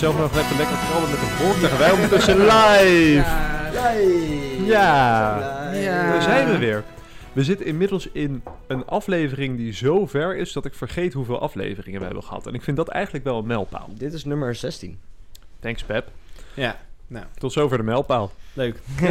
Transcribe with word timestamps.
zelf 0.00 0.18
nog 0.18 0.36
even 0.38 0.56
lekker 0.56 0.76
krabben 0.76 1.10
met 1.10 1.20
een 1.20 1.26
vork 1.26 1.56
tegen 1.56 1.78
wij 1.78 1.90
ondertussen 1.92 2.36
live. 2.38 3.24
Ja. 3.74 3.90
Ja. 4.64 5.72
Ja. 5.72 6.10
Daar 6.12 6.22
zijn 6.22 6.48
we 6.50 6.58
weer. 6.58 6.84
We 7.32 7.44
zitten 7.44 7.66
inmiddels 7.66 8.08
in 8.12 8.42
een 8.66 8.86
aflevering 8.86 9.56
die 9.56 9.72
zo 9.72 10.06
ver 10.06 10.36
is 10.36 10.52
dat 10.52 10.64
ik 10.64 10.74
vergeet 10.74 11.12
hoeveel 11.12 11.40
afleveringen 11.40 11.98
we 12.00 12.06
hebben 12.06 12.24
gehad. 12.24 12.46
En 12.46 12.54
ik 12.54 12.62
vind 12.62 12.76
dat 12.76 12.88
eigenlijk 12.88 13.24
wel 13.24 13.38
een 13.38 13.46
mijlpaal. 13.46 13.88
Dit 13.94 14.12
is 14.12 14.24
nummer 14.24 14.54
16. 14.54 15.00
Thanks 15.58 15.82
Pep. 15.82 16.08
Ja, 16.54 16.76
nou, 17.06 17.24
Tot 17.38 17.52
zover 17.52 17.76
de 17.76 17.82
mijlpaal. 17.84 18.30
leuk. 18.52 18.76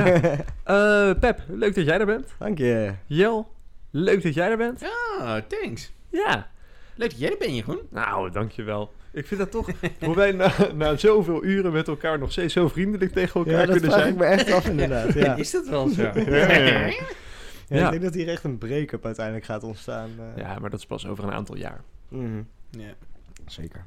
Eh, 0.63 1.11
Pep, 1.19 1.41
leuk 1.47 1.75
dat 1.75 1.85
jij 1.85 1.99
er 1.99 2.05
bent. 2.05 2.27
Dank 2.39 2.57
je. 2.57 2.93
Jel, 3.05 3.51
leuk 3.91 4.23
dat 4.23 4.33
jij 4.33 4.49
er 4.49 4.57
bent. 4.57 4.83
Ah, 5.19 5.35
thanks. 5.47 5.91
Ja. 6.09 6.47
Leuk 6.95 7.09
dat 7.09 7.19
jij 7.19 7.31
er 7.31 7.37
bent, 7.37 7.55
Jeroen. 7.55 7.79
Nou, 7.89 8.31
dankjewel. 8.31 8.91
Ik 9.19 9.27
vind 9.27 9.39
dat 9.39 9.51
toch, 9.51 9.69
hoe 9.99 10.15
wij 10.15 10.31
na, 10.31 10.51
na 10.75 10.97
zoveel 10.97 11.43
uren 11.43 11.71
met 11.71 11.87
elkaar 11.87 12.19
nog 12.19 12.31
steeds 12.31 12.53
zo 12.53 12.67
vriendelijk 12.67 13.11
tegen 13.11 13.39
elkaar 13.39 13.53
Ja, 13.59 13.65
dat 13.65 13.69
kunnen 13.71 13.89
vraag 13.91 13.99
zijn. 14.01 14.13
ik 14.13 14.19
me 14.19 14.25
echt 14.25 14.51
af 14.51 14.67
inderdaad. 14.67 15.13
Ja. 15.13 15.35
Is 15.35 15.51
dat 15.51 15.67
wel 15.67 15.87
zo? 15.87 16.01
Ja, 16.01 16.13
ja, 16.15 16.53
ja. 16.53 16.85
Ja, 17.67 17.77
Ja. 17.77 17.85
Ik 17.85 17.89
denk 17.91 18.01
dat 18.03 18.13
hier 18.13 18.27
echt 18.27 18.43
een 18.43 18.57
break-up 18.57 19.05
uiteindelijk 19.05 19.45
gaat 19.45 19.63
ontstaan. 19.63 20.09
eh. 20.35 20.41
Ja, 20.43 20.59
maar 20.59 20.69
dat 20.69 20.79
is 20.79 20.85
pas 20.85 21.07
over 21.07 21.23
een 21.23 21.31
aantal 21.31 21.57
jaar. 21.57 21.81
Mhm. 22.07 22.41
Ja. 22.69 22.93
Zeker. 23.47 23.85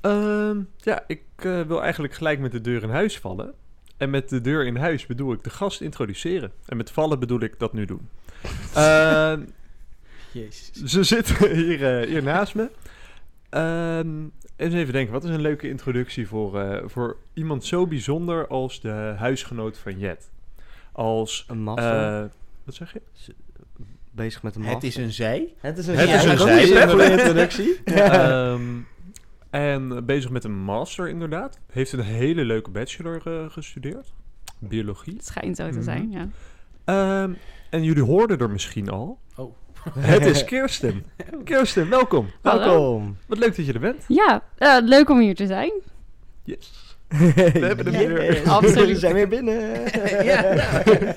Ehm, 0.00 0.58
ja, 0.76 1.04
ik 1.06 1.22
eh, 1.36 1.60
wil 1.62 1.82
eigenlijk 1.82 2.12
gelijk 2.14 2.38
met 2.38 2.52
de 2.52 2.60
deur 2.60 2.82
in 2.82 2.90
huis 2.90 3.18
vallen. 3.18 3.52
En 3.96 4.10
met 4.10 4.28
de 4.28 4.40
deur 4.40 4.66
in 4.66 4.76
huis 4.76 5.06
bedoel 5.06 5.32
ik 5.32 5.44
de 5.44 5.50
gast 5.50 5.80
introduceren. 5.80 6.52
En 6.66 6.76
met 6.76 6.90
vallen 6.90 7.18
bedoel 7.18 7.40
ik 7.40 7.54
dat 7.58 7.72
nu 7.72 7.84
doen. 7.84 8.08
Ehm, 8.74 9.40
Jezus. 10.32 10.70
ze 10.84 11.02
zitten 11.02 11.50
hier, 11.54 12.00
eh, 12.00 12.06
hier 12.08 12.22
naast 12.22 12.54
me. 12.54 12.70
Ehm, 13.50 14.22
eens 14.56 14.74
even 14.74 14.92
denken, 14.92 15.12
wat 15.12 15.24
is 15.24 15.30
een 15.30 15.40
leuke 15.40 15.68
introductie 15.68 16.28
voor, 16.28 16.60
eh, 16.60 16.88
voor 16.88 17.16
iemand 17.34 17.64
zo 17.64 17.86
bijzonder 17.86 18.46
als 18.46 18.80
de 18.80 19.14
huisgenoot 19.18 19.78
van 19.78 19.98
Jet? 19.98 20.30
Als, 20.92 21.44
Een 21.48 21.62
master. 21.62 22.22
eh, 22.22 22.28
wat 22.64 22.74
zeg 22.74 22.92
je? 22.92 23.00
Bezig 24.12 24.42
met 24.42 24.54
een 24.54 24.60
master. 24.60 24.76
Het 24.78 24.88
is 24.88 24.96
een 24.96 25.12
zij. 25.12 25.54
Het 25.58 25.78
is 25.78 25.86
een, 25.86 25.96
Het 25.96 26.08
is 26.08 26.24
een 26.24 26.38
zij, 26.38 26.62
is 26.62 26.70
een 26.70 26.88
goede 26.88 27.10
introductie. 27.10 27.80
Ehm, 27.84 28.62
en 29.50 30.06
bezig 30.06 30.30
met 30.30 30.44
een 30.44 30.58
master 30.58 31.08
inderdaad. 31.08 31.58
Heeft 31.72 31.92
een 31.92 32.00
hele 32.00 32.44
leuke 32.44 32.70
bachelor 32.70 33.22
eh, 33.26 33.50
gestudeerd. 33.50 34.12
Biologie. 34.58 35.12
Het 35.14 35.26
schijnt 35.26 35.56
zo 35.56 35.64
te 35.68 35.74
Mhm. 35.74 35.82
zijn, 35.82 36.10
ja. 36.10 36.28
Ehm, 36.84 37.32
en 37.70 37.82
jullie 37.82 38.02
hoorden 38.02 38.38
er 38.38 38.50
misschien 38.50 38.90
al. 38.90 39.18
Oh. 39.36 39.54
Het 39.98 40.26
is 40.26 40.44
Kirsten. 40.44 41.04
Kirsten, 41.44 41.88
welkom. 41.90 42.30
Hallo. 42.42 42.60
Welkom. 42.64 43.16
Wat 43.26 43.38
leuk 43.38 43.56
dat 43.56 43.66
je 43.66 43.72
er 43.72 43.80
bent. 43.80 44.04
Ja, 44.08 44.42
eh, 44.58 44.76
leuk 44.82 45.10
om 45.10 45.18
hier 45.18 45.34
te 45.34 45.46
zijn. 45.46 45.72
Yes. 46.44 46.96
We 47.08 47.42
hebben 47.60 47.94
hem 47.94 48.12
weer. 48.12 48.42
Absoluut. 48.48 48.86
We 48.88 48.98
zijn 48.98 49.14
weer 49.14 49.28
binnen. 49.28 49.54
ja. 50.30 50.42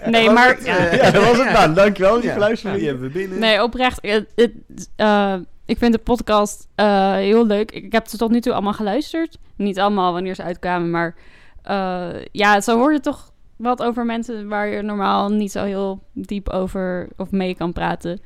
Nee, 0.09 0.29
maar 0.29 0.47
het, 0.47 0.65
ja, 0.65 0.77
eh, 0.77 0.97
Ja, 0.97 1.11
dat 1.11 1.25
was 1.25 1.37
het 1.45 1.53
dan. 1.55 1.73
Dankjewel 1.73 2.13
voor 2.13 2.23
Ja. 2.23 2.33
je 2.33 2.39
luisteren. 2.39 2.77
Die 2.77 2.87
hebben 2.87 3.03
we 3.07 3.13
binnen. 3.13 3.39
nee, 3.39 3.63
oprecht. 3.63 3.99
het- 4.01 4.27
het- 4.35 4.89
eh, 4.95 5.35
ik 5.65 5.77
vind 5.77 5.93
de 5.93 5.99
podcast 5.99 6.67
eh, 6.75 7.13
heel 7.13 7.45
leuk. 7.45 7.71
Ik 7.71 7.91
heb 7.91 8.07
ze 8.07 8.17
tot 8.17 8.31
nu 8.31 8.41
toe 8.41 8.53
allemaal 8.53 8.73
geluisterd. 8.73 9.37
Niet 9.55 9.79
allemaal 9.79 10.13
wanneer 10.13 10.35
ze 10.35 10.43
uitkwamen, 10.43 10.89
maar 10.91 11.15
eh, 11.63 12.09
ja, 12.31 12.61
zo 12.61 12.77
hoor 12.77 12.93
je 12.93 12.99
toch 12.99 13.31
wat 13.55 13.83
over 13.83 14.05
mensen 14.05 14.47
waar 14.47 14.67
je 14.67 14.81
normaal 14.81 15.29
niet 15.29 15.51
zo 15.51 15.63
heel 15.63 16.03
diep 16.13 16.49
over 16.49 17.07
of 17.17 17.31
mee 17.31 17.55
kan 17.55 17.73
praten. 17.73 18.19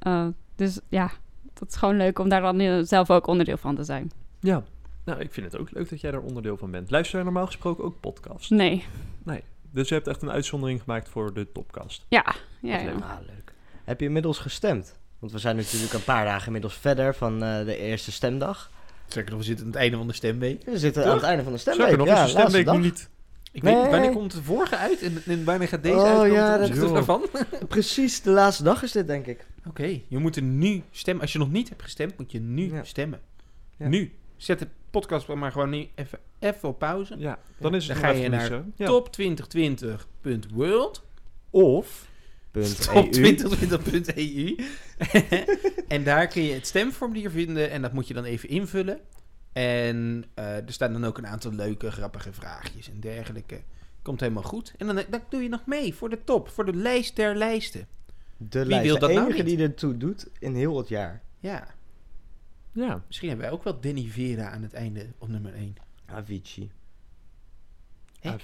Eh, 0.00 0.26
dus 0.56 0.80
ja, 0.88 1.10
dat 1.54 1.68
is 1.68 1.76
gewoon 1.76 1.96
leuk 1.96 2.18
om 2.18 2.28
daar 2.28 2.40
dan 2.40 2.60
eh, 2.60 2.78
zelf 2.82 3.10
ook 3.10 3.26
onderdeel 3.26 3.56
van 3.56 3.74
te 3.74 3.84
zijn. 3.84 4.10
Ja. 4.40 4.62
Nou, 5.04 5.20
ik 5.20 5.32
vind 5.32 5.52
het 5.52 5.60
ook 5.60 5.70
leuk 5.70 5.88
dat 5.90 6.00
jij 6.00 6.10
daar 6.10 6.20
onderdeel 6.20 6.56
van 6.56 6.70
bent. 6.70 6.90
Luister 6.90 7.14
jij 7.14 7.24
normaal 7.24 7.46
gesproken 7.46 7.84
ook 7.84 8.00
podcasts? 8.00 8.48
Nee, 8.48 8.84
Dus 9.72 9.88
je 9.88 9.94
hebt 9.94 10.06
echt 10.06 10.22
een 10.22 10.30
uitzondering 10.30 10.80
gemaakt 10.82 11.08
voor 11.08 11.34
de 11.34 11.52
topcast. 11.52 12.04
ja, 12.08 12.34
ja, 12.60 12.84
leuk. 12.84 12.94
Ah, 12.94 13.10
leuk. 13.26 13.52
Heb 13.84 14.00
je 14.00 14.06
inmiddels 14.06 14.38
gestemd? 14.38 14.98
Want 15.18 15.32
we 15.32 15.38
zijn 15.38 15.56
natuurlijk 15.56 15.92
een 15.92 16.04
paar 16.04 16.24
dagen 16.24 16.46
inmiddels 16.46 16.74
verder 16.74 17.14
van 17.14 17.42
eh, 17.42 17.64
de 17.64 17.76
eerste 17.76 18.12
stemdag. 18.12 18.70
Zeker 19.06 19.30
nog, 19.30 19.38
we 19.38 19.44
zitten 19.44 19.64
aan 19.66 19.70
het 19.72 19.80
einde 19.80 19.96
van 19.96 20.06
de 20.06 20.12
stemweek. 20.12 20.64
We 20.64 20.78
zitten 20.78 21.02
Toch? 21.02 21.10
aan 21.10 21.16
het 21.18 21.26
einde 21.26 21.42
van 21.42 21.52
de 21.52 21.58
stemweek. 21.58 21.82
Zeker 21.82 21.98
nog, 21.98 22.06
ja, 22.06 22.24
is 22.24 22.32
de 22.34 22.38
stemweek 22.40 22.70
nu 22.70 22.78
niet... 22.78 23.08
Ik 23.52 23.62
Nee. 23.62 23.74
weet 23.76 23.90
wanneer 23.90 24.10
komt 24.12 24.32
de 24.32 24.42
vorige 24.42 24.76
uit 24.76 25.02
en, 25.02 25.22
en 25.26 25.44
wanneer 25.44 25.68
gaat 25.68 25.82
deze 25.82 25.96
Oh, 25.96 26.26
ja, 26.32 26.58
dat- 26.58 26.68
joh. 26.76 26.92
daarvan? 26.92 27.22
Precies, 27.68 28.22
de 28.22 28.30
laatste 28.30 28.62
dag 28.62 28.82
is 28.82 28.92
dit, 28.92 29.06
denk 29.06 29.26
ik. 29.26 29.46
Oké, 29.70 30.00
je 30.08 30.18
moet 30.18 30.36
er 30.36 30.42
nu 30.42 30.82
stemmen. 30.90 31.22
Als 31.22 31.32
je 31.32 31.38
nog 31.38 31.50
niet 31.50 31.68
hebt 31.68 31.82
gestemd, 31.82 32.18
moet 32.18 32.32
je 32.32 32.40
nu 32.40 32.72
Ja. 32.72 32.84
stemmen. 32.84 33.20
Ja. 33.76 33.88
Nu. 33.88 34.12
Zet 34.36 34.58
de 34.58 34.68
podcast 34.90 35.28
maar 35.28 35.52
gewoon 35.52 35.70
nu 35.70 35.88
even, 35.94 36.18
even 36.38 36.68
op 36.68 36.78
pauze. 36.78 37.14
Ja, 37.18 37.38
dan 37.58 37.74
is 37.74 37.88
het 37.88 37.96
Dan 38.00 38.04
ga 38.04 38.10
je 38.10 38.28
naar 38.28 38.38
missen. 38.40 38.72
Ja. 38.76 38.86
top2020.world 38.86 41.04
Of... 41.50 42.08
Punt 42.50 42.88
E 42.92 42.94
EU. 42.94 43.36
top2020.eu 43.36 44.56
En 45.94 46.04
daar 46.04 46.26
kun 46.26 46.42
je 46.42 46.52
het 46.52 46.66
stemformulier 46.66 47.30
vinden 47.30 47.70
en 47.70 47.82
dat 47.82 47.92
moet 47.92 48.08
je 48.08 48.14
dan 48.14 48.24
even 48.24 48.48
invullen. 48.48 49.00
En 49.52 50.24
eh, 50.34 50.56
er 50.56 50.72
staan 50.72 50.92
dan 50.92 51.04
ook 51.04 51.18
een 51.18 51.26
aantal 51.26 51.52
leuke, 51.52 51.90
grappige 51.90 52.32
vraagjes 52.32 52.90
en 52.90 53.00
dergelijke. 53.00 53.60
Komt 54.02 54.20
helemaal 54.20 54.42
goed. 54.42 54.74
En 54.78 54.86
dan, 54.86 55.02
dan 55.10 55.20
doe 55.28 55.42
je 55.42 55.48
nog 55.48 55.66
mee 55.66 55.94
voor 55.94 56.10
de 56.10 56.24
top, 56.24 56.48
voor 56.48 56.64
de 56.64 56.74
lijst 56.74 57.16
der 57.16 57.36
lijsten. 57.36 57.86
De 58.48 58.58
Wie 58.58 58.68
lijst. 58.68 58.84
wil 58.84 58.94
de 58.94 59.00
dat 59.00 59.10
nou 59.10 59.24
enige 59.24 59.42
niet? 59.42 59.56
die 59.56 59.66
ertoe 59.66 59.96
doet 59.96 60.28
in 60.38 60.54
heel 60.54 60.76
het 60.76 60.88
jaar. 60.88 61.22
Ja, 61.38 61.66
Ja. 62.72 63.02
misschien 63.06 63.28
hebben 63.28 63.46
wij 63.46 63.54
ook 63.56 63.64
wel 63.64 63.80
Danny 63.80 64.06
Vera 64.08 64.50
aan 64.50 64.62
het 64.62 64.72
einde 64.72 65.06
op 65.18 65.28
nummer 65.28 65.54
1. 65.54 65.74
Avicii. 66.06 66.70
Ah, 68.22 68.34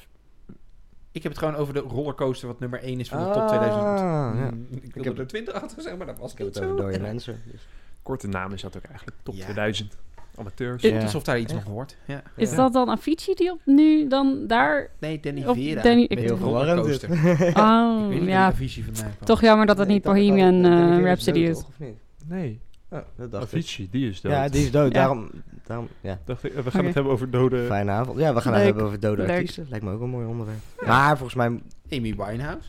Ik 1.11 1.23
heb 1.23 1.33
het 1.33 1.41
gewoon 1.41 1.55
over 1.57 1.75
de 1.75 1.81
rollercoaster 1.81 2.49
wat 2.49 2.61
nummer 2.61 2.83
1 2.83 3.01
is 3.01 3.09
van 3.09 3.19
de 3.19 3.25
Ah, 3.25 3.33
top 3.33 3.49
2000. 3.49 3.85
ja. 3.85 4.51
Mm, 4.51 4.67
Ik 4.71 4.95
wilde 4.95 5.09
heb- 5.09 5.19
er 5.19 5.27
20 5.27 5.55
achter 5.55 5.81
zeggen, 5.81 5.99
maar 5.99 6.07
dat 6.07 6.19
was 6.19 6.33
Ik 6.33 6.39
heb 6.39 6.47
niet 6.47 6.57
het 6.57 6.65
over 6.65 6.79
zo. 6.79 6.85
dode 6.91 7.01
mensen. 7.01 7.43
Dus. 7.51 7.69
Korte 8.03 8.27
naam 8.29 8.53
is 8.53 8.63
dat 8.63 8.77
ook 8.77 8.85
eigenlijk. 8.85 9.17
Top 9.23 9.35
Ja. 9.35 9.43
2000. 9.45 9.97
Amateurs. 10.39 10.83
Ja. 10.83 11.03
alsof 11.03 11.23
daar 11.23 11.39
iets 11.39 11.53
nog 11.53 11.65
hoort. 11.65 11.97
Ja. 12.07 12.23
Is 12.37 12.51
Ja. 12.51 12.57
dat 12.57 12.73
dan 12.73 12.89
Avicii 12.91 13.35
die 13.35 13.51
op 13.51 13.61
nu 13.65 14.09
dan 14.09 14.45
daar... 14.47 14.91
Nee, 15.01 15.21
Danny 15.21 15.43
Vera. 15.43 15.83
Danny- 15.83 16.05
ik- 16.09 16.19
Heel 16.19 16.37
verwarrend. 16.37 16.81
Oh, 16.81 16.89
Ik 16.91 17.01
weet 17.01 17.09
niet 17.09 17.55
ja. 17.55 18.13
waar 18.13 18.21
die 18.21 18.35
Avicii 18.35 18.85
vandaan 18.85 19.13
kwam. 19.15 19.27
Toch 19.27 19.41
jammer 19.41 19.67
dat 19.67 19.79
het 19.79 19.87
Nee, 19.87 19.97
niet 19.97 20.05
Bohemian 20.05 20.65
eh, 20.65 20.71
Vera 20.71 21.01
Rhapsody 21.01 21.47
dood, 21.47 21.67
is. 21.79 21.87
Nee, 22.27 22.61
Oh, 22.91 22.99
dat 23.17 23.31
dacht 23.31 23.53
ik. 23.53 23.59
Avicii, 23.59 23.89
die 23.91 24.09
is 24.09 24.21
dood. 24.21 24.33
Ja, 24.33 24.49
die 24.49 24.65
is 24.65 24.71
dood. 24.71 24.93
Ja. 24.93 24.99
Daarom, 24.99 25.31
daarom, 25.67 25.89
ja. 26.01 26.19
Dacht 26.25 26.45
ik, 26.45 26.51
eh, 26.55 26.57
we 26.63 26.63
gaan 26.71 26.75
Oké. 26.79 26.87
het 26.87 26.95
hebben 26.95 27.13
over 27.13 27.31
dode... 27.31 27.65
Fijne 27.67 27.91
avond. 27.91 28.19
Ja, 28.19 28.35
we 28.35 28.41
gaan 28.41 28.53
het 28.53 28.63
Leuk. 28.63 28.65
hebben 28.71 28.85
over 28.85 29.01
dode 29.01 29.23
Leuk. 29.23 29.31
artiesten. 29.31 29.67
Lijkt 29.71 29.85
me 29.85 29.93
ook 29.93 30.01
een 30.01 30.09
mooi 30.11 30.27
onderwerp. 30.27 30.59
Maar 30.87 31.17
volgens 31.17 31.35
mij, 31.35 31.47
Amy 31.99 32.15
Winehouse. 32.17 32.69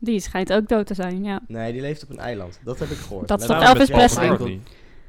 Die 0.00 0.20
schijnt 0.20 0.52
ook 0.52 0.68
dood 0.68 0.86
te 0.86 0.94
zijn, 0.94 1.24
ja. 1.24 1.40
nee, 1.48 1.72
die 1.72 1.80
leeft 1.80 2.02
op 2.02 2.10
een 2.10 2.18
eiland. 2.18 2.60
Dat 2.64 2.78
heb 2.78 2.88
ik 2.88 2.96
gehoord. 2.96 3.28
Dat 3.28 3.40
is 3.40 3.46
toch 3.46 3.62
Elvis 3.62 3.88
Presley? 3.88 4.60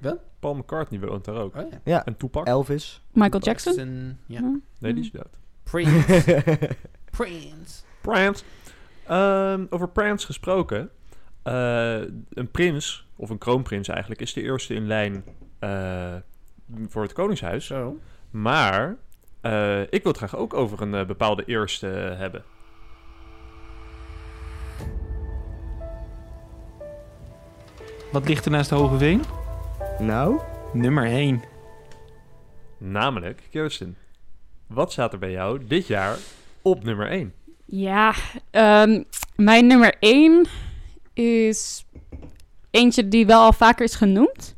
Paul 0.01 0.13
McCartney. 0.13 0.19
Wat? 0.19 0.39
Paul 0.39 0.55
McCartney 0.55 0.99
woont 0.99 1.25
daar 1.25 1.35
ook. 1.35 1.55
Oh 1.55 1.69
ja. 1.71 1.79
Ja, 1.83 2.05
En 2.05 2.17
Tupac? 2.17 2.47
Elvis. 2.47 3.03
Michael 3.11 3.43
Jackson? 3.43 3.73
Jackson. 3.73 4.17
Ja. 4.25 4.59
Nee, 4.79 4.93
die 4.93 5.03
is 5.03 5.11
dood. 5.11 5.39
Prince. 5.63 6.45
Prince. 7.17 7.83
Prance. 8.01 8.43
Ehm, 9.07 9.65
over 9.69 9.89
Prance 9.89 10.25
gesproken. 10.25 10.89
Eh, 11.43 11.99
een 12.29 12.51
prins, 12.51 13.07
of 13.15 13.29
een 13.29 13.37
kroonprins 13.37 13.87
eigenlijk, 13.87 14.21
is 14.21 14.33
de 14.33 14.41
eerste 14.41 14.73
in 14.73 14.87
lijn 14.87 15.23
eh, 15.59 16.15
voor 16.87 17.01
het 17.01 17.13
Koningshuis. 17.13 17.65
Zo. 17.65 17.99
Maar 18.29 18.97
eh, 19.41 19.81
ik 19.81 20.03
wil 20.03 20.11
het 20.11 20.17
graag 20.17 20.35
ook 20.35 20.53
over 20.53 20.81
een 20.81 21.07
bepaalde 21.07 21.43
eerste 21.45 21.87
hebben. 22.17 22.43
Wat 28.11 28.27
ligt 28.27 28.45
er 28.45 28.51
naast 28.51 28.69
de 28.69 28.75
Hoge 28.75 28.97
Veen? 28.97 29.21
Nou, 30.01 30.39
Nummer 30.73 31.05
1. 31.05 31.43
Namelijk, 32.77 33.41
Kirsten, 33.49 33.97
wat 34.67 34.91
staat 34.91 35.13
er 35.13 35.19
bij 35.19 35.31
jou 35.31 35.65
dit 35.67 35.87
jaar 35.87 36.17
op 36.61 36.83
nummer 36.83 37.09
1? 37.09 37.33
Ja, 37.65 38.13
ehm, 38.51 39.03
mijn 39.35 39.67
nummer 39.67 39.95
1 39.99 40.45
is 41.13 41.85
eentje 42.71 43.07
die 43.07 43.25
wel 43.25 43.41
al 43.41 43.53
vaker 43.53 43.85
is 43.85 43.95
genoemd. 43.95 44.55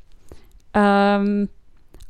Ehm, 0.71 1.45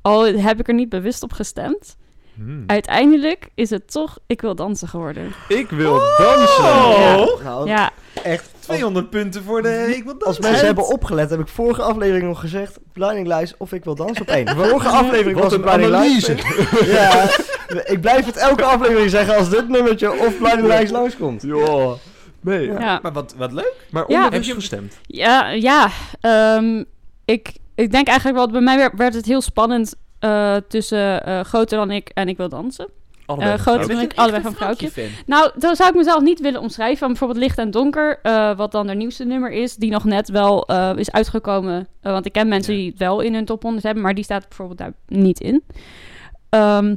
al 0.01 0.25
heb 0.25 0.59
ik 0.59 0.67
er 0.67 0.73
niet 0.73 0.89
bewust 0.89 1.23
op 1.23 1.31
gestemd. 1.31 1.97
Hmm. 2.35 2.63
Uiteindelijk 2.67 3.49
is 3.55 3.69
het 3.69 3.91
toch 3.91 4.17
Ik 4.27 4.41
wil 4.41 4.55
dansen 4.55 4.87
geworden. 4.87 5.31
Ik 5.47 5.69
wil 5.69 5.99
dansen! 6.17 6.63
Ja. 6.63 7.25
nou 7.43 7.67
Ja, 7.67 7.91
echt. 8.23 8.52
Als, 8.67 8.77
200 8.77 9.09
punten 9.09 9.43
voor 9.43 9.61
de 9.61 9.93
Ik 9.95 10.03
wil 10.03 10.15
als 10.19 10.39
mensen 10.39 10.65
hebben 10.65 10.87
opgelet, 10.87 11.29
heb 11.29 11.39
ik 11.39 11.47
vorige 11.47 11.81
aflevering 11.81 12.27
nog 12.27 12.39
gezegd: 12.39 12.79
Blinding 12.93 13.27
Lights 13.27 13.53
of 13.57 13.73
ik 13.73 13.83
wil 13.83 13.95
dansen 13.95 14.21
op 14.21 14.27
één. 14.27 14.49
Vorige 14.57 14.87
aflevering 14.87 15.39
was 15.39 15.53
een 15.53 15.61
het 15.61 15.69
Blinding 15.69 15.93
analyse! 15.95 16.35
ja, 16.97 17.29
ik 17.85 18.01
blijf 18.01 18.25
het 18.25 18.37
elke 18.37 18.63
aflevering 18.63 19.09
zeggen 19.09 19.37
als 19.37 19.49
dit 19.49 19.69
nummertje 19.69 20.11
of 20.11 20.37
Blinding 20.37 20.67
Lights 20.67 20.91
langskomt. 20.91 21.41
Joh. 21.41 21.93
Nee, 22.41 22.65
ja. 22.65 22.99
Maar 23.01 23.13
wat, 23.13 23.33
wat 23.37 23.51
leuk. 23.51 23.73
maar 23.89 24.03
Ja. 24.07 24.29
Heb 24.29 24.43
je- 24.43 24.53
gestemd. 24.53 24.97
Ja, 25.05 25.49
ja. 25.49 25.89
ehm, 26.21 26.83
ik, 27.25 27.53
ik 27.75 27.91
denk 27.91 28.07
eigenlijk 28.07 28.37
wel, 28.37 28.49
bij 28.49 28.61
mij 28.61 28.77
werd, 28.77 28.93
werd 28.97 29.13
het 29.13 29.25
heel 29.25 29.41
spannend 29.41 29.95
eh, 30.19 30.55
tussen 30.67 31.25
eh, 31.25 31.39
Groter 31.39 31.77
dan 31.77 31.91
ik 31.91 32.09
en 32.13 32.27
Ik 32.27 32.37
wil 32.37 32.49
dansen. 32.49 32.87
Allebei 33.25 33.49
Eh, 33.49 33.55
een 33.57 33.63
grote 33.63 33.87
ben 33.87 33.99
ik 33.99 34.13
allebei 34.15 34.43
van 34.43 34.53
vrouwtje. 34.53 34.89
Nou, 35.25 35.51
dan 35.55 35.75
zou 35.75 35.89
ik 35.89 35.95
mezelf 35.95 36.21
niet 36.21 36.39
willen 36.39 36.61
omschrijven. 36.61 36.99
Maar 36.99 37.09
bijvoorbeeld 37.09 37.39
Licht 37.39 37.57
en 37.57 37.71
Donker, 37.71 38.19
eh, 38.23 38.55
wat 38.57 38.71
dan 38.71 38.87
haar 38.87 38.95
nieuwste 38.95 39.23
nummer 39.25 39.51
is, 39.51 39.75
die 39.75 39.91
nog 39.91 40.03
net 40.03 40.29
wel 40.29 40.65
eh, 40.67 40.91
is 40.95 41.11
uitgekomen. 41.11 41.87
Eh, 42.01 42.11
want 42.11 42.25
ik 42.25 42.31
ken 42.31 42.47
mensen 42.47 42.73
Ja. 42.73 42.79
die 42.79 42.89
het 42.89 42.99
wel 42.99 43.19
in 43.21 43.33
hun 43.33 43.45
top 43.45 43.61
100 43.61 43.83
hebben, 43.85 44.03
maar 44.03 44.13
die 44.13 44.23
staat 44.23 44.47
bijvoorbeeld 44.47 44.77
daar 44.77 44.93
niet 45.07 45.39
in. 45.39 45.63
Ehm, 46.49 46.95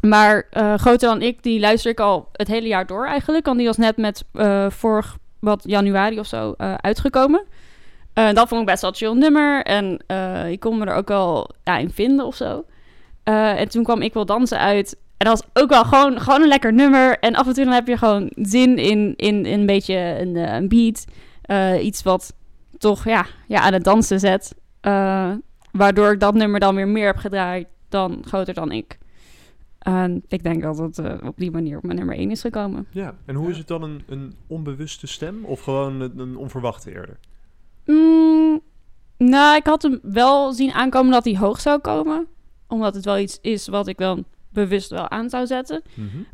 maar 0.00 0.46
eh, 0.50 0.74
Groter 0.74 1.08
dan 1.08 1.22
ik, 1.22 1.42
die 1.42 1.60
luister 1.60 1.90
ik 1.90 2.00
al 2.00 2.28
het 2.32 2.48
hele 2.48 2.68
jaar 2.68 2.86
door 2.86 3.06
eigenlijk. 3.06 3.44
Want 3.46 3.58
die 3.58 3.66
was 3.66 3.76
net 3.76 3.96
met 3.96 4.24
eh, 4.32 4.70
vorig, 4.70 5.16
wat 5.38 5.62
januari 5.66 6.18
of 6.18 6.26
zo, 6.26 6.54
eh, 6.56 6.74
uitgekomen. 6.74 7.42
Eh, 8.12 8.32
dat 8.32 8.48
vond 8.48 8.60
ik 8.60 8.66
best 8.66 8.80
wel 8.80 8.90
een 8.90 8.96
chill 8.96 9.12
nummer. 9.12 9.62
En 9.64 10.04
eh, 10.06 10.50
ik 10.50 10.60
kon 10.60 10.78
me 10.78 10.84
er 10.86 10.94
ook 10.94 11.08
wel 11.08 11.50
ja, 11.64 11.76
in 11.78 11.90
vinden 11.90 12.26
of 12.26 12.34
zo. 12.36 12.64
Eh, 13.22 13.60
en 13.60 13.68
toen 13.68 13.82
kwam 13.84 14.02
Ik 14.02 14.12
Wil 14.12 14.26
Dansen 14.26 14.58
uit. 14.58 14.96
En 15.22 15.28
dat 15.28 15.40
was 15.40 15.62
ook 15.62 15.70
wel 15.70 15.84
gewoon, 15.84 16.20
gewoon 16.20 16.42
een 16.42 16.48
lekker 16.48 16.72
nummer. 16.72 17.18
En 17.18 17.34
af 17.34 17.46
en 17.46 17.52
toe 17.52 17.64
dan 17.64 17.72
heb 17.72 17.86
je 17.86 17.96
gewoon 17.96 18.30
zin 18.34 18.78
in, 18.78 19.16
in, 19.16 19.44
in 19.44 19.60
een 19.60 19.66
beetje 19.66 19.94
een, 19.94 20.36
eh, 20.36 20.54
een 20.54 20.68
beat. 20.68 21.04
Eh, 21.42 21.84
iets 21.84 22.02
wat 22.02 22.34
toch 22.78 23.04
ja, 23.04 23.26
ja, 23.48 23.60
aan 23.60 23.72
het 23.72 23.84
dansen 23.84 24.20
zet. 24.20 24.54
Eh, 24.80 25.32
waardoor 25.72 26.12
ik 26.12 26.20
dat 26.20 26.34
nummer 26.34 26.60
dan 26.60 26.74
weer 26.74 26.88
meer 26.88 27.06
heb 27.06 27.16
gedraaid 27.16 27.66
dan 27.88 28.22
Groter 28.26 28.54
dan 28.54 28.72
ik. 28.72 28.98
En 29.78 30.22
ik 30.28 30.42
denk 30.42 30.62
dat 30.62 30.78
het 30.78 31.02
op 31.24 31.36
die 31.36 31.50
manier 31.50 31.76
op 31.76 31.82
mijn 31.82 31.96
nummer 31.96 32.16
1 32.16 32.30
is 32.30 32.40
gekomen. 32.40 32.86
Ja, 32.90 33.14
en 33.24 33.34
hoe 33.34 33.50
is 33.50 33.58
het 33.58 33.68
dan 33.68 33.82
een, 33.82 34.02
een 34.08 34.34
onbewuste 34.46 35.06
stem 35.06 35.44
of 35.44 35.60
gewoon 35.60 36.00
een, 36.00 36.18
een 36.18 36.36
onverwachte 36.36 36.92
eerder? 36.92 37.18
Mm, 37.86 38.60
nou, 39.16 39.56
ik 39.56 39.66
had 39.66 39.82
hem 39.82 39.98
wel 40.02 40.52
zien 40.52 40.72
aankomen 40.72 41.12
dat 41.12 41.24
hij 41.24 41.36
hoog 41.36 41.60
zou 41.60 41.80
komen. 41.80 42.26
Omdat 42.68 42.94
het 42.94 43.04
wel 43.04 43.18
iets 43.18 43.38
is 43.40 43.68
wat 43.68 43.86
ik 43.86 43.98
dan 43.98 44.24
bewust 44.52 44.90
wel 44.90 45.08
aan 45.10 45.30
zou 45.30 45.46
zetten. 45.46 45.82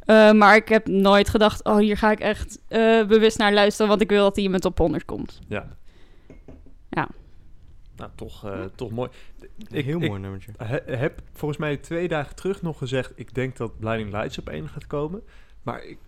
Eh, 0.04 0.32
maar 0.32 0.56
ik 0.56 0.68
heb 0.68 0.86
nooit 0.86 1.28
gedacht, 1.28 1.64
oh, 1.64 1.76
hier 1.76 1.96
ga 1.96 2.10
ik 2.10 2.20
echt 2.20 2.60
eh, 2.68 3.06
bewust 3.06 3.38
naar 3.38 3.52
luisteren, 3.52 3.88
want 3.88 4.00
ik 4.00 4.08
wil 4.08 4.22
dat 4.22 4.34
hij 4.34 4.44
in 4.44 4.50
mijn 4.50 4.62
top 4.62 4.78
100 4.78 5.04
komt. 5.04 5.40
Ja. 5.48 5.76
Ja. 6.90 7.08
Nou, 7.96 8.10
toch, 8.14 8.44
eh, 8.46 8.64
toch 8.74 8.90
mooi. 8.90 9.10
Een 9.68 9.84
heel 9.84 10.00
ik, 10.02 10.08
mooi 10.08 10.20
nummertje. 10.20 10.52
he- 10.56 10.96
heb 10.96 11.20
volgens 11.32 11.60
mij 11.60 11.76
twee 11.76 12.08
dagen 12.08 12.34
terug 12.36 12.62
nog 12.62 12.78
gezegd... 12.78 13.12
ik 13.14 13.34
denk 13.34 13.56
dat 13.56 13.78
Blinding 13.78 14.12
Lights 14.12 14.38
op 14.38 14.48
één 14.48 14.68
gaat 14.68 14.86
komen. 14.86 15.22
Maar 15.62 15.84
ik, 15.84 15.98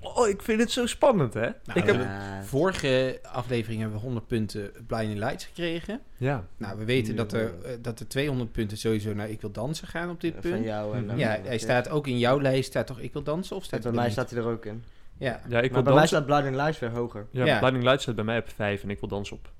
oh, 0.00 0.28
ik 0.28 0.42
vind 0.42 0.60
het 0.60 0.70
zo 0.70 0.86
spannend, 0.86 1.34
hè? 1.34 1.48
Nou, 1.64 1.80
ik 1.80 1.84
heb, 1.84 2.06
Vorige 2.44 3.20
aflevering 3.22 3.80
hebben 3.80 3.98
we 3.98 4.04
100 4.04 4.26
punten 4.26 4.70
Blinding 4.86 5.18
Lights 5.18 5.44
gekregen. 5.44 6.00
ja, 6.16 6.44
Nou, 6.56 6.78
we 6.78 6.84
weten 6.84 7.16
dat 7.16 7.32
er, 7.32 7.54
eh, 7.64 7.72
dat 7.80 8.00
er 8.00 8.08
200 8.08 8.52
punten 8.52 8.76
sowieso 8.78 9.14
naar 9.14 9.28
Ik 9.30 9.40
Wil 9.40 9.50
Dansen 9.50 9.88
gaan 9.88 10.10
op 10.10 10.20
dit 10.20 10.32
Van 10.32 10.40
punt. 10.40 10.64
jou 10.64 10.96
en... 10.96 11.04
Mhm. 11.04 11.18
Ja, 11.18 11.38
hij 11.42 11.58
staat 11.58 11.88
ook 11.88 12.06
in 12.06 12.18
jouw 12.18 12.40
lijst, 12.40 12.68
staat 12.68 12.86
toch 12.86 12.98
Ik 13.00 13.12
Wil 13.12 13.22
Dansen? 13.22 13.56
Of 13.56 13.64
staat 13.64 13.80
Bij 13.82 13.90
hij 13.90 13.90
er 13.90 13.96
mij 13.96 14.04
niet? 14.04 14.12
staat 14.12 14.30
hij 14.30 14.38
er 14.40 14.46
ook 14.50 14.66
in. 14.66 14.84
Ja, 15.18 15.28
ja 15.28 15.36
ik 15.36 15.50
wil 15.50 15.60
maar 15.60 15.70
bij 15.70 15.82
mij 15.82 15.82
dansen. 15.92 16.08
staat 16.08 16.26
Blinding 16.26 16.56
Lights 16.56 16.78
weer 16.78 16.90
hoger. 16.90 17.26
Ja, 17.30 17.44
Ja. 17.44 17.58
Blinding 17.58 17.84
Lights 17.84 18.02
staat 18.02 18.14
bij 18.14 18.24
mij 18.24 18.38
op 18.38 18.48
5 18.48 18.82
en 18.82 18.90
ik 18.90 19.00
wil 19.00 19.08
dansen 19.08 19.36
op 19.36 19.50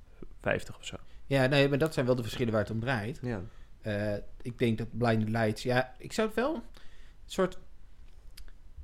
50 0.40 0.76
of 0.78 0.84
zo. 0.84 0.96
ja 1.26 1.46
nee, 1.46 1.68
maar 1.68 1.78
dat 1.78 1.94
zijn 1.94 2.06
wel 2.06 2.14
de 2.14 2.22
verschillen 2.22 2.52
waar 2.52 2.62
het 2.62 2.70
om 2.70 2.80
draait. 2.80 3.18
Ja. 3.22 3.40
Eh, 3.80 4.14
ik 4.42 4.58
denk 4.58 4.78
dat 4.78 4.86
Blinding 4.98 5.30
Lights, 5.30 5.62
ja, 5.62 5.94
ik 5.98 6.12
zou 6.12 6.26
het 6.26 6.36
wel 6.36 6.54
een 6.54 6.62
soort. 7.26 7.58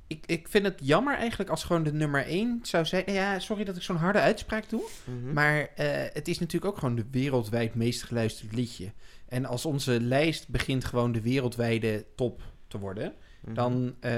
Ik, 0.09 0.23
ik 0.25 0.47
vind 0.49 0.65
het 0.65 0.79
jammer 0.83 1.17
eigenlijk 1.17 1.49
als 1.49 1.63
gewoon 1.63 1.83
de 1.83 1.93
nummer 1.93 2.25
1 2.25 2.59
zou 2.63 2.85
zijn. 2.85 3.03
Ja, 3.05 3.39
sorry 3.39 3.63
dat 3.63 3.75
ik 3.75 3.81
zo'n 3.81 3.95
harde 3.95 4.19
uitspraak 4.19 4.69
doe. 4.69 4.81
Mhm. 5.03 5.33
Maar 5.33 5.67
eh, 5.75 5.85
het 6.13 6.27
is 6.27 6.39
natuurlijk 6.39 6.71
ook 6.73 6.77
gewoon 6.79 6.95
de 6.95 7.05
wereldwijd 7.11 7.75
meest 7.75 8.03
geluisterd 8.03 8.53
liedje. 8.55 8.91
En 9.27 9.45
als 9.45 9.65
onze 9.65 10.01
lijst 10.01 10.47
begint 10.47 10.85
gewoon 10.85 11.11
de 11.11 11.21
wereldwijde 11.21 12.05
top 12.15 12.41
te 12.67 12.77
worden, 12.79 13.13
Mhm. 13.41 13.53
dan. 13.53 13.95
eh, 13.99 14.11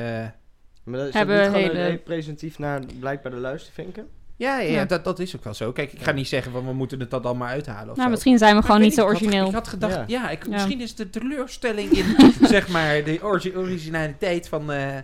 Maar 0.84 1.00
dat 1.00 1.08
is 1.08 1.14
Hebben 1.14 1.36
dat 1.36 1.46
niet 1.46 1.54
we 1.54 1.60
gewoon 1.62 1.76
hele- 1.76 1.86
een 1.90 1.96
representatief 1.96 2.60
naar 2.60 2.82
blijkbaar 3.00 3.32
de 3.32 3.38
luistervinken? 3.38 4.08
ja, 4.36 4.60
ja, 4.60 4.68
ja, 4.70 4.74
Ja. 4.80 4.86
Dat, 4.86 5.04
dat 5.04 5.20
is 5.20 5.36
ook 5.36 5.44
wel 5.44 5.54
zo. 5.54 5.72
Kijk, 5.72 5.92
ik 5.94 6.00
ga 6.02 6.10
Ja. 6.10 6.16
niet 6.16 6.28
zeggen 6.28 6.52
van 6.52 6.66
we 6.66 6.74
moeten 6.74 7.00
het 7.00 7.10
dat 7.12 7.26
allemaal 7.26 7.48
uithalen. 7.48 7.90
Of 7.90 7.96
Nou, 7.96 8.02
zo. 8.04 8.10
misschien 8.10 8.38
zijn 8.38 8.50
we 8.50 8.56
Maar 8.56 8.66
gewoon 8.66 8.82
niet 8.82 8.94
zo 8.94 9.02
weet 9.06 9.12
ik 9.12 9.14
had- 9.18 9.22
origineel. 9.24 9.48
Ik 9.48 9.54
had 9.56 9.68
gedacht, 9.68 9.94
ja, 9.96 10.04
Ja. 10.08 10.30
ik, 10.30 10.44
Ja. 10.46 10.52
misschien 10.52 10.82
is 10.82 10.96
de 10.96 11.10
teleurstelling 11.10 11.92
in 11.92 12.06
zeg 12.56 12.68
maar, 12.68 13.04
de 13.04 13.20
originaliteit 13.56 14.48
van, 14.48 14.72
eh, 14.72 14.98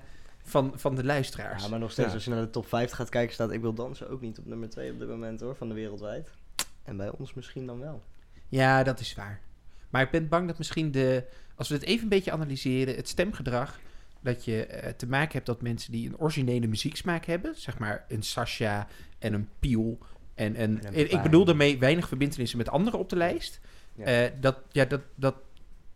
van, 0.47 0.73
van 0.75 0.95
de 0.95 1.03
luisteraars. 1.03 1.63
Ja, 1.63 1.69
maar 1.69 1.79
nog 1.79 1.91
steeds, 1.91 2.07
Ja. 2.07 2.13
als 2.13 2.23
je 2.23 2.29
naar 2.29 2.41
de 2.41 2.49
top 2.49 2.67
50 2.67 2.97
gaat 2.97 3.09
kijken, 3.09 3.33
staat 3.33 3.51
Ik 3.51 3.61
Wil 3.61 3.73
Dansen 3.73 4.09
ook 4.09 4.21
niet 4.21 4.39
op 4.39 4.45
nummer 4.45 4.69
2 4.69 4.91
op 4.91 4.99
dit 4.99 5.07
moment 5.07 5.39
hoor, 5.39 5.55
van 5.55 5.67
de 5.67 5.73
wereldwijd. 5.73 6.29
En 6.83 6.97
bij 6.97 7.09
ons 7.09 7.33
misschien 7.33 7.65
dan 7.65 7.79
wel. 7.79 8.03
Ja, 8.47 8.83
dat 8.83 8.99
is 8.99 9.15
waar. 9.15 9.41
Maar 9.89 10.01
ik 10.01 10.11
ben 10.11 10.27
bang 10.27 10.47
dat 10.47 10.57
misschien 10.57 10.91
de... 10.91 11.23
Als 11.55 11.67
we 11.67 11.73
het 11.73 11.83
even 11.83 12.03
een 12.03 12.09
beetje 12.09 12.31
analyseren, 12.31 12.95
het 12.95 13.07
stemgedrag... 13.07 13.79
dat 14.21 14.45
je 14.45 14.65
eh, 14.65 14.93
te 14.93 15.07
maken 15.07 15.31
hebt 15.31 15.45
dat 15.45 15.61
mensen 15.61 15.91
die 15.91 16.07
een 16.07 16.17
originele 16.17 16.67
muzieksmaak 16.67 17.25
hebben... 17.25 17.55
zeg 17.55 17.77
maar 17.77 18.05
een 18.07 18.23
Sasha 18.23 18.87
en 19.19 19.33
een 19.33 19.49
Piel... 19.59 19.97
en, 20.33 20.55
en, 20.55 20.83
En 20.83 20.99
een 20.99 21.11
ik 21.11 21.21
bedoel 21.21 21.45
daarmee 21.45 21.77
weinig 21.79 22.07
verbindenissen 22.07 22.57
met 22.57 22.69
anderen 22.69 22.99
op 22.99 23.09
de 23.09 23.15
lijst... 23.15 23.59
Ja. 23.95 24.03
eh, 24.03 24.31
dat, 24.39 24.57
ja, 24.71 24.85
dat, 24.85 25.01
dat, 25.15 25.35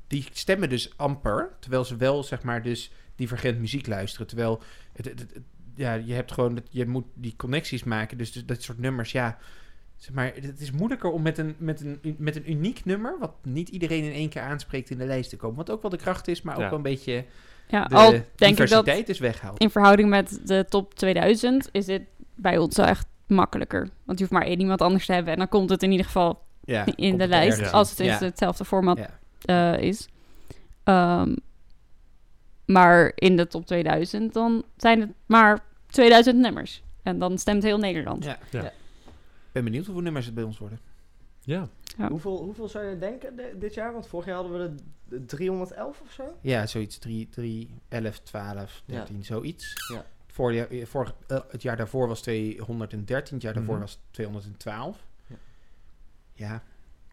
die 0.07 0.27
stemmen 0.31 0.69
dus 0.69 0.97
amper... 0.97 1.49
terwijl 1.59 1.85
ze 1.85 1.95
wel, 1.95 2.23
zeg 2.23 2.43
maar, 2.43 2.63
dus 2.63 2.91
divergent 3.21 3.59
muziek 3.59 3.87
luisteren. 3.87 4.27
Terwijl 4.27 4.61
het, 4.93 5.05
het, 5.05 5.19
het- 5.19 5.39
ja, 5.75 5.93
je 5.93 6.13
hebt 6.13 6.31
gewoon... 6.31 6.55
dat- 6.55 6.67
Je 6.69 6.87
moet 6.87 7.05
die 7.13 7.33
connecties 7.37 7.83
maken, 7.83 8.17
dus, 8.17 8.31
dus 8.31 8.45
dat 8.45 8.61
soort 8.61 8.79
nummers, 8.79 9.11
ja... 9.11 9.37
Zeg 9.97 10.13
maar, 10.13 10.31
het 10.35 10.61
is 10.61 10.71
moeilijker 10.71 11.09
om 11.11 11.21
met 11.21 11.37
een, 11.37 11.55
met, 11.57 11.81
een, 11.81 12.15
met 12.17 12.35
een 12.35 12.51
uniek 12.51 12.85
nummer, 12.85 13.15
wat 13.19 13.33
niet 13.43 13.69
iedereen 13.69 14.03
in 14.03 14.11
één 14.11 14.29
keer 14.29 14.41
aanspreekt, 14.41 14.89
in 14.89 14.97
de 14.97 15.05
lijst 15.05 15.29
te 15.29 15.35
komen. 15.37 15.55
Wat 15.57 15.69
ook 15.69 15.81
wel 15.81 15.91
de 15.91 15.97
kracht 15.97 16.27
is, 16.27 16.41
maar 16.41 16.55
ook 16.55 16.61
Ja. 16.61 16.67
wel 16.69 16.77
een 16.77 16.83
beetje 16.83 17.25
Ja, 17.67 17.85
de 17.85 17.95
al 17.95 18.09
denk 18.11 18.21
ik 18.21 18.39
dat 18.39 18.57
diversiteit 18.57 19.09
is 19.09 19.19
weghaalt. 19.19 19.59
in 19.59 19.69
verhouding 19.69 20.09
met 20.09 20.39
de 20.45 20.65
top 20.69 20.93
2000 20.95 21.69
is 21.71 21.85
dit 21.85 22.01
bij 22.35 22.57
ons 22.57 22.75
wel 22.77 22.85
echt 22.85 23.05
makkelijker. 23.27 23.89
Want 24.03 24.19
je 24.19 24.25
hoeft 24.25 24.31
maar 24.39 24.47
één 24.49 24.59
iemand 24.59 24.81
anders 24.81 25.05
te 25.05 25.13
hebben 25.13 25.33
en 25.33 25.39
dan 25.39 25.47
komt 25.49 25.69
het 25.69 25.83
in 25.83 25.91
ieder 25.91 26.05
geval 26.05 26.43
Ja, 26.63 26.85
in 26.95 27.17
de 27.17 27.27
lijst 27.27 27.57
ergens 27.57 27.71
als 27.75 27.89
het 27.89 27.99
in. 27.99 28.05
Ja, 28.05 28.17
hetzelfde 28.19 28.65
format 28.65 28.97
ja. 28.97 29.73
eh, 29.75 29.81
is. 29.87 30.07
Ehm, 30.83 31.35
maar 32.71 33.11
in 33.15 33.35
de 33.37 33.47
top 33.47 33.65
2000 33.65 34.33
dan 34.33 34.63
zijn 34.77 34.99
het 35.01 35.09
maar 35.25 35.63
2000 35.87 36.37
nummers. 36.37 36.83
En 37.03 37.19
dan 37.19 37.37
stemt 37.37 37.63
heel 37.63 37.77
Nederland. 37.77 38.23
Ja. 38.23 38.37
Ja. 38.51 38.61
Ja. 38.61 38.67
Ik 38.67 39.51
ben 39.57 39.63
benieuwd 39.63 39.85
hoeveel 39.85 40.03
nummers 40.03 40.25
het 40.25 40.35
bij 40.35 40.43
ons 40.43 40.57
worden. 40.57 40.79
Ja, 41.43 41.67
Ja. 41.97 42.07
Hoeveel, 42.09 42.43
hoeveel 42.43 42.67
zou 42.67 42.85
je 42.85 42.97
denken 42.97 43.35
de- 43.35 43.55
dit 43.59 43.73
jaar? 43.73 43.93
Want 43.93 44.07
vorig 44.07 44.25
jaar 44.25 44.35
hadden 44.35 44.59
we 44.61 44.75
de, 44.75 44.83
de 45.19 45.25
311 45.25 46.01
of 46.01 46.11
zo. 46.11 46.23
Ja, 46.41 46.67
zoiets 46.67 46.97
3, 46.97 47.29
3 47.29 47.69
11, 47.89 48.19
12, 48.19 48.81
13, 48.85 49.23
zoiets. 49.25 49.73
Ja. 49.93 50.05
Vorig, 50.27 50.55
jaar- 50.69 50.87
vorig, 50.87 51.13
eh, 51.27 51.39
het 51.49 51.61
jaar 51.61 51.77
daarvoor 51.77 52.07
was 52.07 52.21
213, 52.21 53.33
het 53.33 53.41
jaar 53.43 53.53
daarvoor 53.53 53.73
Mhm. 53.73 53.83
was 53.83 53.99
212. 54.11 55.05
Ja. 56.33 56.63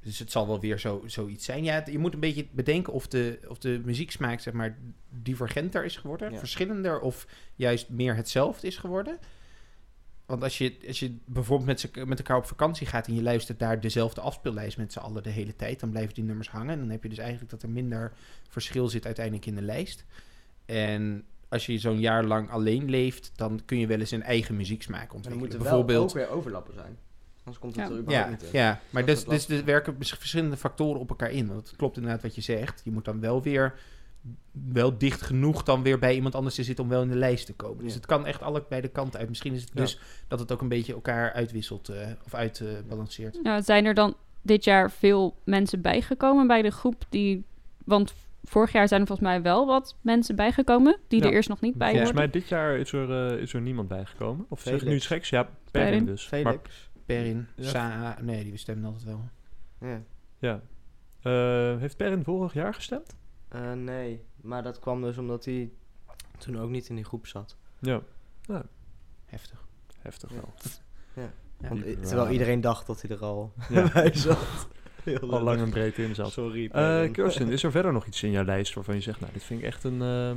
Dus 0.08 0.18
het 0.18 0.30
zal 0.30 0.46
wel 0.46 0.60
weer 0.60 0.78
zo, 0.78 1.02
zoiets 1.06 1.44
zijn. 1.44 1.64
Ja, 1.64 1.74
het- 1.74 1.86
je 1.92 1.98
moet 1.98 2.14
een 2.14 2.20
beetje 2.20 2.46
bedenken 2.50 2.92
of 2.92 3.06
de, 3.08 3.38
of 3.48 3.58
de 3.58 3.80
muzieksmaak 3.84 4.40
zeg 4.40 4.54
maar 4.54 4.78
divergenter 5.10 5.84
is 5.84 5.96
geworden, 5.96 6.32
Ja. 6.32 6.38
verschillender 6.38 7.00
of 7.00 7.26
juist 7.54 7.88
meer 7.88 8.16
hetzelfde 8.16 8.66
is 8.66 8.76
geworden. 8.76 9.18
Want 10.26 10.42
als 10.42 10.58
je, 10.58 10.76
als 10.86 10.98
je 10.98 11.16
bijvoorbeeld 11.24 11.68
met, 11.68 12.06
met 12.06 12.18
elkaar 12.18 12.36
op 12.36 12.46
vakantie 12.46 12.86
gaat 12.86 13.06
en 13.06 13.14
je 13.14 13.22
luistert 13.22 13.58
daar 13.58 13.80
dezelfde 13.80 14.20
afspeellijst 14.20 14.76
met 14.78 14.92
z'n 14.92 14.98
allen 14.98 15.22
de 15.22 15.30
hele 15.30 15.56
tijd, 15.56 15.80
dan 15.80 15.90
blijven 15.90 16.14
die 16.14 16.24
nummers 16.24 16.48
hangen. 16.50 16.70
En 16.70 16.78
dan 16.78 16.90
heb 16.90 17.02
je 17.02 17.08
dus 17.08 17.18
eigenlijk 17.18 17.50
dat 17.50 17.62
er 17.62 17.68
minder 17.70 18.12
verschil 18.48 18.88
zit 18.88 19.06
uiteindelijk 19.06 19.46
in 19.46 19.54
de 19.54 19.62
lijst. 19.62 20.04
En 20.66 21.24
als 21.48 21.66
je 21.66 21.78
zo'n 21.78 21.98
jaar 22.00 22.24
lang 22.24 22.50
alleen 22.50 22.90
leeft, 22.90 23.32
dan 23.36 23.60
kun 23.64 23.78
je 23.78 23.86
wel 23.86 23.98
eens 24.00 24.10
een 24.10 24.22
eigen 24.22 24.56
muzieksmaak 24.56 25.00
En 25.02 25.06
dan 25.08 25.16
ontwikkelen. 25.16 25.48
moeten 25.50 25.58
wel 25.70 25.84
Bijvoorbeeld, 25.84 26.10
ook 26.10 26.16
weer 26.16 26.36
overlappen 26.36 26.74
zijn. 26.74 26.98
Anders 27.48 27.58
komt 27.58 27.76
het 27.76 27.88
Ja. 27.88 27.94
er 27.94 28.00
überhaupt 28.00 28.26
ja, 28.30 28.30
niet 28.46 28.52
in. 28.52 28.60
ja, 28.60 28.80
maar 28.90 29.04
dus, 29.04 29.24
is 29.24 29.46
dus 29.46 29.58
er 29.58 29.64
werken 29.64 29.96
verschillende 29.98 30.56
factoren 30.56 31.00
op 31.00 31.08
elkaar 31.08 31.30
in. 31.30 31.46
Want 31.46 31.66
het 31.68 31.76
klopt 31.76 31.96
inderdaad 31.96 32.22
wat 32.22 32.34
je 32.34 32.40
zegt. 32.40 32.80
Je 32.84 32.90
moet 32.90 33.04
dan 33.04 33.20
wel 33.20 33.42
weer 33.42 33.74
wel 34.52 34.98
dicht 34.98 35.22
genoeg 35.22 35.62
dan 35.62 35.82
weer 35.82 35.98
bij 35.98 36.14
iemand 36.14 36.34
anders 36.34 36.54
te 36.54 36.62
zitten 36.62 36.84
om 36.84 36.90
wel 36.90 37.02
in 37.02 37.08
de 37.08 37.16
lijst 37.16 37.46
te 37.46 37.54
komen. 37.54 37.78
Dus 37.84 37.92
Ja. 37.92 37.96
het 37.96 38.06
kan 38.06 38.26
echt 38.26 38.42
alle 38.42 38.64
bij 38.68 38.80
de 38.80 38.88
kant 38.88 39.16
uit. 39.16 39.28
Misschien 39.28 39.52
is 39.54 39.60
het 39.60 39.70
Ja. 39.74 39.80
dus 39.80 40.00
dat 40.28 40.38
het 40.40 40.52
ook 40.52 40.60
een 40.60 40.68
beetje 40.68 40.92
elkaar 40.92 41.32
uitwisselt 41.32 41.88
eh, 41.88 42.06
of 42.24 42.34
uitbalanceert. 42.34 43.38
Ja, 43.42 43.60
zijn 43.60 43.84
er 43.84 43.94
dan 43.94 44.14
dit 44.42 44.64
jaar 44.64 44.90
veel 44.90 45.36
mensen 45.44 45.80
bijgekomen 45.80 46.46
bij 46.46 46.62
de 46.62 46.70
groep 46.70 47.04
die... 47.08 47.44
Want 47.84 48.14
vorig 48.44 48.72
jaar 48.72 48.88
zijn 48.88 49.00
er 49.00 49.06
volgens 49.06 49.28
mij 49.28 49.42
wel 49.42 49.66
wat 49.66 49.96
mensen 50.00 50.36
bijgekomen 50.36 50.96
die 51.08 51.20
Ja. 51.20 51.26
er 51.26 51.32
eerst 51.32 51.48
nog 51.48 51.60
niet 51.60 51.74
bij 51.74 51.88
volgens 51.90 52.10
hoorden. 52.10 52.30
mij 52.30 52.40
dit 52.40 52.48
jaar 52.48 52.76
is 52.76 52.92
er, 52.92 53.32
eh, 53.32 53.40
is 53.42 53.52
er 53.52 53.60
niemand 53.60 53.88
bijgekomen. 53.88 54.46
Of 54.48 54.60
zeg 54.60 54.74
ik 54.74 54.80
nu 54.80 54.86
Felix. 54.86 54.96
iets 54.96 55.06
geks? 55.06 55.28
Ja, 55.30 55.48
Perrin 55.70 56.04
dus. 56.04 56.30
Maar, 56.42 56.56
Ja. 57.08 57.68
Saa, 57.68 58.16
nee, 58.20 58.44
die 58.44 58.56
stemmen 58.56 58.84
altijd 58.84 59.04
wel. 59.04 59.28
Ja. 59.80 60.00
ja. 60.38 60.60
Eh, 61.22 61.78
heeft 61.80 61.96
Perrin 61.96 62.24
vorig 62.24 62.52
jaar 62.52 62.74
gestemd? 62.74 63.16
Eh, 63.48 63.72
nee, 63.72 64.22
maar 64.40 64.62
dat 64.62 64.78
kwam 64.78 65.02
dus 65.02 65.18
omdat 65.18 65.44
hij 65.44 65.70
toen 66.38 66.58
ook 66.58 66.70
niet 66.70 66.88
in 66.88 66.94
die 66.94 67.04
groep 67.04 67.26
zat. 67.26 67.56
Ja, 67.80 68.00
Heftig. 69.26 69.64
heftig 69.98 70.30
wel. 70.30 70.52
Ja. 71.14 71.30
Want, 71.68 71.82
terwijl 72.06 72.30
iedereen 72.30 72.60
dacht 72.60 72.86
dat 72.86 73.02
hij 73.02 73.10
er 73.10 73.22
al 73.24 73.52
Ja. 73.68 73.90
bij 73.92 74.14
zat. 74.14 74.38
Heel 75.04 75.32
al 75.32 75.42
lang 75.42 75.60
en 75.60 75.70
breed 75.70 75.98
in 75.98 76.14
zat. 76.14 76.32
Sorry. 76.32 76.64
Eh 76.64 76.70
Perrin. 76.70 77.12
Kirsten, 77.12 77.48
is 77.48 77.62
er 77.62 77.70
verder 77.70 77.92
nog 77.92 78.06
iets 78.06 78.22
in 78.22 78.30
jouw 78.30 78.44
lijst 78.44 78.74
waarvan 78.74 78.94
je 78.94 79.00
zegt, 79.00 79.20
nou, 79.20 79.32
dit 79.32 79.44
vind 79.44 79.60
ik 79.60 79.66
echt 79.66 79.84
een... 79.84 80.02
ehm 80.02 80.36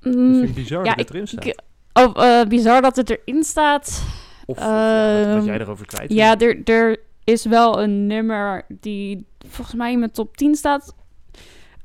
dit 0.00 0.14
Mm, 0.14 0.34
vind 0.34 0.48
ik 0.48 0.54
bizar 0.54 0.84
ja, 0.84 0.90
dat 0.94 0.98
het 0.98 1.10
erin 1.14 1.26
staat. 1.26 1.44
ik- 1.44 1.60
oh, 1.92 2.42
bizar 2.48 2.82
dat 2.82 2.96
het 2.96 3.10
erin 3.10 3.42
staat. 3.44 4.02
Of, 4.46 4.56
of 4.58 4.64
ja, 4.64 5.16
wat, 5.18 5.26
wat 5.26 5.36
ehm, 5.36 5.44
jij 5.44 5.58
erover 5.60 5.86
kwijt 5.86 6.12
Ja, 6.12 6.38
er, 6.38 6.60
er 6.64 6.96
is 7.24 7.44
wel 7.44 7.82
een 7.82 8.06
nummer 8.06 8.64
die 8.68 9.26
volgens 9.48 9.76
mij 9.76 9.92
in 9.92 9.98
mijn 9.98 10.10
top 10.10 10.36
10 10.36 10.54
staat. 10.54 10.94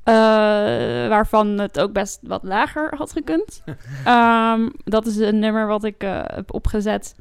eh, 0.03 0.13
waarvan 1.07 1.47
het 1.47 1.79
ook 1.79 1.93
best 1.93 2.19
wat 2.21 2.43
lager 2.43 2.93
had 2.97 3.11
gekund. 3.11 3.63
Ehm, 4.05 4.69
dat 4.83 5.05
is 5.05 5.17
een 5.17 5.39
nummer 5.39 5.67
wat 5.67 5.83
ik 5.83 6.03
eh, 6.03 6.21
heb 6.25 6.53
opgezet 6.53 7.15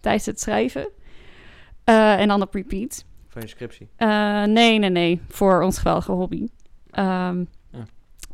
tijdens 0.00 0.26
het 0.26 0.40
schrijven. 0.40 0.88
Eh, 1.84 2.20
en 2.20 2.28
dan 2.28 2.42
op 2.42 2.54
repeat. 2.54 3.04
Van 3.28 3.42
je 3.42 3.48
scriptie. 3.48 3.88
Eh, 3.96 4.42
nee, 4.44 4.78
nee, 4.78 4.90
nee. 4.90 5.20
Voor 5.28 5.62
ons 5.62 5.78
geweldige 5.78 6.12
hobby. 6.12 6.46
Ehm, 6.90 7.44
Ja. 7.70 7.84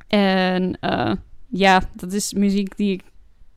En 0.08 0.80
eh, 0.80 1.12
ja, 1.46 1.80
dat 1.94 2.12
is 2.12 2.32
muziek 2.32 2.76
die 2.76 2.92
ik 2.92 3.02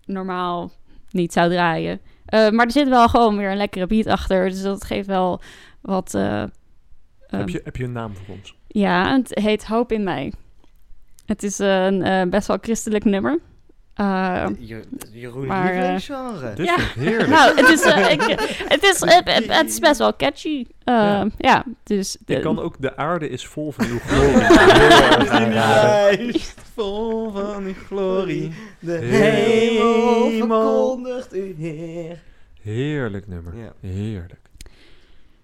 normaal 0.05 0.71
niet 1.11 1.33
zou 1.33 1.49
draaien. 1.49 1.99
Eh, 2.31 2.49
maar 2.49 2.65
er 2.65 2.71
zit 2.71 2.89
wel 2.89 3.09
gewoon 3.09 3.37
weer 3.37 3.51
een 3.51 3.57
lekkere 3.57 3.87
beat 3.87 4.05
achter. 4.05 4.49
Dus 4.49 4.61
dat 4.61 4.83
geeft 4.83 5.07
wel 5.07 5.41
wat... 5.81 6.13
eh, 6.13 6.39
heb, 6.39 6.51
ehm, 7.27 7.47
je, 7.47 7.61
heb 7.63 7.75
je 7.75 7.83
een 7.83 7.91
naam 7.91 8.15
voor 8.15 8.35
ons? 8.35 8.55
Ja, 8.67 9.17
het 9.17 9.39
heet 9.39 9.65
Hoop 9.65 9.91
in 9.91 10.03
mij. 10.03 10.33
Het 11.25 11.43
is 11.43 11.59
een 11.59 12.03
eh, 12.03 12.29
best 12.29 12.47
wel 12.47 12.57
christelijk 12.61 13.03
nummer. 13.03 13.39
Eh, 14.01 14.45
Je, 14.59 14.83
Jeroen 15.11 15.45
maar, 15.47 15.65
eh, 15.65 15.73
lievelingsgenre. 15.73 16.53
Dit 16.53 16.65
ja. 16.65 16.75
ik 16.77 16.81
heerlijk. 16.95 17.29
nou, 17.29 17.55
het 17.55 17.69
is, 17.69 17.81
eh, 17.93 18.11
ik, 18.11 18.21
het, 18.67 18.83
is, 18.83 18.99
het, 18.99 19.21
het- 19.33 19.53
het 19.57 19.69
is 19.69 19.79
best 19.79 19.97
wel 19.97 20.15
catchy. 20.15 20.65
Ja. 20.83 21.27
ja. 21.37 21.63
dus... 21.83 22.15
ik 22.15 22.21
de- 22.27 22.39
kan 22.39 22.59
ook 22.59 22.75
de 22.79 22.95
aarde 22.97 23.29
is 23.29 23.45
vol 23.47 23.71
van 23.71 23.85
uw 23.85 23.99
glorie. 24.07 24.43
Aanraden. 25.29 26.25
Lijst 26.25 26.59
Vol 26.75 27.31
van 27.31 27.63
uw 27.63 27.73
glorie. 27.87 28.51
De 28.79 28.91
Hemel 28.91 30.29
verkondigt 30.29 31.35
u 31.35 31.55
Heer. 31.57 32.19
Heerlijk 32.61 33.27
nummer. 33.27 33.53
Ja. 33.57 33.71
Heerlijk. 33.89 34.39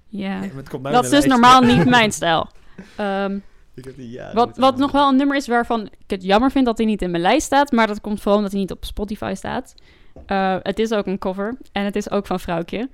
ja. 0.07 0.39
Nee, 0.39 0.47
maar 0.49 0.57
het 0.57 0.69
komt 0.69 0.81
nou 0.83 0.95
Dat 0.95 1.03
is 1.03 1.09
de 1.09 1.15
dus 1.15 1.25
normaal 1.25 1.61
niet 1.61 1.85
mijn 1.85 2.11
stijl. 2.11 2.49
Ehm, 2.95 3.37
Ik 3.77 3.85
heb 3.85 3.95
die 3.95 4.09
jaren 4.09 4.35
wat, 4.35 4.57
wat 4.57 4.77
nog 4.77 4.91
wel 4.91 5.09
een 5.09 5.15
nummer 5.15 5.35
is 5.35 5.47
waarvan 5.47 5.81
ik 5.85 6.09
het 6.09 6.23
jammer 6.23 6.51
vind 6.51 6.65
dat 6.65 6.77
hij 6.77 6.85
niet 6.87 7.01
in 7.01 7.11
mijn 7.11 7.23
lijst 7.23 7.45
staat. 7.45 7.71
Maar 7.71 7.87
dat 7.87 8.01
komt 8.01 8.19
vooral 8.19 8.35
omdat 8.37 8.51
hij 8.51 8.61
niet 8.61 8.71
op 8.71 8.85
Spotify 8.85 9.33
staat. 9.35 9.75
Eh, 10.25 10.55
het 10.61 10.79
is 10.79 10.91
ook 10.91 11.05
een 11.05 11.17
cover. 11.17 11.57
En 11.71 11.83
het 11.85 11.95
is 11.95 12.09
ook 12.11 12.25
van 12.25 12.39
Vrouwtje. 12.39 12.89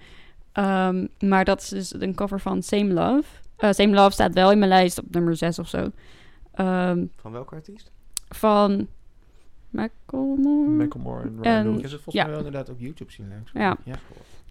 Ehm, 0.52 1.06
maar 1.20 1.46
dat 1.46 1.62
is 1.62 1.70
dus 1.70 1.94
een 2.02 2.16
cover 2.16 2.40
van 2.40 2.64
Same 2.64 2.94
Love. 2.94 3.24
Eh, 3.58 3.72
Same 3.72 3.94
Love 3.94 4.12
staat 4.12 4.34
wel 4.34 4.52
in 4.52 4.58
mijn 4.58 4.70
lijst 4.72 5.00
op 5.00 5.06
nummer 5.12 5.36
6 5.36 5.60
of 5.60 5.68
zo. 5.68 5.92
Ehm, 6.54 7.06
Van 7.16 7.32
welke 7.32 7.56
artiest? 7.56 7.92
van 8.30 8.88
Macklemore. 9.70 10.70
Macklemore 10.70 11.22
en 11.22 11.40
Ryan 11.42 11.76
Ik 11.76 11.82
heb 11.82 11.90
ze 11.90 11.96
volgens 11.96 12.16
Ja. 12.16 12.24
mij 12.24 12.32
wel 12.36 12.46
inderdaad 12.46 12.70
op 12.70 12.80
YouTube 12.80 13.12
zien 13.12 13.30
langs. 13.30 13.52
Ja. 13.54 13.78
ja. 13.84 13.96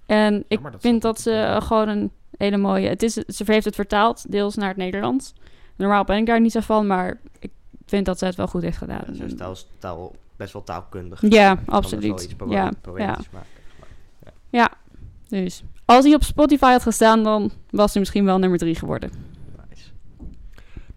En 0.07 0.45
ik 0.49 0.63
dat 0.63 0.75
vind 0.81 1.03
dat 1.03 1.21
ze 1.21 1.59
gewoon 1.63 1.89
een 1.89 2.11
hele 2.37 2.57
mooie... 2.57 2.89
Het 2.89 3.03
is, 3.03 3.13
ze 3.15 3.43
heeft 3.47 3.65
het 3.65 3.75
vertaald, 3.75 4.31
deels 4.33 4.55
naar 4.55 4.69
het 4.69 4.77
Nederlands. 4.77 5.35
Normaal 5.77 6.05
ben 6.05 6.17
ik 6.17 6.27
daar 6.27 6.41
niet 6.41 6.53
zo 6.53 6.61
van, 6.61 6.87
maar 6.87 7.21
ik 7.39 7.51
vind 7.87 8.07
dat 8.07 8.19
ze 8.19 8.25
het 8.25 8.35
wel 8.35 8.47
goed 8.47 8.63
heeft 8.63 8.79
gedaan. 8.79 9.03
Ja, 9.07 9.15
ze 9.15 9.25
is 9.25 9.35
taal, 9.35 9.57
taal, 9.79 10.15
best 10.37 10.53
wel 10.53 10.65
taalkundig. 10.65 11.21
Ja, 11.29 11.59
absoluut. 11.67 12.23
iets 12.23 12.35
Ja, 12.49 12.71
ja, 12.97 13.17
maken. 14.51 14.71
dus 15.29 15.63
als 15.85 16.05
hij 16.05 16.15
op 16.15 16.23
Spotify 16.23 16.71
had 16.71 16.83
gestaan, 16.83 17.23
dan 17.23 17.51
was 17.71 17.91
hij 17.91 18.01
misschien 18.01 18.25
wel 18.25 18.39
nummer 18.39 18.59
drie 18.59 18.75
geworden. 18.75 19.11
Nice. 19.71 19.89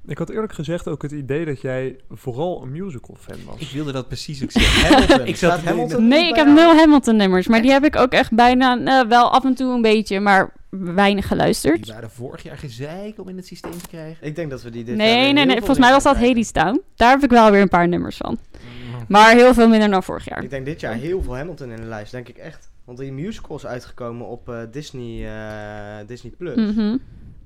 Ik 0.06 0.18
had 0.18 0.30
eerlijk 0.30 0.54
gezegd 0.54 0.88
ook 0.88 1.02
het 1.02 1.12
idee 1.12 1.46
dat 1.46 1.62
jij 1.62 2.00
vooral 2.10 2.64
een 2.64 2.72
musical 2.72 3.16
fan 3.20 3.38
was. 3.46 3.60
Ik 3.60 3.70
wilde 3.70 3.92
dat 3.92 4.08
precies 4.08 4.44
ook 4.44 4.52
zeggen. 4.52 4.94
Hamilton. 4.94 5.28
Ik 5.32 5.36
zat 5.36 5.60
Hamilton 5.64 6.08
Nee, 6.08 6.28
ik 6.30 6.36
heb 6.36 6.48
nul 6.48 6.76
Hamilton 6.76 7.16
nummers, 7.16 7.48
maar 7.48 7.62
die 7.62 7.72
heb 7.72 7.84
ik 7.84 7.96
ook 7.96 8.12
echt 8.12 8.32
bijna, 8.32 8.80
eh, 8.86 9.08
wel 9.08 9.32
af 9.32 9.44
en 9.44 9.56
toe 9.56 9.74
een 9.74 9.82
beetje, 9.82 10.20
maar 10.20 10.54
weinig 10.80 11.28
geluisterd. 11.28 11.84
Die 11.84 11.94
waren 11.94 12.10
vorig 12.10 12.44
jaar 12.44 12.58
gezeik 12.58 13.20
om 13.20 13.30
in 13.30 13.36
het 13.36 13.46
systeem 13.46 13.72
te 13.82 13.88
krijgen. 13.88 14.28
Ik 14.28 14.36
denk 14.36 14.50
dat 14.50 14.62
we 14.62 14.70
die 14.70 14.84
dit 14.84 14.98
jaar 14.98 15.08
Nee, 15.08 15.24
weer 15.24 15.34
nee, 15.34 15.46
nee. 15.46 15.58
Volgens 15.58 15.80
mij 15.80 15.92
was 15.92 16.04
dat 16.04 16.16
Hades 16.16 16.52
Town. 16.52 16.82
Daar 16.96 17.10
heb 17.12 17.24
ik 17.24 17.30
wel 17.30 17.52
weer 17.52 17.62
een 17.62 17.68
paar 17.68 17.88
nummers 17.88 18.18
van. 18.18 18.40
Mm. 18.52 19.06
Maar 19.08 19.36
heel 19.36 19.54
veel 19.54 19.68
minder 19.68 19.90
dan 19.90 20.04
vorig 20.04 20.30
jaar. 20.30 20.44
Ik 20.44 20.50
denk 20.50 20.66
dit 20.66 20.80
jaar 20.80 20.94
heel 20.94 21.22
veel 21.22 21.36
Hamilton 21.38 21.70
in 21.72 21.76
de 21.82 21.88
lijst, 21.88 22.12
denk 22.12 22.28
ik 22.28 22.38
echt. 22.38 22.70
Want 22.86 22.98
die 22.98 23.12
musical 23.12 23.56
is 23.56 23.66
uitgekomen 23.66 24.28
op 24.28 24.50
eh, 24.50 24.60
Disney, 24.72 25.28
eh, 25.28 26.08
Disney 26.08 26.32
Plus. 26.38 26.56
Mhm. 26.56 26.98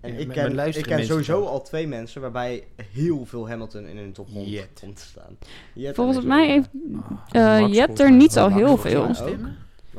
En 0.02 0.14
Ja, 0.14 0.20
ik 0.20 0.28
ken, 0.30 0.68
ik 0.68 0.84
ken 0.84 1.06
sowieso 1.06 1.46
al 1.46 1.62
twee 1.62 1.88
mensen 1.88 2.22
waarbij 2.22 2.64
heel 2.94 3.26
veel 3.26 3.50
Hamilton 3.50 3.86
in 3.86 3.98
hun 3.98 4.12
top 4.12 4.28
100 4.30 4.54
Jet. 4.54 4.80
komt 4.82 4.96
te 4.96 5.02
staan. 5.02 5.38
Jet 5.74 5.96
Volgens 5.96 6.18
en 6.18 6.28
mij 6.28 6.48
heeft 6.48 6.70
eh 7.32 7.58
volgens 7.58 8.00
er 8.00 8.12
niet 8.12 8.32
zo 8.34 8.50
Max 8.50 8.62
heel 8.62 8.78
veel. 8.78 9.08
ook. 9.08 9.38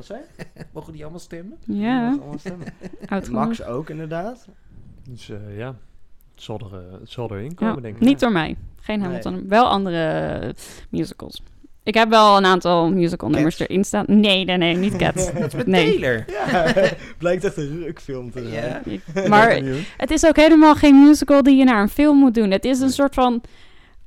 Wat 0.00 0.08
zei 0.08 0.20
je? 0.36 0.44
Mogen 0.74 0.92
die 0.92 1.02
allemaal 1.02 1.20
stemmen? 1.20 1.56
Ja, 1.66 2.04
Dat 2.04 2.12
is 2.14 2.20
allemaal 2.20 2.38
stemmen. 2.38 3.32
Max 3.46 3.62
ook 3.64 3.90
inderdaad. 3.90 4.48
Dus 5.08 5.30
eh, 5.30 5.56
ja, 5.56 5.66
het 6.34 6.42
zal, 6.42 6.58
er, 6.58 6.78
eh, 6.78 7.00
het 7.00 7.10
zal 7.10 7.30
erin 7.30 7.44
Ja, 7.44 7.54
komen, 7.54 7.82
denk 7.82 7.94
ik. 7.94 8.00
niet 8.00 8.20
door 8.20 8.32
mij. 8.32 8.56
Geen 8.80 8.98
Nee. 8.98 9.06
Hamilton. 9.08 9.48
Wel 9.48 9.64
andere 9.68 10.06
eh, 10.06 10.48
musicals. 10.90 11.42
Ik 11.82 11.94
heb 11.94 12.08
wel 12.08 12.36
een 12.36 12.44
aantal 12.44 12.90
musical 12.92 13.28
nummers 13.28 13.56
Cats? 13.56 13.68
erin 13.70 13.84
staan. 13.84 14.04
Nee, 14.08 14.44
nee, 14.44 14.56
nee, 14.56 14.76
niet 14.76 14.96
Cats. 15.02 15.32
Met 15.32 15.66
Nee. 15.66 15.90
Taylor. 15.98 16.24
Ja, 16.28 16.72
blijkt 17.18 17.44
echt 17.44 17.56
een 17.56 17.82
rukfilm 17.82 18.30
te 18.30 18.48
zijn. 18.48 18.82
Ja. 19.14 19.28
Maar 19.28 19.60
het 19.96 20.10
is 20.10 20.26
ook 20.26 20.36
helemaal 20.36 20.74
geen 20.74 21.02
musical 21.02 21.42
die 21.42 21.56
je 21.56 21.64
naar 21.64 21.82
een 21.82 21.88
film 21.88 22.18
moet 22.18 22.34
doen. 22.34 22.50
Het 22.50 22.64
is 22.64 22.78
een 22.78 22.84
Nee. 22.84 22.92
soort 22.94 23.14
van... 23.14 23.42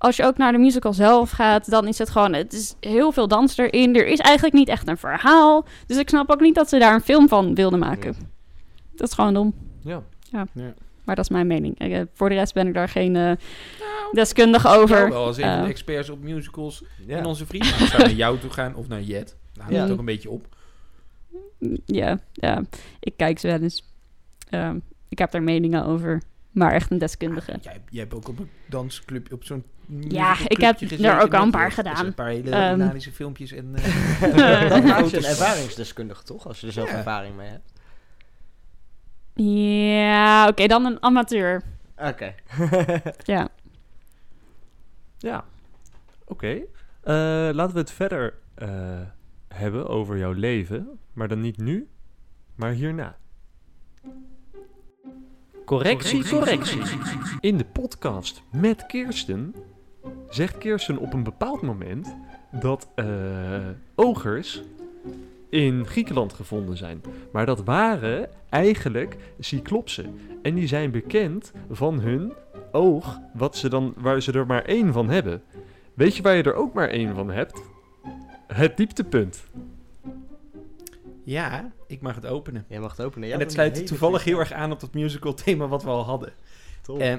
Als 0.04 0.16
je 0.16 0.24
ook 0.26 0.38
naar 0.38 0.52
de 0.52 0.58
musical 0.58 0.94
zelf 0.94 1.30
gaat, 1.32 1.70
dan 1.70 1.88
is 1.88 1.98
het 1.98 2.10
gewoon... 2.10 2.34
Het 2.34 2.54
is 2.54 2.76
heel 2.80 3.12
veel 3.12 3.28
dans 3.28 3.58
erin. 3.58 3.96
Er 3.96 4.08
is 4.08 4.20
eigenlijk 4.20 4.56
niet 4.56 4.68
echt 4.68 4.88
een 4.88 4.98
verhaal. 4.98 5.66
Dus 5.88 5.98
ik 5.98 6.10
snap 6.10 6.32
ook 6.32 6.40
niet 6.40 6.56
dat 6.56 6.70
ze 6.70 6.80
daar 6.80 6.94
een 6.94 7.02
film 7.02 7.28
van 7.28 7.56
wilden 7.56 7.80
maken. 7.80 8.16
Dat 8.96 9.08
is 9.08 9.14
gewoon 9.14 9.34
dom. 9.34 9.54
Ja. 9.82 10.04
Maar 11.04 11.16
dat 11.16 11.26
is 11.26 11.30
mijn 11.30 11.48
mening. 11.48 11.80
Eh, 11.80 12.02
voor 12.14 12.30
de 12.30 12.36
rest 12.36 12.54
ben 12.54 12.68
ik 12.68 12.74
daar 12.74 12.90
geen 12.90 13.16
eh, 13.16 13.32
deskundige 14.12 14.68
over. 14.68 14.98
Nou, 14.98 15.10
wel 15.10 15.26
als 15.26 15.38
een 15.38 15.44
van 15.44 15.58
de 15.58 15.64
Eh. 15.64 15.70
experts 15.70 16.10
op 16.10 16.22
musicals 16.24 16.84
Ja. 17.08 17.18
en 17.18 17.26
onze 17.26 17.46
vrienden. 17.46 17.70
Zouden 17.78 18.00
naar 18.00 18.12
jou 18.12 18.40
toe 18.40 18.50
gaan 18.50 18.76
of 18.76 18.88
naar 18.88 19.02
Jet. 19.02 19.36
Nou, 19.54 19.70
Ja. 19.72 19.76
ja. 19.78 19.84
het 19.84 19.92
ook 19.92 20.00
een 20.00 20.06
beetje 20.06 20.30
op. 20.30 20.48
Ja, 21.86 22.20
ja, 22.34 22.62
ik 23.00 23.14
kijk 23.18 23.40
ze 23.40 23.48
wel 23.48 23.60
eens. 23.62 23.84
Ehm, 24.50 24.78
ik 25.10 25.18
heb 25.18 25.32
daar 25.32 25.44
meningen 25.44 25.86
over. 25.86 26.22
Maar 26.52 26.72
echt 26.72 26.92
een 26.92 26.98
deskundige. 26.98 27.54
Jij, 27.62 27.82
jij 27.90 28.02
hebt 28.02 28.14
ook 28.14 28.28
op 28.28 28.40
een 28.40 28.50
dansclub, 28.70 29.32
op 29.34 29.44
zo'n 29.44 29.64
Ja, 29.88 30.36
ik 30.48 30.58
heb 30.58 30.82
er 30.82 31.22
ook 31.22 31.34
al 31.34 31.44
een 31.44 31.52
paar 31.52 31.72
gedaan. 31.72 32.06
Een 32.06 32.14
paar 32.14 32.28
hele 32.28 32.50
dynamische 32.50 33.12
filmpjes 33.12 33.52
en... 33.52 33.76
eh, 33.76 34.70
dat 34.70 34.84
maakt 34.94 35.10
je 35.10 35.18
een 35.18 35.24
ervaringsdeskundige 35.26 36.24
toch? 36.24 36.48
Als 36.48 36.60
je 36.60 36.68
er 36.68 36.74
zelf 36.74 36.90
Ja. 36.90 36.96
ervaring 36.98 37.36
mee 37.36 37.50
hebt. 37.50 37.72
Ja, 39.36 40.48
oké, 40.48 40.68
dan 40.68 40.86
een 40.86 41.04
amateur. 41.04 41.64
Oké. 41.98 42.34
Ja. 43.24 43.48
Ja, 45.18 45.44
oké. 46.26 46.48
Eh, 47.02 47.14
laten 47.54 47.74
we 47.74 47.80
het 47.80 47.92
verder 47.92 48.34
eh, 48.56 48.70
hebben 49.48 49.88
over 49.88 50.18
jouw 50.18 50.32
leven. 50.32 50.88
Maar 51.14 51.28
dan 51.28 51.42
niet 51.42 51.58
nu, 51.58 51.88
maar 52.56 52.72
hierna. 52.72 53.16
Correctie, 55.66 56.30
correctie. 56.30 56.82
In 57.40 57.58
de 57.58 57.66
podcast 57.66 58.42
met 58.52 58.86
Kirsten 58.86 59.56
zegt 60.34 60.58
Kirsten 60.58 60.98
op 60.98 61.14
een 61.14 61.24
bepaald 61.24 61.62
moment 61.62 62.16
dat 62.52 62.88
eh, 62.96 63.06
ogers 63.96 64.62
in 65.50 65.86
Griekenland 65.88 66.34
gevonden 66.34 66.78
zijn. 66.78 67.02
Maar 67.32 67.46
dat 67.46 67.64
waren 67.64 68.30
eigenlijk 68.50 69.18
cyclopsen. 69.40 70.20
En 70.42 70.54
die 70.54 70.68
zijn 70.68 70.92
bekend 70.92 71.52
van 71.72 72.00
hun 72.00 72.34
oog, 72.72 73.20
wat 73.34 73.58
ze 73.58 73.70
dan, 73.70 73.94
waar 73.98 74.22
ze 74.22 74.32
er 74.32 74.46
maar 74.46 74.66
één 74.66 74.94
van 74.94 75.10
hebben. 75.10 75.44
Weet 75.94 76.16
je 76.16 76.22
waar 76.24 76.36
je 76.36 76.44
er 76.44 76.54
ook 76.56 76.74
maar 76.74 76.90
één 76.90 77.16
van 77.16 77.30
hebt? 77.30 77.62
Het 78.48 78.78
dieptepunt. 78.78 79.44
ja, 81.24 81.72
ik 81.88 82.02
mag 82.02 82.16
het 82.16 82.26
openen. 82.26 82.66
Jij 82.68 82.80
mag 82.80 82.98
het 82.98 83.06
openen. 83.06 83.32
en 83.32 83.40
het 83.40 83.52
sluit 83.52 83.88
toevallig 83.88 84.24
heel 84.24 84.40
erg 84.40 84.52
aan 84.52 84.72
op 84.72 84.80
dat 84.80 84.94
musical 84.94 85.34
thema 85.34 85.68
wat 85.68 85.84
we 85.84 85.90
al 85.90 86.04
hadden. 86.04 86.34
Top. 86.82 87.00
Eh, 87.00 87.16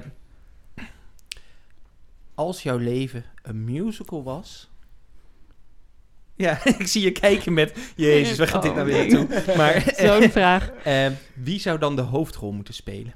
als 2.35 2.63
jouw 2.63 2.77
leven 2.77 3.23
een 3.41 3.63
musical 3.63 4.23
was... 4.23 4.69
Ja, 6.37 6.65
ik 6.79 6.87
zie 6.87 7.01
je 7.03 7.11
kijken 7.11 7.53
met... 7.53 7.91
Jezus, 7.95 8.37
waar 8.37 8.47
gaat 8.47 8.61
dit 8.63 8.75
nou 8.75 8.85
weer 8.85 9.03
Oh, 9.03 9.09
toe? 9.09 9.43
Maar 9.57 9.93
Zo'n 9.97 10.29
vraag. 10.29 10.69
eh, 10.83 11.07
wie 11.33 11.59
zou 11.59 11.77
dan 11.79 11.95
de 11.95 12.01
hoofdrol 12.01 12.51
moeten 12.51 12.73
spelen? 12.73 13.13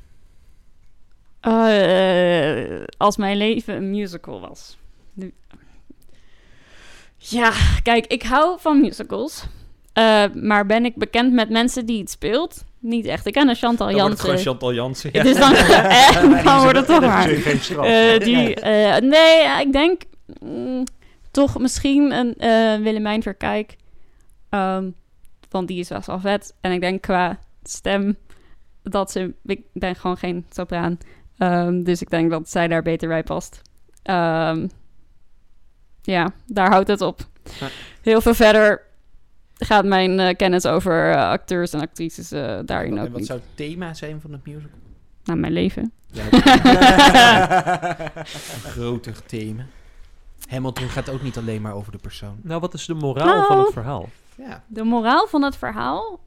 Eh, 1.39 2.83
als 2.97 3.17
mijn 3.17 3.37
leven 3.37 3.75
een 3.75 3.89
musical 3.89 4.39
was. 4.39 4.77
Ja, 7.17 7.53
kijk, 7.83 8.07
ik 8.07 8.23
hou 8.23 8.59
van 8.59 8.81
musicals. 8.81 9.45
Eh, 9.93 10.25
maar 10.33 10.65
ben 10.65 10.85
ik 10.85 10.95
bekend 10.95 11.33
met 11.33 11.49
mensen 11.49 11.85
die 11.85 11.99
het 11.99 12.09
speelt? 12.09 12.65
Niet 12.79 13.05
echt. 13.05 13.25
Ik 13.25 13.33
ken 13.33 13.49
een 13.49 13.55
Chantal 13.55 13.87
Dan 13.87 13.95
wordt 13.95 14.11
het 14.11 14.19
gewoon 14.19 14.35
Jansen. 14.35 14.51
Chantal 14.51 14.73
Jansen. 14.73 15.13
Dus 15.13 15.37
dan, 15.37 15.53
eh, 16.35 16.43
dan 16.43 16.61
wordt 16.61 16.77
het 16.77 16.87
toch 16.87 17.01
maar. 17.01 17.27
Geen 17.27 17.59
straf. 17.59 17.85
Eh, 17.85 18.19
die, 18.19 18.55
eh, 18.55 19.01
nee, 19.01 19.41
ja, 19.41 19.59
ik 19.59 19.71
denk 19.71 20.01
mm, 20.39 20.83
toch 21.31 21.59
misschien 21.59 22.11
een 22.11 22.35
eh, 22.35 22.83
Willemijn 22.83 23.21
Verkijk. 23.21 23.75
Ehm, 24.49 24.89
want 25.49 25.67
die 25.67 25.79
is 25.79 25.87
best 25.87 26.07
wel 26.07 26.19
vet. 26.19 26.55
En 26.61 26.71
ik 26.71 26.81
denk 26.81 27.01
qua 27.01 27.39
stem 27.63 28.17
dat 28.83 29.11
ze... 29.11 29.33
Ik 29.45 29.61
ben 29.73 29.95
gewoon 29.95 30.17
geen 30.17 30.45
sopraan. 30.49 30.97
Ehm, 31.37 31.83
dus 31.83 32.01
ik 32.01 32.09
denk 32.09 32.29
dat 32.31 32.49
zij 32.49 32.67
daar 32.67 32.81
beter 32.81 33.07
bij 33.07 33.23
past. 33.23 33.61
Ehm, 34.03 34.67
ja, 36.01 36.31
daar 36.45 36.69
houdt 36.69 36.87
het 36.87 37.01
op. 37.01 37.19
Ja. 37.59 37.67
Heel 38.01 38.21
veel 38.21 38.33
verder 38.33 38.87
gaat 39.65 39.85
mijn 39.85 40.19
eh, 40.19 40.35
kennis 40.35 40.65
over 40.65 41.11
eh, 41.11 41.29
acteurs 41.29 41.73
en 41.73 41.79
actrices 41.81 42.31
eh, 42.31 42.59
daarin 42.65 42.97
En 42.97 43.03
ook 43.03 43.09
wat 43.09 43.17
niet. 43.17 43.27
zou 43.27 43.39
het 43.39 43.47
thema 43.55 43.93
zijn 43.93 44.21
van 44.21 44.31
het 44.31 44.45
musical? 44.45 44.77
Nou, 45.23 45.39
mijn 45.39 45.53
leven. 45.53 45.91
Ja, 46.11 46.23
een 48.15 48.25
groter 48.71 49.25
thema. 49.25 49.65
Hamilton 50.49 50.89
gaat 50.89 51.09
ook 51.09 51.21
niet 51.21 51.37
alleen 51.37 51.61
maar 51.61 51.73
over 51.73 51.91
de 51.91 51.97
persoon. 51.97 52.35
Nou, 52.41 52.59
wat 52.59 52.73
is 52.73 52.85
de 52.85 52.93
moraal 52.93 53.45
van 53.45 53.55
Nou. 53.55 53.61
het 53.65 53.73
verhaal? 53.73 54.09
Ja. 54.37 54.63
De 54.67 54.83
moraal 54.83 55.27
van 55.27 55.41
het 55.41 55.55
verhaal. 55.57 56.19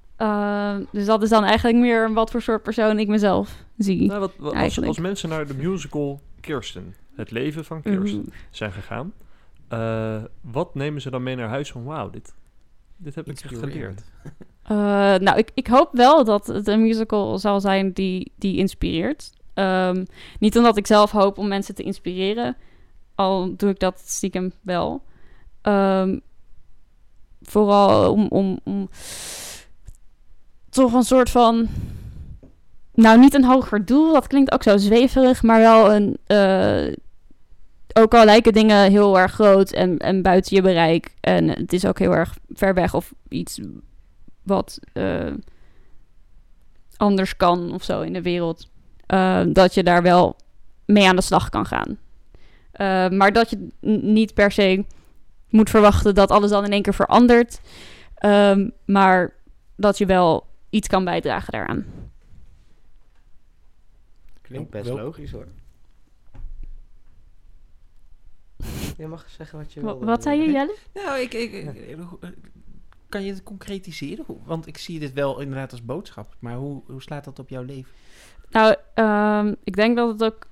dus 0.92 1.06
dat 1.06 1.22
is 1.22 1.28
dan 1.28 1.44
eigenlijk 1.44 1.78
meer 1.78 2.12
wat 2.12 2.30
voor 2.30 2.42
soort 2.42 2.62
persoon 2.62 2.98
ik 2.98 3.08
mezelf 3.08 3.54
zie. 3.78 4.06
Nou, 4.06 4.20
wat, 4.20 4.32
wat- 4.38 4.46
als, 4.52 4.54
Eigenlijk. 4.60 4.88
als 4.88 4.98
mensen 4.98 5.28
naar 5.28 5.46
de 5.46 5.54
musical 5.54 6.20
Kirsten, 6.40 6.94
het 7.16 7.30
leven 7.30 7.64
van 7.64 7.82
Kirsten, 7.82 8.18
Mhm. 8.20 8.28
zijn 8.50 8.72
gegaan, 8.72 9.12
eh, 9.68 10.16
wat 10.40 10.74
nemen 10.74 11.00
ze 11.00 11.10
dan 11.10 11.22
mee 11.22 11.36
naar 11.36 11.48
huis 11.48 11.70
van, 11.70 11.84
wauw, 11.84 12.10
dit, 12.10 12.34
dit 13.02 13.14
heb 13.14 13.28
ik 13.28 13.38
geleerd. 13.40 14.02
Eh, 14.62 14.78
nou, 15.14 15.38
ik, 15.38 15.50
ik 15.54 15.66
hoop 15.66 15.88
wel 15.92 16.24
dat 16.24 16.46
het 16.46 16.66
een 16.68 16.82
musical 16.82 17.38
zal 17.38 17.60
zijn 17.60 17.92
die, 17.92 18.32
die 18.36 18.56
inspireert. 18.56 19.32
Ehm, 19.54 20.04
niet 20.38 20.56
omdat 20.56 20.76
ik 20.76 20.86
zelf 20.86 21.10
hoop 21.10 21.38
om 21.38 21.48
mensen 21.48 21.74
te 21.74 21.82
inspireren, 21.82 22.56
al 23.14 23.56
doe 23.56 23.70
ik 23.70 23.78
dat 23.78 24.02
stiekem 24.06 24.52
wel. 24.60 25.02
Ehm, 25.62 26.18
vooral 27.42 28.12
om, 28.12 28.26
om, 28.28 28.58
om 28.64 28.88
toch 30.70 30.92
een 30.92 31.02
soort 31.02 31.30
van. 31.30 31.68
Nou, 32.94 33.18
niet 33.18 33.34
een 33.34 33.44
hoger 33.44 33.84
doel, 33.84 34.12
dat 34.12 34.26
klinkt 34.26 34.52
ook 34.52 34.62
zo 34.62 34.76
zweverig, 34.76 35.42
maar 35.42 35.60
wel 35.60 35.92
een. 35.94 36.16
eh, 36.26 36.92
ook 37.94 38.14
al 38.14 38.24
lijken 38.24 38.52
dingen 38.52 38.90
heel 38.90 39.18
erg 39.18 39.32
groot 39.32 39.70
en, 39.72 39.98
en 39.98 40.22
buiten 40.22 40.56
je 40.56 40.62
bereik. 40.62 41.14
En 41.20 41.48
het 41.48 41.72
is 41.72 41.86
ook 41.86 41.98
heel 41.98 42.14
erg 42.14 42.38
ver 42.52 42.74
weg 42.74 42.94
of 42.94 43.12
iets 43.28 43.60
wat 44.42 44.78
eh, 44.92 45.32
anders 46.96 47.36
kan 47.36 47.72
of 47.72 47.82
zo 47.82 48.00
in 48.00 48.12
de 48.12 48.22
wereld. 48.22 48.70
eh, 49.06 49.42
dat 49.48 49.74
je 49.74 49.82
daar 49.82 50.02
wel 50.02 50.36
mee 50.86 51.08
aan 51.08 51.16
de 51.16 51.22
slag 51.22 51.48
kan 51.48 51.66
gaan. 51.66 51.98
Eh, 52.72 53.08
maar 53.08 53.32
dat 53.32 53.50
je 53.50 53.68
niet 54.00 54.34
per 54.34 54.52
se 54.52 54.84
moet 55.48 55.70
verwachten 55.70 56.14
dat 56.14 56.30
alles 56.30 56.50
dan 56.50 56.64
in 56.64 56.72
één 56.72 56.82
keer 56.82 56.94
verandert. 56.94 57.60
Ehm, 58.14 58.68
maar 58.84 59.32
dat 59.76 59.98
je 59.98 60.06
wel 60.06 60.46
iets 60.70 60.88
kan 60.88 61.04
bijdragen 61.04 61.52
daaraan. 61.52 61.84
Klinkt 64.42 64.70
best 64.70 64.88
logisch 64.90 65.30
hoor. 65.30 65.46
Je 68.98 69.06
mag 69.06 69.24
zeggen 69.30 69.58
wat 69.58 69.72
je 69.72 69.80
wil. 69.80 70.04
wat 70.04 70.22
zei 70.22 70.40
je, 70.40 70.50
Jelle? 70.52 70.76
Nou, 71.04 71.20
ik, 71.20 71.34
ik, 71.34 71.52
ik- 71.52 71.98
eh, 72.20 72.28
kan 73.08 73.22
je 73.24 73.32
het 73.32 73.42
concretiseren? 73.42 74.24
Want 74.44 74.66
ik 74.66 74.78
zie 74.78 74.98
dit 74.98 75.12
wel 75.12 75.40
inderdaad 75.40 75.70
als 75.70 75.84
boodschap. 75.84 76.36
Maar 76.38 76.54
hoe, 76.54 76.82
hoe 76.86 77.02
slaat 77.02 77.24
dat 77.24 77.38
op 77.38 77.48
jouw 77.48 77.62
leven? 77.62 77.92
Nou, 78.50 78.74
ehm, 78.94 79.54
ik 79.64 79.76
denk 79.76 79.96
dat 79.96 80.08
het 80.08 80.24
ook. 80.24 80.46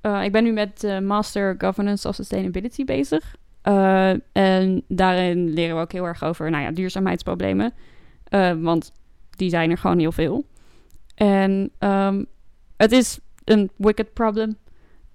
eh, 0.00 0.24
ik 0.24 0.32
ben 0.32 0.44
nu 0.44 0.52
met 0.52 0.84
eh, 0.84 0.98
Master 0.98 1.54
Governance 1.58 2.08
of 2.08 2.14
Sustainability 2.14 2.84
bezig. 2.84 3.36
Eh, 3.62 4.12
en 4.32 4.82
daarin 4.88 5.48
leren 5.52 5.76
we 5.76 5.82
ook 5.82 5.92
heel 5.92 6.04
erg 6.06 6.22
over 6.24 6.50
nou 6.50 6.62
ja, 6.62 6.70
duurzaamheidsproblemen. 6.70 7.72
Eh, 8.24 8.52
want 8.60 8.92
die 9.30 9.50
zijn 9.50 9.70
er 9.70 9.78
gewoon 9.78 9.98
heel 9.98 10.12
veel. 10.12 10.44
En 11.14 11.70
ehm, 11.78 12.24
het 12.76 12.92
is 12.92 13.18
een 13.44 13.70
wicked 13.76 14.12
problem, 14.12 14.56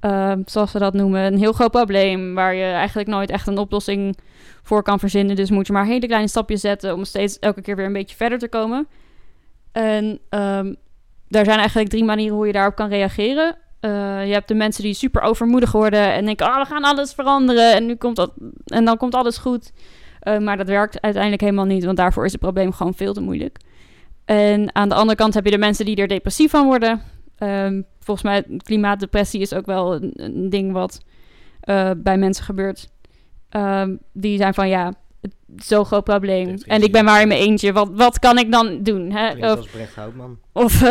ehm, 0.02 0.42
zoals 0.46 0.72
we 0.72 0.80
dat 0.80 0.94
noemen. 0.94 1.22
Een 1.22 1.38
heel 1.38 1.54
groot 1.54 1.72
probleem 1.72 2.34
waar 2.34 2.56
je 2.56 2.64
eigenlijk 2.64 3.10
nooit 3.10 3.30
echt 3.30 3.48
een 3.48 3.58
oplossing 3.58 4.18
voor 4.64 4.84
kan 4.84 5.00
verzinnen. 5.00 5.36
Dus 5.36 5.50
moet 5.50 5.68
je 5.68 5.74
maar 5.74 5.86
hele 5.86 6.08
kleine 6.08 6.28
stapjes 6.28 6.62
zetten 6.62 6.94
om 6.94 7.04
steeds 7.04 7.40
elke 7.40 7.62
keer 7.62 7.76
weer 7.76 7.86
een 7.86 7.94
beetje 7.94 8.16
verder 8.16 8.40
te 8.40 8.48
komen. 8.48 8.88
En 9.72 10.20
ehm, 10.30 10.74
er 11.30 11.46
zijn 11.46 11.58
eigenlijk 11.58 11.90
drie 11.90 12.04
manieren 12.04 12.36
hoe 12.36 12.48
je 12.48 12.54
daarop 12.54 12.76
kan 12.76 12.90
reageren. 12.90 13.58
Eh, 13.80 14.28
je 14.28 14.34
hebt 14.34 14.48
de 14.48 14.54
mensen 14.54 14.84
die 14.84 14.94
super 14.94 15.22
overmoedig 15.22 15.72
worden 15.72 16.14
en 16.14 16.26
denken: 16.26 16.48
oh, 16.48 16.58
we 16.58 16.66
gaan 16.66 16.84
alles 16.84 17.14
veranderen 17.14 17.74
en 17.76 17.86
nu 17.86 17.96
komt 17.96 18.16
dat 18.16 18.32
en 18.66 18.86
dan 18.86 18.98
komt 18.98 19.16
alles 19.16 19.38
goed. 19.38 19.72
Eh, 20.20 20.38
maar 20.38 20.58
dat 20.58 20.68
werkt 20.68 21.02
uiteindelijk 21.02 21.42
helemaal 21.42 21.66
niet, 21.66 21.86
want 21.86 21.98
daarvoor 21.98 22.26
is 22.26 22.32
het 22.32 22.42
probleem 22.42 22.72
gewoon 22.72 22.94
veel 22.94 23.14
te 23.14 23.22
moeilijk. 23.22 23.58
En 24.26 24.76
aan 24.76 24.90
de 24.90 24.96
andere 24.96 25.18
kant 25.18 25.34
heb 25.34 25.46
je 25.46 25.52
de 25.52 25.58
mensen 25.58 25.86
die 25.86 25.96
er 25.96 26.08
depressief 26.08 26.52
van 26.52 26.66
worden. 26.66 27.02
Ehm, 27.42 27.82
volgens 28.00 28.26
mij 28.26 28.44
klimaatdepressie 28.64 29.42
is 29.42 29.54
ook 29.54 29.66
wel 29.66 29.94
een, 29.94 30.12
een 30.16 30.50
ding 30.50 30.72
wat 30.72 31.02
eh, 31.62 31.92
bij 31.98 32.18
mensen 32.18 32.44
gebeurt. 32.44 32.90
Ehm, 33.50 33.96
die 34.14 34.38
zijn 34.38 34.54
van 34.54 34.70
ja, 34.70 34.94
zo'n 35.58 35.86
groot 35.86 36.04
probleem. 36.04 36.56
En 36.66 36.82
ik 36.84 36.92
ben 36.92 37.06
maar 37.06 37.22
in 37.22 37.28
mijn 37.28 37.40
eentje. 37.40 37.74
Wat, 37.74 37.90
wat 37.94 38.20
kan 38.20 38.38
ik 38.38 38.52
dan 38.52 38.84
doen? 38.84 39.12
Hè? 39.12 39.32
Of, 39.52 39.58
als 39.58 39.68
Brecht 39.68 39.96
Houtman. 39.96 40.38
of 40.52 40.82
eh, 40.82 40.90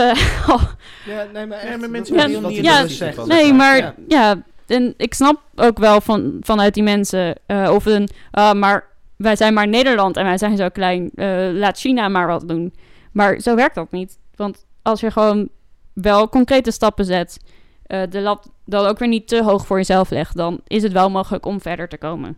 oh, 0.55 0.63
Ja, 1.07 1.27
nee, 1.33 1.47
maar 1.47 1.59
echt, 1.59 1.89
mensen 1.89 2.17
wat 2.17 2.27
niet- 2.29 2.43
hij 2.43 2.63
ja, 2.63 2.87
zegt. 2.87 3.27
Nee, 3.27 3.53
maar 3.53 3.77
Ja. 3.77 3.95
ja. 4.09 4.43
en 4.67 4.95
ik 4.97 5.15
snap 5.15 5.41
ook 5.55 5.79
wel 5.79 6.01
van, 6.01 6.37
vanuit 6.41 6.75
die 6.75 6.83
mensen. 6.83 7.35
eh, 7.47 7.71
of 7.75 7.87
een, 7.87 8.09
ah, 8.31 8.53
maar 8.59 8.87
wij 9.17 9.37
zijn 9.37 9.55
maar 9.55 9.69
Nederland 9.69 10.17
en 10.17 10.25
wij 10.25 10.39
zijn 10.39 10.57
zo 10.57 10.69
klein. 10.69 11.11
eh, 11.15 11.49
laat 11.53 11.79
China 11.79 12.09
maar 12.09 12.27
wat 12.27 12.49
doen. 12.49 12.75
Maar 13.13 13.41
zo 13.41 13.55
werkt 13.55 13.75
dat 13.75 13.91
niet. 13.93 14.19
Want 14.35 14.67
als 14.83 15.01
je 15.01 15.11
gewoon 15.11 15.49
wel 15.92 16.29
concrete 16.29 16.70
stappen 16.70 17.05
zet, 17.05 17.44
eh, 17.83 18.11
de 18.11 18.20
lat 18.20 18.50
dan 18.64 18.87
ook 18.87 18.98
weer 18.98 19.09
niet 19.09 19.29
te 19.29 19.42
hoog 19.42 19.66
voor 19.66 19.76
jezelf 19.76 20.11
legt, 20.11 20.37
dan 20.37 20.61
is 20.66 20.83
het 20.83 20.92
wel 20.92 21.11
mogelijk 21.11 21.46
om 21.46 21.61
verder 21.61 21.88
te 21.88 21.98
komen. 21.98 22.37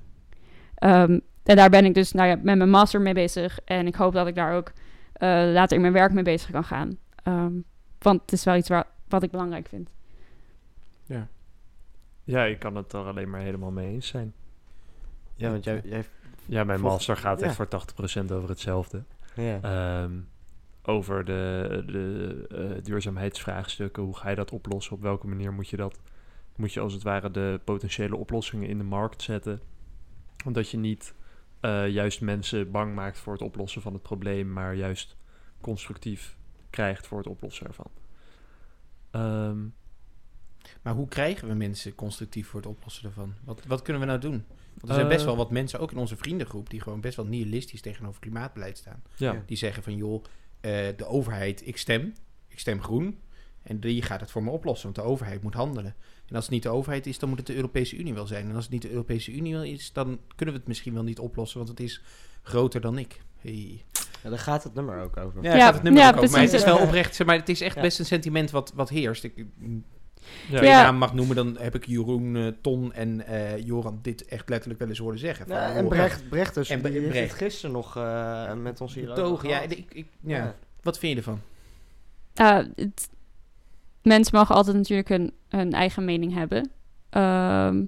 Ehm, 0.74 1.18
en 1.42 1.56
daar 1.56 1.70
ben 1.70 1.84
ik 1.84 1.94
dus 1.94 2.12
nou 2.12 2.28
ja, 2.28 2.34
met 2.42 2.56
mijn 2.56 2.70
master 2.70 3.00
mee 3.00 3.14
bezig. 3.14 3.58
En 3.64 3.86
ik 3.86 3.94
hoop 3.94 4.12
dat 4.12 4.26
ik 4.26 4.34
daar 4.34 4.54
ook 4.54 4.72
eh, 5.12 5.28
later 5.28 5.76
in 5.76 5.80
mijn 5.80 5.92
werk 5.92 6.12
mee 6.12 6.24
bezig 6.24 6.50
kan 6.50 6.64
gaan. 6.64 6.98
Ehm, 7.22 7.52
want 7.98 8.20
het 8.20 8.32
is 8.32 8.44
wel 8.44 8.56
iets 8.56 8.68
waar, 8.68 8.86
wat 9.08 9.22
ik 9.22 9.30
belangrijk 9.30 9.68
vind. 9.68 9.90
Ja, 12.24 12.44
ik 12.44 12.58
kan 12.58 12.76
het 12.76 12.92
er 12.92 13.04
alleen 13.04 13.30
maar 13.30 13.40
helemaal 13.40 13.70
mee 13.70 13.92
eens 13.92 14.06
zijn. 14.06 14.32
Ja, 15.34 15.50
want 15.50 15.64
jij... 15.64 15.80
jij 15.84 16.04
Ja, 16.46 16.64
mijn 16.64 16.80
master 16.80 17.16
gaat 17.16 17.40
ja. 17.40 17.46
echt 17.46 17.54
voor 17.54 17.68
80% 18.22 18.32
over 18.32 18.48
hetzelfde. 18.48 19.02
ja. 19.34 19.58
Ehm, 19.62 20.12
over 20.84 21.24
de, 21.24 21.82
de 21.86 22.46
eh, 22.76 22.82
duurzaamheidsvraagstukken. 22.84 24.02
Hoe 24.02 24.16
ga 24.16 24.28
je 24.30 24.36
dat 24.36 24.50
oplossen? 24.52 24.92
Op 24.96 25.02
welke 25.02 25.26
manier 25.26 25.52
moet 25.52 25.68
je 25.68 25.76
dat... 25.76 26.00
Moet 26.56 26.72
je 26.72 26.80
als 26.80 26.92
het 26.92 27.02
ware 27.02 27.30
de 27.30 27.60
potentiële 27.64 28.16
oplossingen 28.16 28.68
in 28.68 28.78
de 28.78 28.84
markt 28.84 29.22
zetten? 29.22 29.60
Omdat 30.44 30.68
je 30.70 30.76
niet 30.76 31.14
eh, 31.60 31.88
juist 31.88 32.20
mensen 32.20 32.70
bang 32.70 32.94
maakt 32.94 33.18
voor 33.18 33.32
het 33.32 33.42
oplossen 33.42 33.82
van 33.82 33.92
het 33.92 34.02
probleem... 34.02 34.52
maar 34.52 34.74
juist 34.74 35.16
constructief 35.60 36.36
krijgt 36.70 37.06
voor 37.06 37.18
het 37.18 37.26
oplossen 37.26 37.66
ervan. 37.66 37.90
Ehm, 39.10 39.58
Maar 40.82 40.94
hoe 40.94 41.08
krijgen 41.08 41.48
we 41.48 41.54
mensen 41.54 41.94
constructief 41.94 42.48
voor 42.48 42.60
het 42.60 42.68
oplossen 42.68 43.04
ervan? 43.04 43.34
Wat, 43.44 43.64
wat 43.66 43.82
kunnen 43.82 44.02
we 44.02 44.08
nou 44.08 44.20
doen? 44.20 44.44
Want 44.74 44.88
er 44.88 44.94
zijn 44.94 45.08
best 45.08 45.20
Eh. 45.20 45.26
wel 45.26 45.36
wat 45.36 45.50
mensen, 45.50 45.80
ook 45.80 45.90
in 45.92 45.98
onze 45.98 46.16
vriendengroep, 46.16 46.70
die 46.70 46.80
gewoon 46.80 47.00
best 47.00 47.16
wel 47.16 47.26
nihilistisch 47.26 47.80
tegenover 47.80 48.20
klimaatbeleid 48.20 48.78
staan. 48.78 49.02
ja. 49.16 49.42
Die 49.46 49.56
zeggen 49.56 49.82
van, 49.82 49.96
joh, 49.96 50.24
de 50.96 51.06
overheid, 51.06 51.66
ik 51.66 51.76
stem, 51.76 52.12
ik 52.48 52.58
stem 52.58 52.82
groen. 52.82 53.18
En 53.62 53.80
die 53.80 54.02
gaat 54.02 54.20
het 54.20 54.30
voor 54.30 54.42
me 54.42 54.50
oplossen, 54.50 54.84
want 54.92 55.06
de 55.06 55.12
overheid 55.12 55.42
moet 55.42 55.54
handelen. 55.54 55.94
En 56.26 56.34
als 56.34 56.44
het 56.44 56.52
niet 56.54 56.62
de 56.62 56.68
overheid 56.68 57.06
is, 57.06 57.18
dan 57.18 57.28
moet 57.28 57.38
het 57.38 57.46
de 57.46 57.54
Europese 57.54 57.96
Unie 57.96 58.14
wel 58.14 58.26
zijn. 58.26 58.48
En 58.48 58.54
als 58.54 58.64
het 58.64 58.72
niet 58.72 58.82
de 58.82 58.90
Europese 58.90 59.32
Unie 59.32 59.52
wel 59.52 59.64
is, 59.64 59.92
dan 59.92 60.20
kunnen 60.36 60.54
we 60.54 60.60
het 60.60 60.68
misschien 60.68 60.94
wel 60.94 61.02
niet 61.02 61.18
oplossen, 61.18 61.58
want 61.58 61.70
het 61.70 61.80
is 61.80 62.02
groter 62.42 62.80
dan 62.80 62.98
ik. 62.98 63.20
Hey. 63.40 63.84
Ja, 64.22 64.30
daar 64.30 64.38
gaat 64.38 64.64
het 64.64 64.74
nummer 64.74 65.00
ook 65.02 65.16
over. 65.16 65.42
Ja, 65.42 65.50
Ja, 65.50 65.56
ja 65.56 65.64
gaat 65.64 65.74
het 65.74 65.82
nummer 65.82 66.02
ja, 66.02 66.08
ook 66.08 66.16
over. 66.16 66.30
Maar 66.30 66.40
het 66.40 66.52
is 66.52 66.64
wel 66.64 66.78
oprecht, 66.78 67.14
zeg 67.14 67.26
maar 67.26 67.36
het 67.36 67.48
is 67.48 67.60
echt 67.60 67.74
Ja. 67.74 67.80
best 67.82 67.98
een 67.98 68.04
sentiment 68.04 68.50
wat, 68.50 68.72
wat 68.74 68.88
heerst. 68.88 69.24
Ik, 69.24 69.46
Ja, 70.48 70.50
als 70.52 70.60
je 70.60 70.66
Ja. 70.66 70.82
naam 70.82 70.96
mag 70.96 71.14
noemen, 71.14 71.36
dan 71.36 71.56
heb 71.58 71.74
ik 71.74 71.86
Jeroen, 71.86 72.36
eh, 72.36 72.46
Ton 72.62 72.92
en 72.92 73.26
eh, 73.26 73.58
Joran 73.64 73.98
dit 74.02 74.24
echt 74.24 74.48
letterlijk 74.48 74.80
wel 74.80 74.88
eens 74.88 74.98
horen 74.98 75.18
zeggen. 75.18 75.46
Van, 75.46 75.56
Ja, 75.56 75.68
joh, 75.68 75.76
en 75.76 75.88
Brecht, 75.88 76.28
Brecht 76.28 76.54
dus, 76.54 76.68
En 76.70 76.82
die 76.82 77.00
heeft 77.00 77.34
gisteren 77.34 77.72
nog 77.74 77.96
eh, 77.96 78.52
met 78.54 78.80
ons 78.80 78.94
hier 78.94 79.12
Togen, 79.14 79.48
ja, 79.48 79.60
ik, 79.60 79.86
ik, 79.92 80.06
ja. 80.20 80.36
Ja. 80.36 80.54
Wat 80.82 80.98
vind 80.98 81.12
je 81.12 81.18
ervan? 81.18 81.40
Het- 82.74 83.08
mensen 84.02 84.36
mogen 84.38 84.54
altijd 84.54 84.76
natuurlijk 84.76 85.08
hun, 85.08 85.32
hun 85.48 85.72
eigen 85.72 86.04
mening 86.04 86.34
hebben. 86.34 86.70
Ehm, 87.10 87.84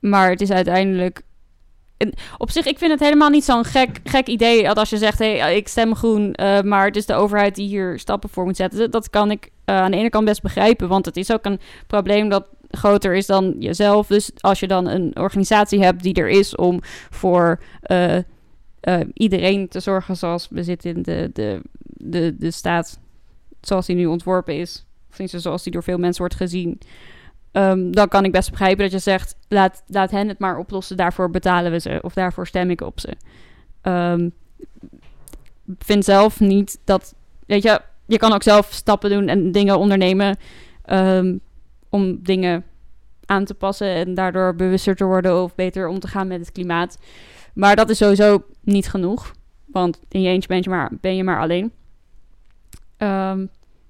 maar 0.00 0.30
het 0.30 0.40
is 0.40 0.50
uiteindelijk 0.50 1.22
op 2.38 2.50
zich, 2.50 2.66
ik 2.66 2.78
vind 2.78 2.90
het 2.90 3.00
helemaal 3.00 3.30
niet 3.30 3.44
zo'n 3.44 3.64
gek, 3.64 4.00
gek 4.04 4.26
idee. 4.26 4.70
Als 4.70 4.90
je 4.90 4.96
zegt, 4.96 5.18
hé, 5.18 5.38
hey, 5.38 5.56
ik 5.56 5.68
stem 5.68 5.94
groen, 5.94 6.32
eh, 6.32 6.60
maar 6.60 6.86
het 6.86 6.96
is 6.96 7.06
de 7.06 7.14
overheid 7.14 7.54
die 7.54 7.68
hier 7.68 7.98
stappen 7.98 8.28
voor 8.28 8.44
moet 8.44 8.56
zetten. 8.56 8.90
Dat, 8.90 9.10
kan 9.10 9.30
ik 9.30 9.50
eh, 9.64 9.76
aan 9.76 9.90
de 9.90 9.96
ene 9.96 10.10
kant 10.10 10.24
best 10.24 10.42
begrijpen, 10.42 10.88
want 10.88 11.06
het 11.06 11.16
is 11.16 11.32
ook 11.32 11.44
een 11.44 11.60
probleem 11.86 12.28
dat 12.28 12.46
groter 12.70 13.14
is 13.14 13.26
dan 13.26 13.56
jezelf. 13.58 14.06
Dus 14.06 14.30
als 14.40 14.60
je 14.60 14.66
dan 14.66 14.88
een 14.88 15.16
organisatie 15.18 15.82
hebt 15.82 16.02
die 16.02 16.14
er 16.14 16.28
is 16.28 16.56
om 16.56 16.80
voor 17.10 17.60
eh, 17.80 18.20
iedereen 19.12 19.68
te 19.68 19.80
zorgen, 19.80 20.16
zoals 20.16 20.48
we 20.50 20.62
zitten 20.62 20.94
in 20.94 21.02
de, 21.02 21.30
de, 21.32 21.60
de, 21.82 22.34
de 22.38 22.50
staat 22.50 22.98
zoals 23.60 23.86
die 23.86 23.96
nu 23.96 24.06
ontworpen 24.06 24.54
is, 24.54 24.86
of 25.18 25.30
zoals 25.30 25.62
die 25.62 25.72
door 25.72 25.82
veel 25.82 25.98
mensen 25.98 26.20
wordt 26.20 26.36
gezien. 26.36 26.78
Ehm, 27.56 27.90
dan 27.90 28.08
kan 28.08 28.24
ik 28.24 28.32
best 28.32 28.50
begrijpen 28.50 28.82
dat 28.82 28.92
je 28.92 28.98
zegt: 28.98 29.36
laat, 29.48 29.82
laat 29.86 30.10
hen 30.10 30.28
het 30.28 30.38
maar 30.38 30.58
oplossen, 30.58 30.96
daarvoor 30.96 31.30
betalen 31.30 31.72
we 31.72 31.80
ze 31.80 31.98
of 32.02 32.14
daarvoor 32.14 32.46
stem 32.46 32.70
ik 32.70 32.80
op 32.80 33.00
ze. 33.00 33.08
Ik 35.66 35.84
vind 35.84 36.04
zelf 36.04 36.40
niet 36.40 36.78
dat. 36.84 37.14
Weet 37.46 37.62
je, 37.62 37.80
je 38.06 38.18
kan 38.18 38.32
ook 38.32 38.42
zelf 38.42 38.72
stappen 38.72 39.10
doen 39.10 39.28
en 39.28 39.52
dingen 39.52 39.78
ondernemen 39.78 40.36
ehm, 40.84 41.36
om 41.88 42.22
dingen 42.22 42.64
aan 43.26 43.44
te 43.44 43.54
passen 43.54 43.94
en 43.94 44.14
daardoor 44.14 44.54
bewuster 44.54 44.96
te 44.96 45.04
worden 45.04 45.42
of 45.42 45.54
beter 45.54 45.88
om 45.88 45.98
te 45.98 46.08
gaan 46.08 46.26
met 46.26 46.40
het 46.40 46.52
klimaat. 46.52 46.98
Maar 47.54 47.76
dat 47.76 47.90
is 47.90 47.98
sowieso 47.98 48.44
niet 48.60 48.88
genoeg, 48.88 49.32
want 49.66 50.00
in 50.08 50.22
je 50.22 50.28
eentje 50.28 50.48
ben 50.48 50.62
je 50.62 50.70
maar, 50.70 50.90
ben 51.00 51.16
je 51.16 51.24
maar 51.24 51.40
alleen. 51.40 51.72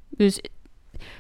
Dus 0.08 0.40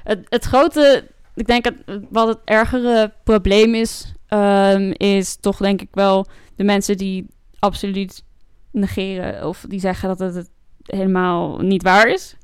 het, 0.02 0.26
het 0.28 0.44
grote, 0.44 1.14
ik 1.36 1.46
denk 1.46 1.64
het, 1.64 1.74
wat 2.10 2.28
het 2.28 2.38
ergere 2.44 3.12
probleem 3.24 3.74
is, 3.74 4.12
ehm, 4.26 4.90
is 4.96 5.36
toch 5.36 5.56
denk 5.56 5.82
ik 5.82 5.88
wel 5.92 6.26
de 6.54 6.64
mensen 6.64 6.96
die 6.96 7.26
absoluut 7.58 8.22
negeren 8.70 9.48
of 9.48 9.64
die 9.68 9.80
zeggen 9.80 10.16
dat 10.16 10.34
het, 10.34 10.50
helemaal 10.86 11.58
niet 11.58 11.82
waar 11.82 12.08
is. 12.08 12.36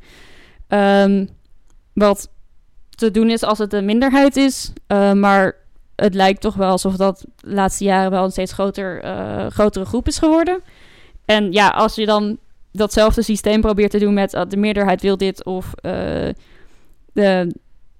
Ehm, 0.69 1.27
wat 1.93 2.31
te 2.91 3.11
doen 3.11 3.31
is 3.31 3.43
als 3.43 3.59
het 3.59 3.73
een 3.73 3.85
minderheid 3.85 4.37
is, 4.37 4.73
eh, 4.87 5.13
maar 5.13 5.57
het 5.97 6.15
lijkt 6.15 6.41
toch 6.41 6.55
wel 6.55 6.71
alsof 6.71 6.97
dat 6.97 7.25
de 7.37 7.55
laatste 7.55 7.85
jaren 7.85 8.11
wel 8.11 8.25
een 8.25 8.31
steeds 8.31 8.53
groter, 8.53 9.03
eh, 9.03 9.47
grotere 9.47 9.85
groep 9.85 10.07
is 10.07 10.19
geworden. 10.19 10.63
En 11.25 11.53
ja, 11.53 11.69
als 11.69 11.95
je 11.95 12.07
dan 12.07 12.39
datzelfde 12.73 13.23
systeem 13.23 13.61
probeert 13.61 13.91
te 13.91 13.99
doen 13.99 14.15
met 14.15 14.35
uh, 14.35 14.43
de 14.49 14.57
meerderheid 14.57 15.03
wil 15.03 15.17
dit 15.17 15.45
of 15.45 15.75
de, 17.13 17.55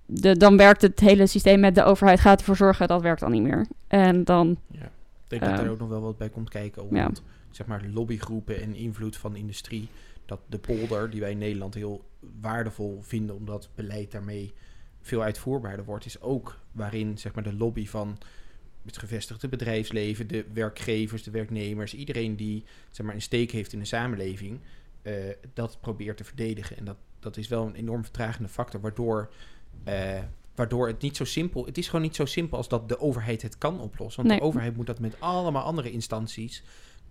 de, 0.07 0.37
dan 0.37 0.57
werkt 0.57 0.83
het 0.83 1.01
hele 1.01 1.27
systeem 1.27 1.61
met 1.61 1.75
de 1.75 1.85
overheid 1.85 2.21
gaat 2.21 2.39
ervoor 2.39 2.57
zorgen, 2.57 2.89
dat 2.89 3.03
werkt 3.03 3.21
dan 3.21 3.31
niet 3.31 3.43
meer. 3.43 3.67
En 3.87 4.25
dan... 4.25 4.57
Ja. 4.71 4.91
Ik 5.29 5.41
denk 5.41 5.57
dat 5.57 5.65
er 5.65 5.71
ook 5.71 5.79
nog 5.79 5.89
wel 5.89 6.01
wat 6.01 6.19
bij 6.19 6.29
komt 6.29 6.49
kijken. 6.49 6.83
Om 6.83 6.97
Ja. 6.97 7.11
zeg 7.51 7.67
maar 7.67 7.85
lobbygroepen 7.93 8.63
en 8.63 8.75
invloed 8.75 9.17
van 9.17 9.33
de 9.33 9.39
industrie. 9.39 9.89
Dat 10.27 10.41
de 10.47 10.59
polder, 10.59 11.11
die 11.11 11.21
wij 11.21 11.31
in 11.31 11.39
Nederland 11.39 11.75
heel 11.75 12.05
waardevol 12.41 12.99
vinden, 13.03 13.37
omdat 13.37 13.69
beleid 13.75 14.11
daarmee 14.11 14.53
veel 15.01 15.23
uitvoerbaarder 15.23 15.85
wordt, 15.85 16.05
is 16.05 16.21
ook 16.21 16.59
waarin 16.73 17.19
zeg 17.19 17.35
maar 17.35 17.45
de 17.45 17.55
lobby 17.55 17.87
van 17.87 18.19
het 18.85 18.99
gevestigde 18.99 19.49
bedrijfsleven, 19.49 20.27
de 20.27 20.45
werkgevers, 20.53 21.23
de 21.23 21.31
werknemers, 21.31 21.95
iedereen 21.95 22.37
die 22.37 22.65
zeg 22.91 23.07
maar 23.07 23.15
een 23.15 23.23
steek 23.23 23.51
heeft 23.51 23.73
in 23.73 23.79
de 23.79 23.85
samenleving, 23.85 24.61
eh, 25.03 25.15
dat 25.55 25.79
probeert 25.81 26.17
te 26.17 26.25
verdedigen. 26.25 26.77
En 26.77 26.85
dat, 26.85 26.97
dat 27.19 27.37
is 27.37 27.49
wel 27.49 27.67
een 27.67 27.75
enorm 27.75 28.03
vertragende 28.03 28.49
factor, 28.49 28.81
waardoor, 28.81 29.33
eh, 29.85 30.19
waardoor 30.55 30.87
het 30.87 31.03
niet 31.03 31.17
zo 31.17 31.25
simpel, 31.25 31.67
het 31.67 31.79
is 31.79 31.87
gewoon 31.87 32.03
niet 32.03 32.17
zo 32.17 32.25
simpel 32.25 32.57
als 32.57 32.69
dat 32.69 32.89
de 32.89 33.01
overheid 33.01 33.43
het 33.43 33.59
kan 33.59 33.81
oplossen. 33.81 34.17
Want 34.23 34.29
Nee. 34.29 34.39
de 34.39 34.45
overheid 34.45 34.77
moet 34.77 34.87
dat 34.87 34.99
met 35.01 35.17
allemaal 35.19 35.63
andere 35.63 35.91
instanties, 35.91 36.63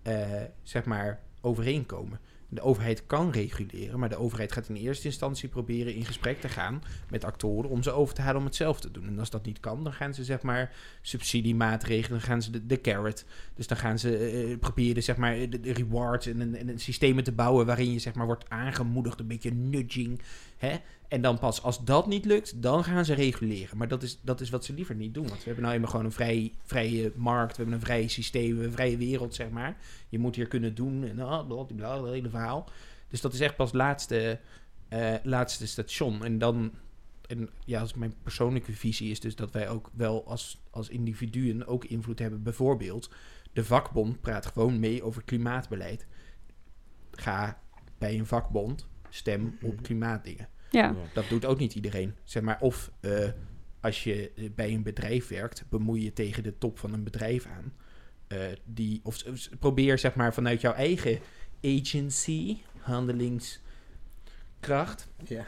eh, 0.02 0.20
zeg 0.62 0.84
maar, 0.84 1.20
overeenkomen. 1.40 2.20
De 2.48 2.60
overheid 2.60 3.06
kan 3.06 3.30
reguleren, 3.30 3.98
maar 3.98 4.08
de 4.08 4.16
overheid 4.18 4.52
gaat 4.52 4.68
in 4.68 4.74
eerste 4.74 5.06
instantie 5.06 5.48
proberen 5.48 5.94
in 5.94 6.04
gesprek 6.04 6.40
te 6.40 6.48
gaan 6.48 6.82
met 7.10 7.24
actoren 7.24 7.70
om 7.70 7.82
ze 7.82 7.90
over 7.90 8.14
te 8.14 8.20
halen 8.22 8.38
om 8.40 8.44
het 8.46 8.56
zelf 8.56 8.80
te 8.80 8.90
doen. 8.90 9.06
En 9.06 9.18
als 9.18 9.30
dat 9.30 9.44
niet 9.44 9.60
kan, 9.60 9.84
dan 9.84 9.92
gaan 9.92 10.14
ze 10.14 10.24
zeg 10.24 10.42
maar 10.42 10.72
subsidiemaatregelen, 11.26 12.18
dan 12.18 12.28
gaan 12.28 12.42
ze 12.42 12.50
de, 12.50 12.66
de 12.66 12.80
carrot. 12.80 13.24
Dus 13.54 13.66
dan 13.66 13.76
gaan 13.78 13.98
ze 13.98 14.16
eh, 14.16 14.58
proberen 14.58 15.02
zeg 15.02 15.16
maar 15.16 15.34
de, 15.48 15.60
de 15.60 15.72
rewards 15.72 16.26
en, 16.26 16.40
een- 16.40 16.56
en 16.56 16.68
een 16.68 16.78
systemen 16.80 17.24
te 17.24 17.32
bouwen 17.32 17.66
waarin 17.66 17.92
je 17.92 17.98
zeg 17.98 18.14
maar 18.14 18.26
wordt 18.26 18.48
aangemoedigd, 18.50 19.20
een 19.20 19.26
beetje 19.26 19.52
nudging. 19.54 20.20
Hè? 20.62 20.76
En 21.08 21.22
dan 21.22 21.38
pas 21.38 21.62
als 21.62 21.84
dat 21.84 22.06
niet 22.06 22.24
lukt, 22.24 22.62
dan 22.62 22.84
gaan 22.84 23.04
ze 23.04 23.14
reguleren. 23.14 23.76
Maar 23.76 23.88
dat 23.88 24.02
is, 24.02 24.20
dat 24.22 24.40
is 24.40 24.50
wat 24.50 24.64
ze 24.64 24.72
liever 24.72 24.94
niet 24.94 25.14
doen. 25.14 25.26
Want 25.26 25.38
we 25.38 25.44
hebben 25.44 25.62
nou 25.62 25.74
eenmaal 25.74 25.90
gewoon 25.90 26.04
een 26.04 26.12
vrij, 26.12 26.52
vrije 26.62 27.12
markt, 27.16 27.56
we 27.56 27.62
hebben 27.62 27.74
een 27.74 27.84
vrij 27.84 28.08
systeem, 28.08 28.60
een 28.60 28.72
vrije 28.72 28.96
wereld, 28.96 29.34
zeg 29.34 29.50
maar. 29.50 29.76
Je 30.08 30.18
moet 30.18 30.34
hier 30.34 30.46
kunnen 30.46 30.74
doen 30.74 31.04
en 31.04 31.16
dat 31.16 32.08
hele 32.12 32.28
verhaal. 32.28 32.68
Dus 33.08 33.20
dat 33.20 33.32
is 33.32 33.40
echt 33.40 33.56
pas 33.56 33.72
laatste, 33.72 34.40
eh, 34.88 35.14
laatste 35.22 35.66
station. 35.66 36.24
En 36.24 36.38
dan, 36.38 36.72
en 37.26 37.48
ja, 37.64 37.80
als 37.80 37.94
mijn 37.94 38.14
persoonlijke 38.22 38.72
visie 38.72 39.10
is 39.10 39.20
dus 39.20 39.36
dat 39.36 39.50
wij 39.50 39.68
ook 39.68 39.90
wel 39.94 40.26
als, 40.26 40.62
als 40.70 40.88
individuen 40.88 41.66
ook 41.66 41.84
invloed 41.84 42.18
hebben. 42.18 42.42
Bijvoorbeeld, 42.42 43.10
de 43.52 43.64
vakbond 43.64 44.20
praat 44.20 44.46
gewoon 44.46 44.80
mee 44.80 45.02
over 45.02 45.22
klimaatbeleid. 45.22 46.06
Ga 47.10 47.60
bij 47.98 48.18
een 48.18 48.26
vakbond, 48.26 48.86
stem 49.14 49.58
op 49.62 49.82
klimaatdingen. 49.82 50.48
Ja, 50.70 50.94
Dat 51.12 51.28
doet 51.28 51.44
ook 51.44 51.58
niet 51.58 51.74
iedereen. 51.74 52.14
Zeg 52.24 52.42
maar, 52.42 52.56
of 52.60 52.90
eh, 53.00 53.28
als 53.80 54.04
je 54.04 54.32
eh, 54.36 54.44
bij 54.54 54.72
een 54.72 54.82
bedrijf 54.82 55.28
werkt, 55.28 55.64
bemoei 55.68 56.04
je 56.04 56.12
tegen 56.12 56.42
de 56.42 56.58
top 56.58 56.78
van 56.78 56.92
een 56.92 57.04
bedrijf 57.04 57.46
aan. 57.46 57.72
Eh, 58.26 58.38
die, 58.64 59.00
of 59.02 59.22
probeer 59.58 59.98
zeg 59.98 60.14
maar 60.14 60.34
vanuit 60.34 60.60
jouw 60.60 60.72
eigen 60.72 61.18
agency, 61.62 62.56
handelingskracht. 62.78 65.08
Ja. 65.24 65.44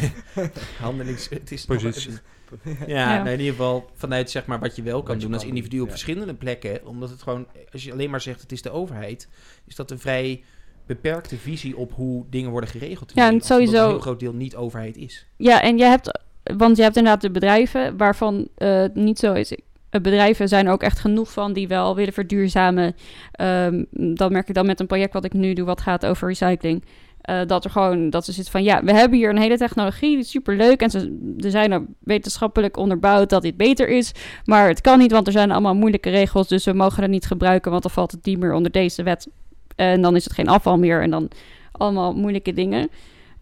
Handelings... 0.80 1.28
Het 1.28 1.52
is 1.52 1.64
Positie. 1.64 2.12
ja, 2.64 2.86
Ja. 2.86 3.16
nou, 3.16 3.28
in 3.28 3.38
ieder 3.38 3.54
geval 3.54 3.90
vanuit 3.94 4.30
zeg 4.30 4.46
maar 4.46 4.58
wat 4.58 4.76
je 4.76 4.82
wel 4.82 5.02
kan 5.02 5.14
Wat 5.14 5.20
doen 5.20 5.32
als 5.32 5.42
kan 5.42 5.50
individu 5.50 5.76
doen, 5.76 5.84
op 5.84 5.86
ja. 5.86 5.92
verschillende 5.92 6.34
plekken. 6.34 6.86
Omdat 6.86 7.10
het 7.10 7.22
gewoon, 7.22 7.46
als 7.72 7.84
je 7.84 7.92
alleen 7.92 8.10
maar 8.10 8.20
zegt 8.20 8.40
het 8.40 8.52
is 8.52 8.62
de 8.62 8.70
overheid, 8.70 9.28
is 9.64 9.74
dat 9.74 9.90
een 9.90 9.98
vrij 9.98 10.44
beperkte 10.86 11.36
visie 11.36 11.76
op 11.76 11.92
hoe 11.94 12.24
dingen 12.30 12.50
worden 12.50 12.70
geregeld. 12.70 13.12
Ja, 13.14 13.28
en 13.30 13.40
sowieso- 13.40 13.84
een 13.84 13.90
heel 13.90 13.98
groot 13.98 14.20
deel 14.20 14.32
niet 14.32 14.56
overheid 14.56 14.96
is. 14.96 15.26
ja 15.36 15.62
en 15.62 15.78
je 15.78 15.84
hebt, 15.84 16.18
want 16.56 16.76
je 16.76 16.82
hebt 16.82 16.96
inderdaad 16.96 17.22
de 17.22 17.30
bedrijven 17.30 17.96
waarvan 17.96 18.48
eh, 18.54 18.76
het 18.80 18.94
niet 18.94 19.18
zo 19.18 19.32
is. 19.32 19.52
Eh, 19.52 20.00
Bedrijven 20.00 20.48
zijn 20.48 20.66
er 20.66 20.72
ook 20.72 20.82
echt 20.82 20.98
genoeg 20.98 21.32
van 21.32 21.52
die 21.52 21.68
wel 21.68 21.94
willen 21.94 22.12
verduurzamen. 22.12 22.94
Ehm, 23.32 23.84
dat 23.90 24.30
merk 24.30 24.48
ik 24.48 24.54
dan 24.54 24.66
met 24.66 24.80
een 24.80 24.86
project 24.86 25.12
wat 25.12 25.24
ik 25.24 25.32
nu 25.32 25.52
doe, 25.52 25.64
wat 25.66 25.80
gaat 25.80 26.06
over 26.06 26.28
recycling. 26.28 26.84
Eh, 27.20 27.40
dat 27.46 27.64
er 27.64 27.70
gewoon, 27.70 28.10
dat 28.10 28.24
ze 28.24 28.32
zitten 28.32 28.52
van, 28.52 28.62
ja, 28.62 28.82
we 28.84 28.92
hebben 28.92 29.18
hier 29.18 29.30
een 29.30 29.38
hele 29.38 29.56
technologie, 29.58 30.10
die 30.10 30.18
is 30.18 30.30
superleuk. 30.30 30.80
En 30.80 30.90
ze, 30.90 31.34
er 31.38 31.50
zijn 31.50 31.72
er 31.72 31.84
wetenschappelijk 31.98 32.76
onderbouwd 32.76 33.30
dat 33.30 33.42
dit 33.42 33.56
beter 33.56 33.88
is. 33.88 34.12
Maar 34.44 34.68
het 34.68 34.80
kan 34.80 34.98
niet, 34.98 35.12
want 35.12 35.26
er 35.26 35.32
zijn 35.32 35.50
allemaal 35.50 35.74
moeilijke 35.74 36.10
regels. 36.10 36.48
Dus 36.48 36.64
we 36.64 36.72
mogen 36.72 37.02
het 37.02 37.10
niet 37.10 37.26
gebruiken, 37.26 37.70
want 37.70 37.82
dan 37.82 37.92
valt 37.92 38.10
het 38.12 38.24
niet 38.24 38.38
meer 38.38 38.52
onder 38.52 38.70
deze 38.72 39.02
wet. 39.02 39.28
En 39.76 40.02
dan 40.02 40.16
is 40.16 40.24
het 40.24 40.32
geen 40.32 40.48
afval 40.48 40.78
meer. 40.78 41.02
En 41.02 41.10
dan 41.10 41.30
allemaal 41.72 42.14
moeilijke 42.14 42.52
dingen. 42.52 42.88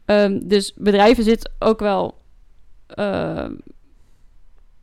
Ehm, 0.05 0.41
dus 0.43 0.73
bedrijven 0.77 1.25
zitten 1.25 1.53
ook 1.59 1.81
wel 1.81 2.15
ehm, 2.87 3.53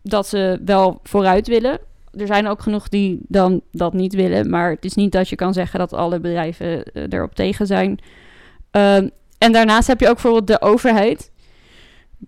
dat 0.03 0.27
ze 0.27 0.59
wel 0.65 0.99
vooruit 1.03 1.47
willen. 1.47 1.79
Er 2.11 2.27
zijn 2.27 2.47
ook 2.47 2.61
genoeg 2.61 2.89
die 2.89 3.19
dan 3.27 3.61
dat 3.71 3.93
niet 3.93 4.13
willen. 4.13 4.49
Maar 4.49 4.69
het 4.69 4.85
is 4.85 4.93
niet 4.93 5.11
dat 5.11 5.29
je 5.29 5.35
kan 5.35 5.53
zeggen 5.53 5.79
dat 5.79 5.93
alle 5.93 6.19
bedrijven 6.19 6.83
eh, 6.83 7.03
erop 7.09 7.35
tegen 7.35 7.67
zijn. 7.67 7.99
Ehm, 8.71 9.07
en 9.37 9.51
daarnaast 9.51 9.87
heb 9.87 9.99
je 9.99 10.07
ook 10.07 10.13
bijvoorbeeld 10.13 10.47
de 10.47 10.61
overheid. 10.61 11.31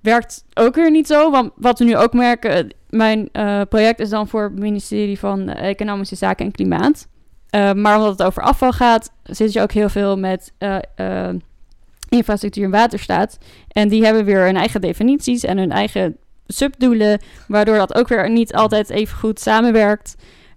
Werkt 0.02 0.46
ook 0.54 0.76
weer 0.76 0.92
niet 0.92 1.08
zo. 1.08 1.32
Want 1.32 1.52
wat 1.56 1.80
we 1.80 1.86
nu 1.86 1.98
ook 1.98 2.14
merken. 2.14 2.52
eh, 2.52 2.64
Mijn 2.90 3.30
eh, 3.32 3.62
project 3.70 4.00
is 4.00 4.10
dan 4.10 4.28
voor 4.28 4.44
het 4.44 4.60
ministerie 4.60 5.20
van 5.20 5.50
Economische 5.50 6.16
Zaken 6.16 6.46
en 6.46 6.52
Klimaat. 6.52 7.08
Eh, 7.54 7.74
maar 7.74 7.98
omdat 7.98 8.12
het 8.12 8.24
over 8.24 8.42
afval 8.42 8.72
gaat, 8.72 9.12
zit 9.24 9.54
je 9.54 9.62
ook 9.62 9.72
heel 9.72 9.90
veel 9.90 10.18
met 10.18 10.54
eh, 10.58 10.78
eh, 10.96 11.36
infrastructuur 12.10 12.64
en 12.64 12.72
waterstaat. 12.72 13.38
En 13.68 13.90
die 13.90 14.06
hebben 14.06 14.26
weer 14.26 14.46
hun 14.46 14.56
eigen 14.56 14.82
definities 14.82 15.44
en 15.44 15.58
hun 15.58 15.72
eigen 15.72 16.18
subdoelen, 16.48 17.20
waardoor 17.48 17.78
dat 17.78 17.96
ook 17.96 18.08
weer 18.08 18.30
niet 18.30 18.54
altijd 18.54 18.90
even 18.90 19.18
goed 19.18 19.40
samenwerkt. 19.40 20.16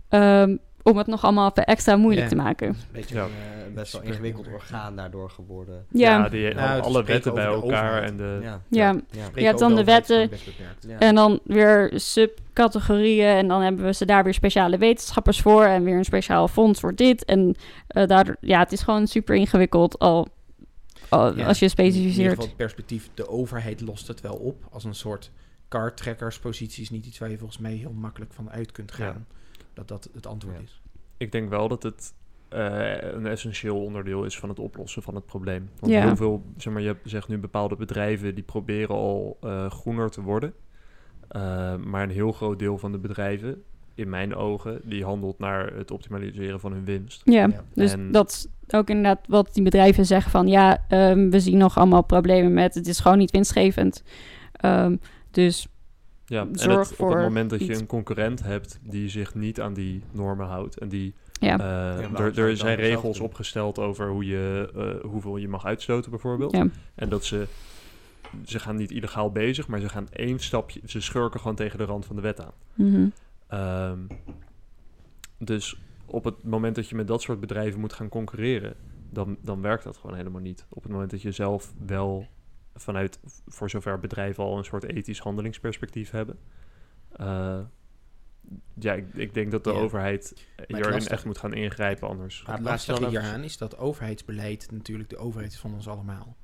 ehm, 0.08 0.56
om 0.90 0.96
het 0.96 1.06
nog 1.06 1.24
allemaal 1.24 1.50
even 1.50 1.64
extra 1.64 1.96
moeilijk 1.96 2.22
Ja. 2.22 2.28
te 2.28 2.36
maken. 2.42 2.68
Een 2.68 2.76
beetje 2.92 3.14
Ja. 3.14 3.22
een 3.24 3.30
eh, 3.68 3.74
best 3.74 3.92
wel 3.92 4.02
ingewikkeld 4.02 4.46
orgaan 4.52 4.96
daardoor 4.96 5.30
geworden. 5.30 5.86
Ja, 5.90 6.10
Ja, 6.18 6.28
die, 6.28 6.54
Nou, 6.54 6.80
alle 6.82 7.04
wetten 7.04 7.34
bij 7.34 7.44
de 7.46 7.50
elkaar 7.52 8.02
en 8.02 8.16
de... 8.16 8.38
Ja. 8.42 8.60
Ja. 8.68 8.92
Ja. 9.10 9.24
Spreken 9.26 9.42
Ja, 9.42 9.52
dan 9.52 9.74
de 9.74 9.84
wetten. 9.84 10.30
En 10.98 11.14
dan 11.14 11.40
weer 11.44 11.92
subcategorieën. 11.94 13.26
En 13.36 13.48
dan 13.48 13.62
hebben 13.62 13.84
we 13.84 13.92
ze 13.92 14.04
daar 14.04 14.24
weer 14.24 14.34
speciale 14.34 14.78
wetenschappers 14.78 15.40
voor. 15.40 15.64
En 15.64 15.84
weer 15.84 15.96
een 15.96 16.04
speciaal 16.04 16.48
fonds 16.48 16.80
voor 16.80 16.94
dit. 16.94 17.24
En 17.24 17.54
eh, 17.86 18.06
daardoor, 18.06 18.36
ja, 18.40 18.58
het 18.58 18.72
is 18.72 18.82
gewoon 18.82 19.06
super 19.06 19.34
ingewikkeld 19.34 19.98
al, 19.98 20.26
als 21.08 21.34
je 21.36 21.40
In 21.40 21.46
ieder 21.46 21.68
specificeert. 21.68 22.28
geval 22.30 22.44
het 22.46 22.56
perspectief, 22.56 23.10
de 23.14 23.28
overheid 23.28 23.80
lost 23.80 24.06
het 24.08 24.20
wel 24.20 24.34
op. 24.34 24.64
Als 24.70 24.84
een 24.84 24.94
soort 24.94 25.30
kaarttrekkerspositie 25.68 26.82
is 26.82 26.90
niet 26.90 27.06
iets 27.06 27.18
waar 27.18 27.30
je 27.30 27.38
volgens 27.38 27.58
mij 27.58 27.72
heel 27.72 27.92
makkelijk 27.92 28.32
van 28.32 28.50
uit 28.50 28.72
kunt 28.72 28.92
gaan. 28.92 29.26
Dat 29.76 29.88
dat 29.88 30.08
het 30.14 30.26
antwoord 30.26 30.56
Ja. 30.56 30.62
is. 30.62 30.80
ik 31.16 31.32
denk 31.32 31.48
wel 31.50 31.68
dat 31.68 31.82
het 31.82 32.14
eh, 32.48 32.96
een 33.12 33.26
essentieel 33.26 33.82
onderdeel 33.82 34.24
is 34.24 34.38
van 34.38 34.48
het 34.48 34.58
oplossen 34.58 35.02
van 35.02 35.14
het 35.14 35.26
probleem. 35.26 35.68
Want 35.80 35.92
Ja. 35.92 36.00
heel 36.06 36.16
veel, 36.16 36.42
zeg 36.56 36.72
maar, 36.72 36.82
je 36.82 36.96
zegt 37.04 37.28
nu 37.28 37.38
bepaalde 37.38 37.76
bedrijven 37.76 38.34
die 38.34 38.44
proberen 38.44 38.94
al 38.94 39.36
eh, 39.40 39.70
groener 39.70 40.10
te 40.10 40.22
worden. 40.22 40.52
Eh, 41.28 41.76
maar 41.76 42.02
een 42.02 42.10
heel 42.10 42.32
groot 42.32 42.58
deel 42.58 42.78
van 42.78 42.92
de 42.92 42.98
bedrijven, 42.98 43.62
in 43.94 44.08
mijn 44.08 44.34
ogen, 44.34 44.80
die 44.84 45.04
handelt 45.04 45.38
naar 45.38 45.74
het 45.74 45.90
optimaliseren 45.90 46.60
van 46.60 46.72
hun 46.72 46.84
winst. 46.84 47.20
Ja, 47.24 47.46
Ja. 47.46 47.64
dus 47.74 47.92
En- 47.92 48.12
dat 48.12 48.30
is 48.30 48.74
ook 48.76 48.88
inderdaad 48.88 49.26
wat 49.28 49.54
die 49.54 49.62
bedrijven 49.62 50.06
zeggen 50.06 50.30
van 50.30 50.46
ja, 50.46 50.84
ehm, 50.88 51.30
we 51.30 51.40
zien 51.40 51.58
nog 51.58 51.76
allemaal 51.76 52.02
problemen 52.02 52.52
met 52.52 52.74
het 52.74 52.86
is 52.86 53.00
gewoon 53.00 53.18
niet 53.18 53.30
winstgevend. 53.30 54.02
Ehm, 54.52 54.96
dus 55.30 55.68
Ja, 56.28 56.40
en 56.40 56.70
het, 56.70 56.96
op 56.96 57.08
het 57.08 57.18
moment 57.18 57.50
dat 57.50 57.58
je 57.58 57.70
iets. 57.70 57.80
een 57.80 57.86
concurrent 57.86 58.42
hebt 58.42 58.78
die 58.82 59.08
zich 59.08 59.34
niet 59.34 59.60
aan 59.60 59.74
die 59.74 60.02
normen 60.12 60.46
houdt 60.46 60.78
en 60.78 60.88
die 60.88 61.14
ja, 61.40 61.58
Eh, 61.58 62.20
er, 62.20 62.38
er 62.38 62.56
zijn 62.56 62.76
regels 62.76 63.20
opgesteld 63.20 63.78
over 63.78 64.08
hoe 64.08 64.24
je, 64.26 64.70
eh, 64.74 65.10
hoeveel 65.10 65.36
je 65.36 65.48
mag 65.48 65.64
uitstoten 65.64 66.10
bijvoorbeeld. 66.10 66.52
ja. 66.52 66.66
En 66.94 67.08
dat 67.08 67.24
ze, 67.24 67.46
ze 68.44 68.58
gaan 68.58 68.76
niet 68.76 68.90
illegaal 68.90 69.30
bezig, 69.32 69.68
maar 69.68 69.80
ze 69.80 69.88
gaan 69.88 70.08
één 70.12 70.38
stapje, 70.38 70.80
ze 70.84 71.00
schurken 71.00 71.40
gewoon 71.40 71.56
tegen 71.56 71.78
de 71.78 71.84
rand 71.84 72.06
van 72.06 72.16
de 72.16 72.22
wet 72.22 72.40
aan. 72.40 72.52
Mhm. 72.74 73.08
Ehm, 73.46 73.98
dus 75.38 75.80
op 76.06 76.24
het 76.24 76.44
moment 76.44 76.74
dat 76.74 76.88
je 76.88 76.94
met 76.94 77.06
dat 77.08 77.22
soort 77.22 77.40
bedrijven 77.40 77.80
moet 77.80 77.92
gaan 77.92 78.08
concurreren, 78.08 78.74
dan, 79.10 79.36
dan 79.40 79.60
werkt 79.60 79.84
dat 79.84 79.96
gewoon 79.96 80.16
helemaal 80.16 80.40
niet. 80.40 80.66
Op 80.68 80.82
het 80.82 80.92
moment 80.92 81.10
dat 81.10 81.22
je 81.22 81.32
zelf 81.32 81.72
wel 81.86 82.26
vanuit, 82.76 83.18
voor 83.46 83.70
zover 83.70 83.98
bedrijven 84.00 84.44
al 84.44 84.58
een 84.58 84.64
soort 84.64 84.84
ethisch 84.84 85.18
handelingsperspectief 85.18 86.10
hebben. 86.10 86.38
eh, 87.12 87.60
ja, 88.80 88.92
ik, 88.92 89.14
ik 89.14 89.34
denk 89.34 89.50
dat 89.50 89.64
de 89.64 89.72
Ja. 89.72 89.78
overheid 89.78 90.46
hierin 90.66 91.06
echt 91.06 91.24
moet 91.24 91.38
gaan 91.38 91.54
ingrijpen 91.54 92.08
anders. 92.08 92.42
Maar 92.46 92.56
Het 92.56 92.64
lastige 92.64 92.98
over- 92.98 93.08
hieraan 93.20 93.42
is 93.44 93.56
dat 93.56 93.78
overheidsbeleid 93.78 94.70
natuurlijk 94.70 95.08
de 95.08 95.16
overheid 95.16 95.52
is 95.52 95.58
van 95.58 95.74
ons 95.74 95.88
allemaal. 95.88 96.36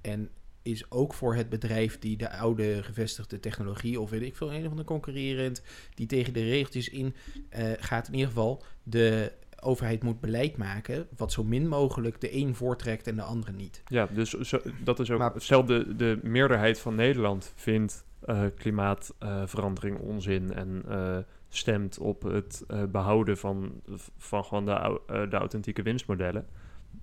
En 0.00 0.30
is 0.62 0.90
ook 0.90 1.14
voor 1.14 1.34
het 1.34 1.48
bedrijf 1.48 1.98
die 1.98 2.16
de 2.16 2.30
oude 2.30 2.82
gevestigde 2.82 3.40
technologie 3.40 4.00
of 4.00 4.10
weet 4.10 4.22
ik 4.22 4.36
veel, 4.36 4.52
een 4.54 4.64
of 4.64 4.70
ander 4.70 4.84
concurrerend, 4.84 5.62
die 5.94 6.06
tegen 6.06 6.32
de 6.32 6.42
regeltjes 6.44 6.88
in 6.88 7.14
eh, 7.48 7.72
gaat 7.78 8.06
in 8.08 8.12
ieder 8.14 8.28
geval, 8.28 8.62
de 8.82 9.32
overheid 9.60 10.02
moet 10.02 10.20
beleid 10.20 10.56
maken 10.56 11.06
wat 11.16 11.32
zo 11.32 11.44
min 11.44 11.68
mogelijk 11.68 12.20
de 12.20 12.36
een 12.36 12.54
voortrekt 12.54 13.06
en 13.06 13.16
de 13.16 13.22
andere 13.22 13.52
niet. 13.52 13.82
Ja, 13.86 14.06
dus 14.06 14.30
zo, 14.30 14.58
dat 14.84 14.98
is 15.00 15.10
ook. 15.10 15.18
Maar- 15.18 15.32
stel, 15.36 15.64
de, 15.64 15.96
de 15.96 16.18
meerderheid 16.22 16.80
van 16.80 16.94
Nederland 16.94 17.52
vindt 17.56 18.06
eh, 18.20 18.42
klimaatverandering 18.56 19.98
onzin 19.98 20.54
en 20.54 20.82
eh, 20.88 21.16
stemt 21.48 21.98
op 21.98 22.22
het 22.22 22.64
eh, 22.68 22.82
behouden 22.84 23.36
van, 23.36 23.82
van 24.16 24.44
gewoon 24.44 24.64
de, 24.64 25.00
de 25.30 25.36
authentieke 25.36 25.82
winstmodellen. 25.82 26.46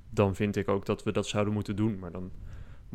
Dan 0.10 0.36
vind 0.36 0.56
ik 0.56 0.70
ook 0.70 0.86
dat 0.86 1.04
we 1.04 1.12
dat 1.12 1.28
zouden 1.28 1.54
moeten 1.54 1.76
doen. 1.76 2.00
Maar 2.00 2.12
dan 2.12 2.32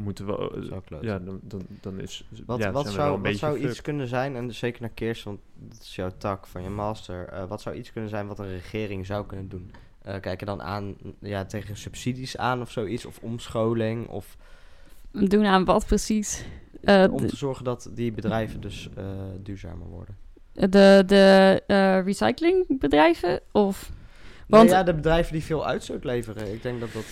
moeten 0.01 0.27
we. 0.27 0.71
eh, 0.91 1.03
ja, 1.03 1.19
dan, 1.19 1.41
dan, 1.43 1.63
dan 1.81 2.01
is. 2.01 2.29
Wat, 2.47 2.59
ja, 2.59 2.71
wat 2.71 2.83
zijn 2.83 2.97
we 2.97 3.01
wel 3.03 3.09
zou, 3.09 3.17
een 3.17 3.23
wat 3.23 3.37
zou 3.37 3.59
iets 3.59 3.83
kunnen 3.83 4.09
zijn, 4.09 4.37
en 4.37 4.55
zeker 4.55 4.81
naar 4.81 4.91
Keers, 4.91 5.23
want 5.23 5.41
dat 5.55 5.81
is 5.83 5.95
jouw 5.95 6.11
tak 6.19 6.47
van 6.47 6.63
je 6.63 6.69
master. 6.69 7.29
eh, 7.29 7.45
wat 7.45 7.61
zou 7.61 7.77
iets 7.77 7.93
kunnen 7.93 8.11
zijn 8.11 8.27
wat 8.27 8.39
een 8.39 8.51
regering 8.51 9.07
zou 9.07 9.27
kunnen 9.27 9.49
doen? 9.49 9.71
Eh 10.03 10.21
kijk 10.21 10.41
je 10.41 10.47
dan 10.47 10.63
aan 10.63 10.97
ja, 11.19 11.45
tegen 11.45 11.77
subsidies 11.77 12.37
aan 12.37 12.61
of 12.61 12.71
zoiets, 12.71 13.05
of 13.05 13.19
omscholing, 13.23 14.09
of 14.09 14.37
Doen 15.13 15.45
aan 15.45 15.65
wat 15.65 15.87
precies? 15.87 16.45
Eh, 16.83 17.07
om 17.11 17.27
te 17.27 17.37
zorgen 17.37 17.65
dat 17.65 17.91
die 17.95 18.13
bedrijven 18.13 18.61
dus 18.61 18.89
eh, 18.97 19.05
duurzamer 19.43 19.87
worden? 19.87 20.17
de 20.53 21.03
de 21.07 21.63
eh, 21.67 22.03
recyclingbedrijven? 22.05 23.41
Of 23.53 23.91
Want, 24.47 24.47
Want- 24.47 24.71
ja, 24.71 24.83
de 24.83 24.95
bedrijven 24.95 25.33
die 25.33 25.43
veel 25.45 25.67
uitstoot 25.67 26.05
leveren. 26.05 26.53
Ik 26.53 26.63
denk 26.63 26.81
dat 26.81 26.93
dat... 26.93 27.05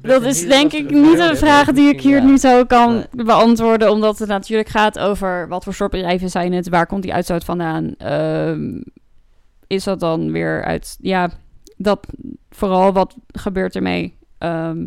dat 0.00 0.22
is 0.22 0.46
denk 0.46 0.72
ik 0.72 0.90
niet 0.90 1.18
een 1.18 1.36
vraag 1.36 1.72
die 1.72 1.88
ik 1.88 2.00
hier 2.00 2.24
nu 2.24 2.38
zo 2.38 2.64
kan 2.64 3.06
beantwoorden, 3.10 3.90
omdat 3.90 4.18
het 4.18 4.28
natuurlijk 4.28 4.68
gaat 4.68 4.98
over 4.98 5.48
wat 5.48 5.64
voor 5.64 5.74
soort 5.74 5.90
bedrijven 5.90 6.30
zijn 6.30 6.52
het, 6.52 6.68
waar 6.68 6.86
komt 6.86 7.02
die 7.02 7.14
uitstoot 7.14 7.44
vandaan? 7.44 7.94
Ehm, 7.96 8.80
is 9.66 9.84
dat 9.84 10.00
dan 10.00 10.32
weer 10.32 10.64
uit, 10.64 10.96
ja, 11.00 11.30
dat 11.76 12.06
vooral 12.50 12.92
wat 12.92 13.16
gebeurt 13.26 13.76
ermee? 13.76 14.16
Ehm, 14.38 14.86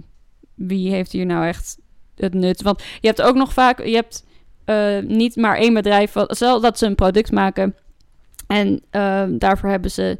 wie 0.55 0.91
heeft 0.91 1.11
hier 1.11 1.25
nou 1.25 1.45
echt 1.45 1.77
het 2.15 2.33
nut? 2.33 2.61
Want 2.61 2.83
je 2.99 3.07
hebt 3.07 3.21
ook 3.21 3.35
nog 3.35 3.53
vaak, 3.53 3.85
je 3.85 3.95
hebt 3.95 4.25
eh, 4.65 4.99
niet 4.99 5.35
maar 5.35 5.57
één 5.57 5.73
bedrijf, 5.73 6.15
stel 6.27 6.61
dat 6.61 6.77
ze 6.77 6.85
een 6.85 6.95
product 6.95 7.31
maken 7.31 7.75
en 8.47 8.81
ehm, 8.89 9.37
daarvoor 9.37 9.69
hebben 9.69 9.91
ze 9.91 10.19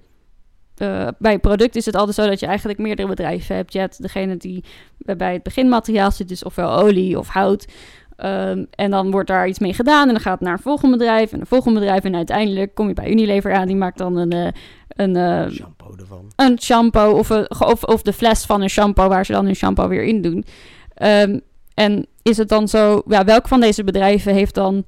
eh, 0.78 1.08
bij 1.20 1.34
een 1.34 1.40
product 1.40 1.76
is 1.76 1.86
het 1.86 1.96
altijd 1.96 2.16
zo 2.16 2.28
dat 2.28 2.40
je 2.40 2.46
eigenlijk 2.46 2.80
meerdere 2.80 3.08
bedrijven 3.08 3.56
hebt. 3.56 3.74
Je 3.74 3.80
hebt 3.80 4.02
degene 4.02 4.38
die 4.38 4.64
bij 4.98 5.34
het 5.34 5.44
beginmateriaal 5.44 6.12
zit, 6.12 6.28
dus 6.28 6.44
ofwel 6.44 6.78
olie 6.78 7.20
of 7.20 7.28
hout. 7.28 7.68
Ehm, 8.16 8.66
en 8.72 8.92
dan 8.92 9.12
wordt 9.12 9.28
daar 9.28 9.48
iets 9.48 9.60
mee 9.60 9.74
gedaan 9.74 10.08
en 10.08 10.14
dan 10.14 10.22
gaat 10.22 10.34
het 10.34 10.42
naar 10.42 10.54
een 10.54 10.60
volgend 10.60 10.92
bedrijf 10.92 11.32
en 11.32 11.40
een 11.40 11.46
volgend 11.46 11.74
bedrijf. 11.74 12.04
En 12.04 12.16
uiteindelijk 12.16 12.76
kom 12.76 12.88
je 12.88 12.94
bij 12.94 13.12
Unilever 13.12 13.54
aan, 13.54 13.68
die 13.68 13.76
maakt 13.76 13.98
dan 13.98 14.16
een, 14.18 14.32
eh, 14.32 14.48
een, 14.88 15.16
eh, 15.16 15.52
shampoo 15.52 15.96
ervan. 16.00 16.32
een 16.36 16.62
shampoo 16.62 17.18
of, 17.18 17.30
een, 17.30 17.52
of, 17.60 17.84
of 17.84 18.02
de 18.02 18.14
fles 18.14 18.46
van 18.46 18.62
een 18.62 18.70
shampoo 18.70 19.08
waar 19.08 19.26
ze 19.26 19.32
dan 19.32 19.46
hun 19.46 19.56
shampoo 19.56 19.88
weer 19.88 20.04
in 20.04 20.22
doen. 20.22 20.46
Ehm, 20.94 21.40
en 21.74 22.06
is 22.22 22.38
het 22.38 22.50
dan 22.50 22.68
zo, 22.68 23.02
ja, 23.08 23.24
welk 23.24 23.48
van 23.48 23.60
deze 23.60 23.84
bedrijven 23.84 24.34
heeft 24.34 24.56
dan 24.56 24.86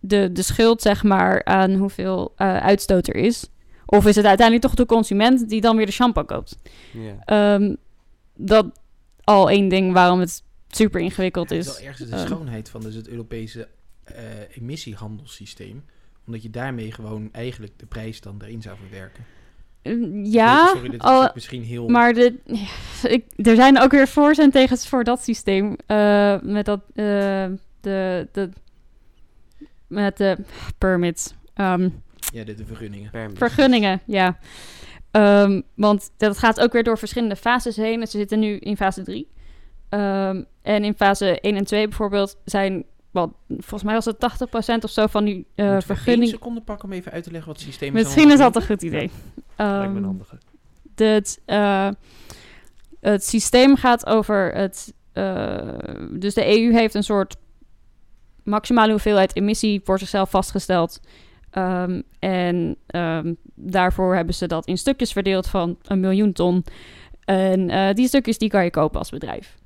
de, 0.00 0.32
de 0.32 0.42
schuld, 0.42 0.82
zeg 0.82 1.02
maar, 1.02 1.44
aan 1.44 1.74
hoeveel 1.74 2.32
uitstoot 2.36 3.08
er 3.08 3.16
is? 3.16 3.48
Of 3.86 4.06
is 4.06 4.16
het 4.16 4.24
uiteindelijk 4.24 4.66
toch 4.66 4.76
de 4.76 4.86
consument 4.86 5.48
die 5.48 5.60
dan 5.60 5.76
weer 5.76 5.86
de 5.86 5.92
shampoo 5.92 6.24
koopt? 6.24 6.58
Ja. 6.92 7.16
Ehm, 7.24 7.74
dat 8.36 8.66
al 9.24 9.50
één 9.50 9.68
ding 9.68 9.92
waarom 9.92 10.20
het 10.20 10.42
super 10.68 11.00
ingewikkeld 11.00 11.50
Het 11.50 11.58
is 11.58 11.66
is. 11.66 11.78
wel 11.78 11.88
ergens 11.88 12.10
de 12.10 12.16
Ehm, 12.16 12.26
schoonheid 12.26 12.68
van 12.68 12.80
dus 12.80 12.94
het 12.94 13.08
Europese 13.08 13.68
eh, 14.04 14.14
emissiehandelssysteem. 14.50 15.84
Omdat 16.26 16.42
je 16.42 16.50
daarmee 16.50 16.92
gewoon 16.92 17.28
eigenlijk 17.32 17.72
de 17.78 17.86
prijs 17.86 18.20
dan 18.20 18.36
erin 18.42 18.62
zou 18.62 18.76
verwerken. 18.76 19.24
Eh, 19.82 19.94
ja, 20.32 20.66
Sorry, 20.66 20.88
dit 20.88 21.00
al- 21.02 21.30
misschien 21.34 21.62
heel... 21.62 21.88
maar 21.88 22.12
de, 22.12 22.34
ik, 23.16 23.24
er 23.46 23.54
zijn 23.56 23.78
ook 23.80 23.90
weer 23.90 24.08
voor's 24.08 24.38
en 24.38 24.50
tegens 24.50 24.88
voor 24.88 25.04
dat 25.04 25.22
systeem. 25.22 25.76
Eh, 25.86 26.40
met 26.40 26.64
dat, 26.64 26.80
eh, 26.94 27.46
de, 27.80 28.28
de, 28.32 28.50
met 29.86 30.16
de 30.16 30.36
permits. 30.78 31.34
Ehm, 31.54 31.88
Ja, 32.32 32.44
de, 32.44 32.54
de 32.54 32.66
vergunningen. 32.66 33.10
Permis. 33.10 33.38
vergunningen, 33.38 34.00
ja. 34.06 34.38
Ehm, 35.10 35.60
want 35.74 36.10
dat 36.16 36.38
gaat 36.38 36.60
ook 36.60 36.72
weer 36.72 36.82
door 36.82 36.98
verschillende 36.98 37.36
fases 37.36 37.76
heen. 37.76 38.00
En 38.00 38.06
ze 38.06 38.18
zitten 38.18 38.38
nu 38.38 38.56
in 38.58 38.76
fase 38.76 39.02
3. 39.02 39.28
Ehm, 39.88 40.42
en 40.62 40.84
in 40.84 40.94
fase 40.94 41.38
1 41.40 41.56
en 41.56 41.64
2 41.64 41.88
bijvoorbeeld 41.88 42.36
zijn, 42.44 42.84
wat, 43.10 43.30
volgens 43.48 43.82
mij 43.82 43.94
was 43.94 44.04
het 44.04 44.18
80% 44.18 44.84
of 44.84 44.90
zo 44.90 45.06
van 45.06 45.24
die 45.24 45.46
eh 45.54 45.70
één 45.72 45.82
vergunning. 45.82 46.30
seconde 46.30 46.60
pakken 46.60 46.88
om 46.88 46.94
even 46.94 47.12
uit 47.12 47.24
te 47.24 47.30
leggen 47.30 47.48
wat 47.52 47.60
het 47.60 47.66
systeem 47.68 47.96
is. 47.96 48.02
Misschien 48.02 48.30
is 48.30 48.38
dat 48.38 48.56
een 48.56 48.66
goed 48.66 48.82
idee. 48.82 49.10
Lijkt 49.56 49.56
me 49.56 49.64
een 49.84 49.94
Ehm, 49.96 50.04
handige. 50.04 50.38
het, 50.94 51.40
eh, 51.44 51.88
het 53.00 53.24
systeem 53.24 53.76
gaat 53.76 54.06
over 54.06 54.54
het. 54.54 54.94
eh, 55.12 55.68
dus 56.10 56.34
de 56.34 56.46
EU 56.58 56.72
heeft 56.72 56.94
een 56.94 57.02
soort 57.02 57.36
maximale 58.44 58.90
hoeveelheid 58.90 59.36
emissie 59.36 59.80
voor 59.84 59.98
zichzelf 59.98 60.30
vastgesteld. 60.30 61.00
Ehm, 61.56 62.00
en 62.18 62.76
ehm, 62.86 63.34
daarvoor 63.54 64.14
hebben 64.14 64.34
ze 64.34 64.46
dat 64.46 64.66
in 64.66 64.78
stukjes 64.78 65.12
verdeeld 65.12 65.46
van 65.46 65.76
een 65.82 66.00
miljoen 66.00 66.32
ton. 66.32 66.64
En 67.24 67.70
eh, 67.70 67.94
die 67.94 68.06
stukjes 68.08 68.38
die 68.38 68.48
kan 68.48 68.64
je 68.64 68.70
kopen 68.70 68.98
als 68.98 69.10
bedrijf. 69.10 69.56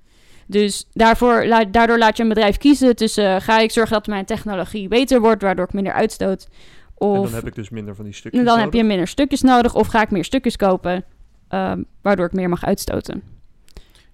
Dus 0.46 0.87
daarvoor, 0.92 1.46
la- 1.46 1.64
daardoor 1.64 1.98
laat 1.98 2.16
je 2.16 2.22
een 2.22 2.29
bedrijf 2.29 2.57
kiezen 2.57 2.96
tussen... 2.96 3.35
eh, 3.35 3.40
ga 3.40 3.59
ik 3.59 3.70
zorgen 3.70 3.92
dat 3.92 4.07
mijn 4.07 4.24
technologie 4.24 4.88
beter 4.88 5.20
wordt, 5.20 5.42
waardoor 5.42 5.64
ik 5.64 5.72
minder 5.72 5.92
uitstoot... 5.92 6.48
Of 6.94 7.16
En 7.16 7.22
dan 7.22 7.33
heb 7.35 7.46
ik 7.46 7.55
dus 7.55 7.70
minder 7.70 7.94
van 7.94 8.05
die 8.05 8.14
stukjes 8.14 8.44
dan 8.44 8.59
heb 8.59 8.72
je 8.72 8.85
minder 8.85 9.09
stukjes 9.09 9.40
nodig 9.40 9.74
of 9.74 9.87
ga 9.87 10.03
ik 10.03 10.11
meer 10.11 10.24
stukjes 10.24 10.57
kopen, 10.57 11.05
ehm, 11.48 11.83
waardoor 12.03 12.26
ik 12.26 12.33
meer 12.33 12.48
mag 12.48 12.64
uitstoten. 12.64 13.22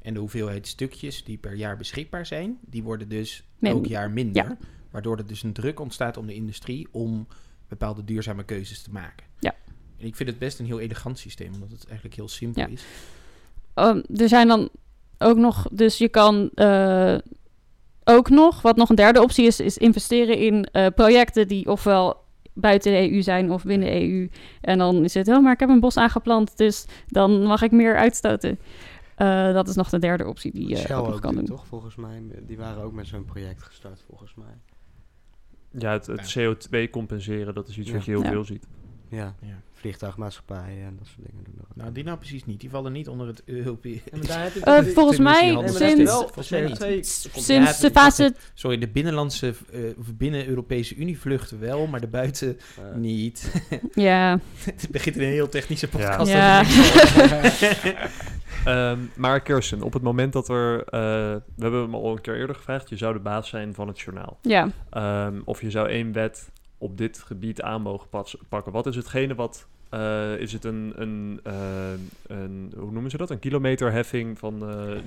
En 0.02 0.14
de 0.14 0.20
hoeveelheid 0.20 0.66
stukjes 0.66 1.24
die 1.24 1.36
per 1.38 1.54
jaar 1.54 1.76
beschikbaar 1.76 2.26
zijn, 2.26 2.58
die 2.60 2.82
worden 2.82 3.08
dus 3.08 3.44
Min- 3.58 3.72
elk 3.72 3.86
jaar 3.86 4.10
minder. 4.10 4.56
Waardoor 4.90 5.16
er 5.16 5.26
dus 5.26 5.42
een 5.42 5.52
druk 5.52 5.80
ontstaat 5.80 6.16
om 6.16 6.26
de 6.26 6.34
industrie 6.34 6.88
om 6.90 7.26
bepaalde 7.68 8.04
duurzame 8.04 8.44
keuzes 8.44 8.82
te 8.82 8.90
maken. 8.92 9.26
Ja. 9.38 9.54
En 9.98 10.06
ik 10.06 10.16
vind 10.16 10.28
het 10.28 10.38
best 10.38 10.58
een 10.58 10.66
heel 10.66 10.80
elegant 10.80 11.18
systeem, 11.18 11.52
omdat 11.54 11.70
het 11.70 11.84
eigenlijk 11.86 12.14
heel 12.16 12.28
simpel 12.28 12.62
Ja. 12.62 12.68
is. 12.68 12.84
Ehm, 13.74 14.02
er 14.16 14.28
zijn 14.28 14.48
dan 14.48 14.68
ook 15.18 15.36
nog, 15.36 15.68
dus 15.72 15.98
je 15.98 16.08
kan 16.08 16.50
eh, 16.54 17.16
ook 18.04 18.30
nog, 18.30 18.62
wat 18.62 18.76
nog 18.76 18.88
een 18.90 18.96
derde 18.96 19.22
optie 19.22 19.46
is, 19.46 19.60
is 19.60 19.78
investeren 19.78 20.38
in 20.38 20.64
eh, 20.64 20.86
projecten 20.94 21.48
die 21.48 21.70
ofwel 21.70 22.24
buiten 22.52 22.92
de 22.92 23.10
EU 23.12 23.22
zijn 23.22 23.50
of 23.50 23.62
binnen 23.64 23.88
de 23.88 24.00
EU. 24.00 24.28
En 24.60 24.78
dan 24.78 25.04
is 25.04 25.14
het, 25.14 25.28
oh, 25.28 25.42
maar 25.42 25.52
ik 25.52 25.60
heb 25.60 25.68
een 25.68 25.80
bos 25.80 25.96
aangeplant, 25.96 26.56
dus 26.56 26.84
dan 27.06 27.42
mag 27.42 27.62
ik 27.62 27.70
meer 27.70 27.96
uitstoten. 27.96 28.58
Eh, 29.16 29.52
dat 29.52 29.68
is 29.68 29.74
nog 29.74 29.88
de 29.88 29.98
derde 29.98 30.26
optie 30.26 30.52
die 30.52 30.68
je 30.68 30.94
ook 30.94 31.06
nog 31.06 31.20
kan 31.20 31.34
doen. 31.34 31.44
toch? 31.44 31.66
Volgens 31.66 31.96
mij. 31.96 32.22
Die 32.42 32.56
waren 32.56 32.82
ook 32.82 32.92
met 32.92 33.06
zo'n 33.06 33.24
project 33.24 33.62
gestart, 33.62 34.02
volgens 34.06 34.34
mij. 34.34 34.54
Ja, 35.78 35.92
het, 35.92 36.06
het 36.06 36.36
CO2 36.38 36.90
compenseren, 36.90 37.54
dat 37.54 37.68
is 37.68 37.78
iets 37.78 37.90
wat 37.90 38.04
je 38.04 38.10
heel 38.10 38.22
Ja. 38.22 38.30
veel 38.30 38.44
ziet. 38.44 38.66
Ja, 39.08 39.34
Ja. 39.40 39.60
vliegtuigmaatschappijen 39.72 40.84
en 40.86 40.96
dat 40.98 41.06
soort 41.06 41.26
dingen 41.28 41.44
doen 41.44 41.54
dat. 41.58 41.66
Nou, 41.76 41.92
die 41.92 42.04
nou 42.04 42.18
precies 42.18 42.44
niet. 42.44 42.60
Die 42.60 42.70
vallen 42.70 42.92
niet 42.92 43.08
onder 43.08 43.26
het 43.26 43.42
Europese... 43.44 44.00
Eh, 44.10 44.82
volgens 44.84 45.18
mij 45.18 45.32
emissiehandelssysteem. 45.40 45.96
sinds- 45.96 46.12
Volgens 46.12 46.48
mij 46.50 46.62
niet. 46.94 47.28
Sinds 47.44 47.80
de 47.80 47.90
fase... 47.90 48.34
Sorry, 48.54 48.78
de 48.78 48.88
binnenlandse, 48.88 49.54
eh, 49.72 49.80
of 49.98 50.14
binnen-Europese 50.14 50.94
Unie 50.94 51.18
vluchten 51.18 51.60
wel, 51.60 51.86
maar 51.86 52.00
de 52.00 52.06
buiten 52.06 52.58
Eh, 52.58 52.94
niet. 52.94 53.52
Ja, 53.94 54.38
het 54.64 54.88
begint 54.90 55.16
in 55.16 55.22
een 55.22 55.28
heel 55.28 55.48
technische 55.48 55.88
podcast. 55.88 56.30
Ja. 56.30 56.62
Ehm, 58.66 58.98
maar 59.16 59.40
Kirsten, 59.40 59.82
op 59.82 59.92
het 59.92 60.02
moment 60.02 60.32
dat 60.32 60.48
er... 60.48 60.78
eh, 60.84 61.00
we 61.54 61.62
hebben 61.62 61.80
hem 61.82 61.94
al 61.94 62.12
een 62.12 62.20
keer 62.20 62.36
eerder 62.36 62.56
gevraagd. 62.56 62.88
Je 62.88 62.96
zou 62.96 63.12
de 63.12 63.18
baas 63.18 63.48
zijn 63.48 63.74
van 63.74 63.88
het 63.88 64.00
journaal. 64.00 64.38
ja. 64.42 64.68
Ehm, 64.90 65.40
of 65.44 65.60
je 65.60 65.70
zou 65.70 65.88
één 65.88 66.12
wet 66.12 66.50
op 66.78 66.98
dit 66.98 67.18
gebied 67.18 67.62
aan 67.62 67.82
mogen 67.82 68.08
pakken. 68.48 68.72
Wat 68.72 68.86
is 68.86 68.96
hetgene 68.96 69.34
wat... 69.34 69.66
eh, 69.90 70.36
is 70.38 70.52
het 70.52 70.64
een, 70.64 70.92
een, 70.96 71.40
eh, 71.42 71.54
een, 72.26 72.72
hoe 72.76 72.90
noemen 72.92 73.10
ze 73.10 73.16
dat? 73.16 73.30
Een 73.30 73.38
kilometerheffing 73.38 74.38
van, 74.38 74.58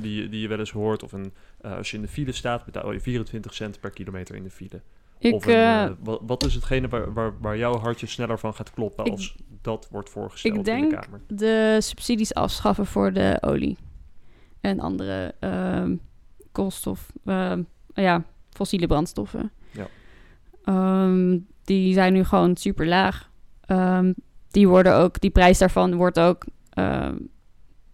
die, 0.02 0.22
je- 0.22 0.30
die 0.30 0.42
je 0.42 0.48
wel 0.48 0.60
eens 0.60 0.72
hoort. 0.72 1.04
Of 1.04 1.12
een, 1.12 1.34
als 1.62 1.92
je 1.92 1.96
in 1.98 2.04
de 2.04 2.10
file 2.10 2.32
staat, 2.32 2.66
betaal 2.66 2.92
je 2.92 3.00
24 3.00 3.54
cent 3.54 3.80
per 3.80 3.90
kilometer 3.90 4.36
in 4.36 4.44
de 4.44 4.50
file. 4.50 4.82
Ik, 5.20 5.34
of 5.34 5.46
een, 5.46 5.54
eh, 5.54 5.84
eh, 5.84 5.92
wat, 6.22 6.46
is 6.46 6.54
hetgene 6.56 6.88
waar, 6.88 7.14
waar, 7.14 7.34
waar 7.40 7.58
jouw 7.58 7.78
hartje 7.78 8.08
sneller 8.08 8.40
van 8.40 8.54
gaat 8.54 8.72
kloppen 8.72 9.06
Ik- 9.06 9.12
als 9.12 9.36
dat 9.62 9.88
wordt 9.92 10.10
voorgesteld 10.10 10.54
ik 10.54 10.60
in 10.60 10.82
de 10.82 10.90
denk 10.90 11.02
Kamer? 11.02 11.22
de 11.28 11.78
subsidies 11.80 12.34
afschaffen 12.34 12.86
voor 12.86 13.14
de 13.14 13.38
olie. 13.42 13.78
En 14.62 14.80
andere 14.80 15.36
ehm, 15.40 15.96
koolstof... 16.52 17.12
ehm, 17.26 17.64
ja, 17.94 18.24
fossiele 18.50 18.88
brandstoffen. 18.88 19.52
Ja. 19.72 19.88
Ehm, 20.64 21.38
die 21.64 21.94
zijn 21.94 22.14
nu 22.14 22.24
gewoon 22.24 22.58
super 22.58 22.88
laag. 22.88 23.30
Die 24.52 24.68
worden 24.68 24.96
ook... 24.96 25.20
Die 25.20 25.30
prijs 25.30 25.58
daarvan 25.58 25.96
wordt 25.96 26.20
ook 26.20 26.46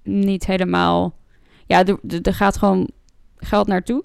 niet 0.04 0.46
helemaal... 0.46 1.18
Ja, 1.66 1.86
er 2.24 2.34
gaat 2.34 2.58
gewoon 2.58 2.90
geld 3.38 3.68
naartoe. 3.68 4.04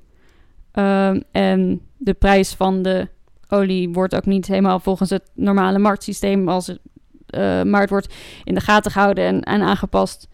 Ehm, 0.72 1.20
en 1.30 1.80
de 1.96 2.14
prijs 2.14 2.54
van 2.54 2.82
de 2.82 3.08
olie 3.48 3.88
wordt 3.88 4.14
ook 4.14 4.26
niet 4.26 4.46
helemaal 4.46 4.80
volgens 4.80 5.10
het 5.10 5.30
normale 5.34 5.78
marktsysteem 5.78 6.48
als 6.48 6.66
het, 6.66 6.80
eh, 7.26 7.62
maar 7.62 7.80
het 7.80 7.90
wordt 7.90 8.14
in 8.44 8.54
de 8.54 8.60
gaten 8.60 8.90
gehouden 8.90 9.24
en, 9.24 9.42
en 9.42 9.60
aangepast. 9.60 10.28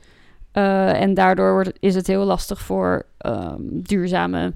Eh, 0.52 1.00
en 1.00 1.14
daardoor 1.14 1.52
wordt, 1.52 1.72
is 1.80 1.94
het 1.94 2.06
heel 2.06 2.24
lastig 2.24 2.60
voor 2.60 3.06
ehm, 3.18 3.60
duurzame, 3.60 4.54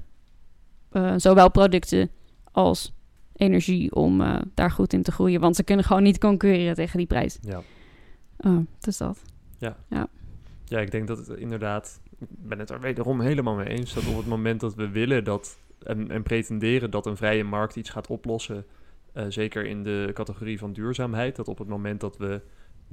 eh, 0.91 1.13
zowel 1.17 1.51
producten 1.51 2.09
als 2.51 2.93
energie, 3.35 3.95
om 3.95 4.23
daar 4.53 4.71
goed 4.71 4.93
in 4.93 5.03
te 5.03 5.11
groeien. 5.11 5.39
Want 5.39 5.55
ze 5.55 5.63
kunnen 5.63 5.85
gewoon 5.85 6.03
niet 6.03 6.17
concurreren 6.17 6.75
tegen 6.75 6.97
die 6.97 7.07
prijs. 7.07 7.37
Ja. 7.41 7.61
Oh, 8.37 8.57
dus 8.79 8.97
dat. 8.97 9.21
Ja, 10.65 10.79
ik 10.79 10.91
denk 10.91 11.07
dat 11.07 11.17
het 11.17 11.29
inderdaad, 11.29 11.99
ik 12.19 12.27
ben 12.29 12.59
het 12.59 12.69
er 12.69 12.79
wederom 12.79 13.21
helemaal 13.21 13.55
mee 13.55 13.67
eens, 13.67 13.93
dat 13.93 14.07
op 14.07 14.17
het 14.17 14.27
moment 14.27 14.59
dat 14.59 14.75
we 14.75 14.89
willen 14.89 15.23
dat 15.23 15.57
en, 15.83 16.11
en 16.11 16.23
pretenderen 16.23 16.91
dat 16.91 17.05
een 17.05 17.17
vrije 17.17 17.43
markt 17.43 17.75
iets 17.75 17.89
gaat 17.89 18.07
oplossen, 18.07 18.65
eh, 19.13 19.25
zeker 19.29 19.65
in 19.65 19.83
de 19.83 20.09
categorie 20.13 20.59
van 20.59 20.73
duurzaamheid, 20.73 21.35
dat 21.35 21.47
op 21.47 21.57
het 21.57 21.67
moment 21.67 21.99
dat 21.99 22.17
we 22.17 22.41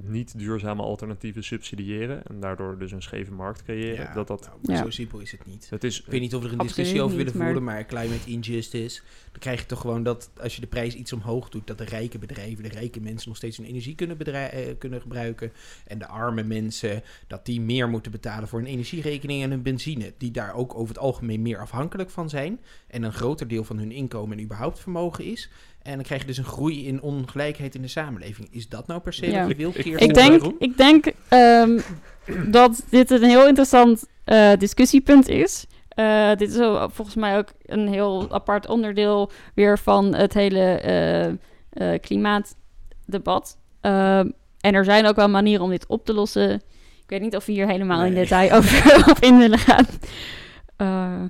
niet 0.03 0.37
duurzame 0.39 0.81
alternatieven 0.81 1.43
subsidiëren 1.43 2.23
en 2.23 2.39
daardoor 2.39 2.77
dus 2.77 2.91
een 2.91 3.01
scheve 3.01 3.31
markt 3.31 3.63
creëren, 3.63 4.05
Ja, 4.05 4.13
dat 4.13 4.27
dat, 4.27 4.41
nou, 4.61 4.77
Ja. 4.77 4.83
Zo 4.83 4.89
simpel 4.89 5.19
is 5.19 5.31
het 5.31 5.45
niet. 5.45 5.67
het 5.69 5.83
is, 5.83 5.99
Ik 5.99 6.05
weet 6.05 6.21
niet 6.21 6.35
of 6.35 6.41
we 6.41 6.47
er 6.47 6.53
een 6.53 6.59
discussie 6.59 7.01
over 7.01 7.15
niet, 7.17 7.25
willen 7.25 7.37
maar- 7.39 7.45
voeren, 7.47 7.63
maar 7.63 7.85
climate 7.85 8.29
injustice. 8.29 9.01
Dan 9.31 9.39
krijg 9.39 9.59
je 9.59 9.65
toch 9.65 9.81
gewoon 9.81 10.03
dat 10.03 10.29
als 10.41 10.55
je 10.55 10.61
de 10.61 10.67
prijs 10.67 10.95
iets 10.95 11.13
omhoog 11.13 11.49
doet, 11.49 11.67
dat 11.67 11.77
de 11.77 11.83
rijke 11.83 12.17
bedrijven, 12.19 12.63
de 12.63 12.69
rijke 12.69 12.99
mensen 13.01 13.27
nog 13.27 13.37
steeds 13.37 13.57
hun 13.57 13.65
energie 13.65 13.95
kunnen, 13.95 14.19
eh, 14.19 14.75
kunnen 14.77 15.01
gebruiken. 15.01 15.51
En 15.87 15.99
de 15.99 16.07
arme 16.07 16.43
mensen, 16.43 17.03
dat 17.27 17.45
die 17.45 17.61
meer 17.61 17.89
moeten 17.89 18.11
betalen 18.11 18.47
voor 18.47 18.59
hun 18.59 18.67
energierekening 18.67 19.43
en 19.43 19.49
hun 19.49 19.61
benzine. 19.61 20.13
Die 20.17 20.31
daar 20.31 20.53
ook 20.53 20.75
over 20.75 20.87
het 20.87 20.97
algemeen 21.03 21.41
meer 21.41 21.57
afhankelijk 21.59 22.09
van 22.09 22.29
zijn. 22.29 22.59
En 22.87 23.03
een 23.03 23.13
groter 23.13 23.47
deel 23.47 23.63
van 23.63 23.77
hun 23.77 23.91
inkomen 23.91 24.37
en 24.37 24.43
überhaupt 24.43 24.79
vermogen 24.79 25.23
is. 25.25 25.49
En 25.81 25.95
dan 25.95 26.03
krijg 26.03 26.21
je 26.21 26.27
dus 26.27 26.37
een 26.37 26.43
groei 26.43 26.87
in 26.87 27.01
ongelijkheid 27.01 27.75
in 27.75 27.81
de 27.81 27.87
samenleving. 27.87 28.47
Is 28.51 28.69
dat 28.69 28.87
nou 28.87 28.99
per 28.99 29.13
se 29.13 29.31
Ja. 29.31 29.39
wat 29.41 29.49
je 29.49 29.55
wilt? 29.55 29.77
Ik- 29.85 30.13
denk, 30.13 30.29
Waarom? 30.39 30.55
ik 30.59 30.77
denk 30.77 31.11
ehm, 31.27 31.79
dat 32.51 32.83
dit 32.89 33.11
een 33.11 33.23
heel 33.23 33.47
interessant 33.47 34.05
eh, 34.23 34.51
discussiepunt 34.57 35.27
is. 35.27 35.65
Eh, 35.89 36.29
dit 36.35 36.49
is 36.49 36.55
volgens 36.87 37.15
mij 37.15 37.37
ook 37.37 37.47
een 37.65 37.87
heel 37.87 38.27
apart 38.31 38.67
onderdeel 38.67 39.31
weer 39.53 39.79
van 39.79 40.13
het 40.15 40.33
hele 40.33 40.59
eh, 40.59 41.25
eh, 41.69 41.99
klimaatdebat. 42.01 43.57
Ehm, 43.81 44.29
en 44.59 44.73
er 44.73 44.83
zijn 44.85 45.05
ook 45.05 45.15
wel 45.15 45.29
manieren 45.29 45.63
om 45.63 45.69
dit 45.69 45.85
op 45.87 46.05
te 46.05 46.13
lossen. 46.13 46.51
Ik 47.03 47.09
weet 47.15 47.21
niet 47.21 47.35
of 47.35 47.45
we 47.45 47.51
hier 47.51 47.67
helemaal 47.67 48.03
in 48.03 48.13
detail 48.13 48.51
over 48.51 49.03
op 49.11 49.19
in 49.19 49.37
willen 49.37 49.59
gaan. 49.59 49.85
Eh, 50.75 51.23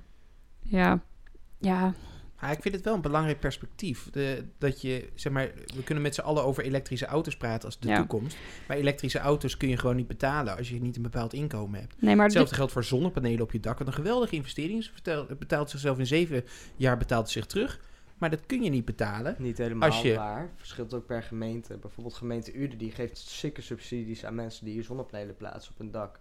ja, 1.59 1.93
ja, 2.41 2.51
ik 2.51 2.61
vind 2.61 2.75
het 2.75 2.83
wel 2.83 2.93
een 2.93 3.01
belangrijk 3.01 3.39
perspectief. 3.39 4.09
De, 4.11 4.43
dat 4.57 4.81
je, 4.81 5.09
zeg 5.15 5.33
maar, 5.33 5.51
we 5.75 5.83
kunnen 5.83 6.03
met 6.03 6.15
z'n 6.15 6.21
allen 6.21 6.43
over 6.43 6.63
elektrische 6.63 7.05
auto's 7.05 7.37
praten 7.37 7.65
als 7.65 7.79
de 7.79 7.87
Ja. 7.87 7.97
toekomst. 7.97 8.37
Maar 8.67 8.77
elektrische 8.77 9.19
auto's 9.19 9.57
kun 9.57 9.69
je 9.69 9.77
gewoon 9.77 9.95
niet 9.95 10.07
betalen 10.07 10.57
als 10.57 10.69
je 10.69 10.81
niet 10.81 10.95
een 10.95 11.01
bepaald 11.01 11.33
inkomen 11.33 11.79
hebt. 11.79 11.95
nee, 12.01 12.15
maar 12.15 12.15
dit- 12.15 12.23
Hetzelfde 12.23 12.55
geldt 12.55 12.71
voor 12.71 12.83
zonnepanelen 12.83 13.41
op 13.41 13.51
je 13.51 13.59
dak. 13.59 13.77
Wat 13.77 13.87
een 13.87 13.93
geweldige 13.93 14.35
investering 14.35 14.89
Het 15.03 15.39
betaalt 15.39 15.69
zichzelf 15.69 15.99
in 15.99 16.07
zeven 16.07 16.43
jaar 16.75 16.97
betaalt 16.97 17.23
het 17.23 17.31
zich 17.31 17.45
terug. 17.45 17.79
Maar 18.17 18.29
dat 18.29 18.45
kun 18.45 18.63
je 18.63 18.69
niet 18.69 18.85
betalen. 18.85 19.35
Niet 19.37 19.57
helemaal 19.57 19.89
Als 19.89 20.01
je- 20.01 20.15
waar. 20.15 20.49
Verschilt 20.55 20.93
ook 20.93 21.05
per 21.05 21.23
gemeente. 21.23 21.77
Bijvoorbeeld 21.77 22.15
gemeente 22.15 22.53
Uden 22.57 22.77
die 22.77 22.91
geeft 22.91 23.17
sikke 23.17 23.61
subsidies 23.61 24.25
aan 24.25 24.35
mensen 24.35 24.65
die 24.65 24.83
zonnepanelen 24.83 25.35
plaatsen 25.37 25.71
op 25.71 25.77
hun 25.77 25.91
dak. 25.91 26.19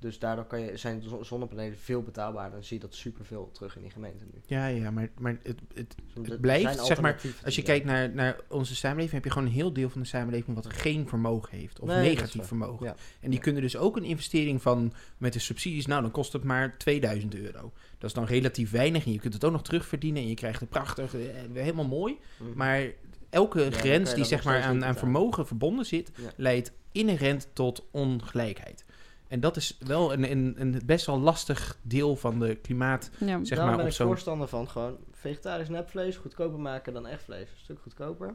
Dus 0.00 0.18
daardoor 0.18 0.44
kan 0.44 0.60
je, 0.60 0.76
zijn 0.76 1.02
zon- 1.02 1.24
zonnepanelen 1.24 1.78
veel 1.78 2.02
betaalbaarder. 2.02 2.52
Dan 2.52 2.64
zie 2.64 2.76
je 2.76 2.82
dat 2.82 2.94
superveel 2.94 3.50
terug 3.52 3.76
in 3.76 3.82
die 3.82 3.90
gemeente 3.90 4.24
nu. 4.24 4.40
Ja, 4.46 4.66
ja, 4.66 4.90
maar, 4.90 5.08
maar 5.18 5.38
het, 5.42 5.60
het, 5.74 5.94
Dus 6.14 6.28
er 6.30 6.38
blijft, 6.40 6.84
zeg 6.86 7.00
maar, 7.00 7.20
als 7.44 7.54
je 7.54 7.60
er- 7.60 7.66
kijkt 7.66 7.84
naar, 7.84 8.10
naar 8.14 8.36
onze 8.48 8.76
samenleving, 8.76 9.14
heb 9.14 9.24
je 9.24 9.30
gewoon 9.30 9.46
een 9.48 9.54
heel 9.54 9.72
deel 9.72 9.90
van 9.90 10.00
de 10.00 10.06
samenleving 10.06 10.56
wat 10.56 10.72
geen 10.72 11.08
vermogen 11.08 11.58
heeft. 11.58 11.80
Of 11.80 11.88
Nee, 11.88 12.08
negatief 12.08 12.44
vermogen. 12.46 12.86
Ja. 12.86 12.94
En 13.20 13.30
die 13.30 13.38
kunnen 13.40 13.62
dus 13.62 13.76
ook 13.76 13.96
een 13.96 14.04
investering 14.04 14.62
van 14.62 14.92
met 15.18 15.32
de 15.32 15.38
subsidies, 15.38 15.86
nou 15.86 16.02
dan 16.02 16.10
kost 16.10 16.32
het 16.32 16.44
maar 16.44 16.76
2000 16.78 17.34
euro. 17.34 17.72
Dat 17.98 18.08
is 18.10 18.14
dan 18.14 18.24
relatief 18.24 18.70
weinig 18.70 19.04
en 19.06 19.12
je 19.12 19.18
kunt 19.18 19.34
het 19.34 19.44
ook 19.44 19.52
nog 19.52 19.62
terugverdienen 19.62 20.22
en 20.22 20.28
je 20.28 20.34
krijgt 20.34 20.60
het 20.60 20.68
prachtig, 20.68 21.14
eh, 21.14 21.20
helemaal 21.52 21.86
mooi. 21.86 22.18
Mhm. 22.38 22.50
Maar 22.56 22.82
elke 23.30 23.70
grens 23.70 24.14
die 24.14 24.24
zeg 24.24 24.44
maar 24.44 24.62
aan, 24.62 24.84
aan 24.84 24.96
vermogen 24.96 25.46
verbonden 25.46 25.86
zit, 25.86 26.10
leidt 26.36 26.72
inherent 26.92 27.48
tot 27.52 27.86
ongelijkheid. 27.90 28.84
En 29.28 29.40
dat 29.40 29.56
is 29.56 29.78
wel 29.86 30.12
een, 30.12 30.30
een, 30.30 30.54
een 30.58 30.80
best 30.84 31.06
wel 31.06 31.18
lastig 31.18 31.78
deel 31.82 32.16
van 32.16 32.38
de 32.38 32.54
klimaat. 32.54 33.10
ja. 33.18 33.26
Zeg 33.26 33.48
Daarom 33.48 33.66
maar 33.66 33.76
ben 33.76 33.86
ik 33.86 34.00
voorstander 34.00 34.48
van 34.48 34.68
gewoon 34.68 34.96
vegetarisch 35.12 35.68
nepvlees 35.68 36.16
goedkoper 36.16 36.58
maken 36.58 36.92
dan 36.92 37.06
echt 37.06 37.22
vlees. 37.22 37.48
Een 37.50 37.56
stuk 37.62 37.78
goedkoper. 37.82 38.34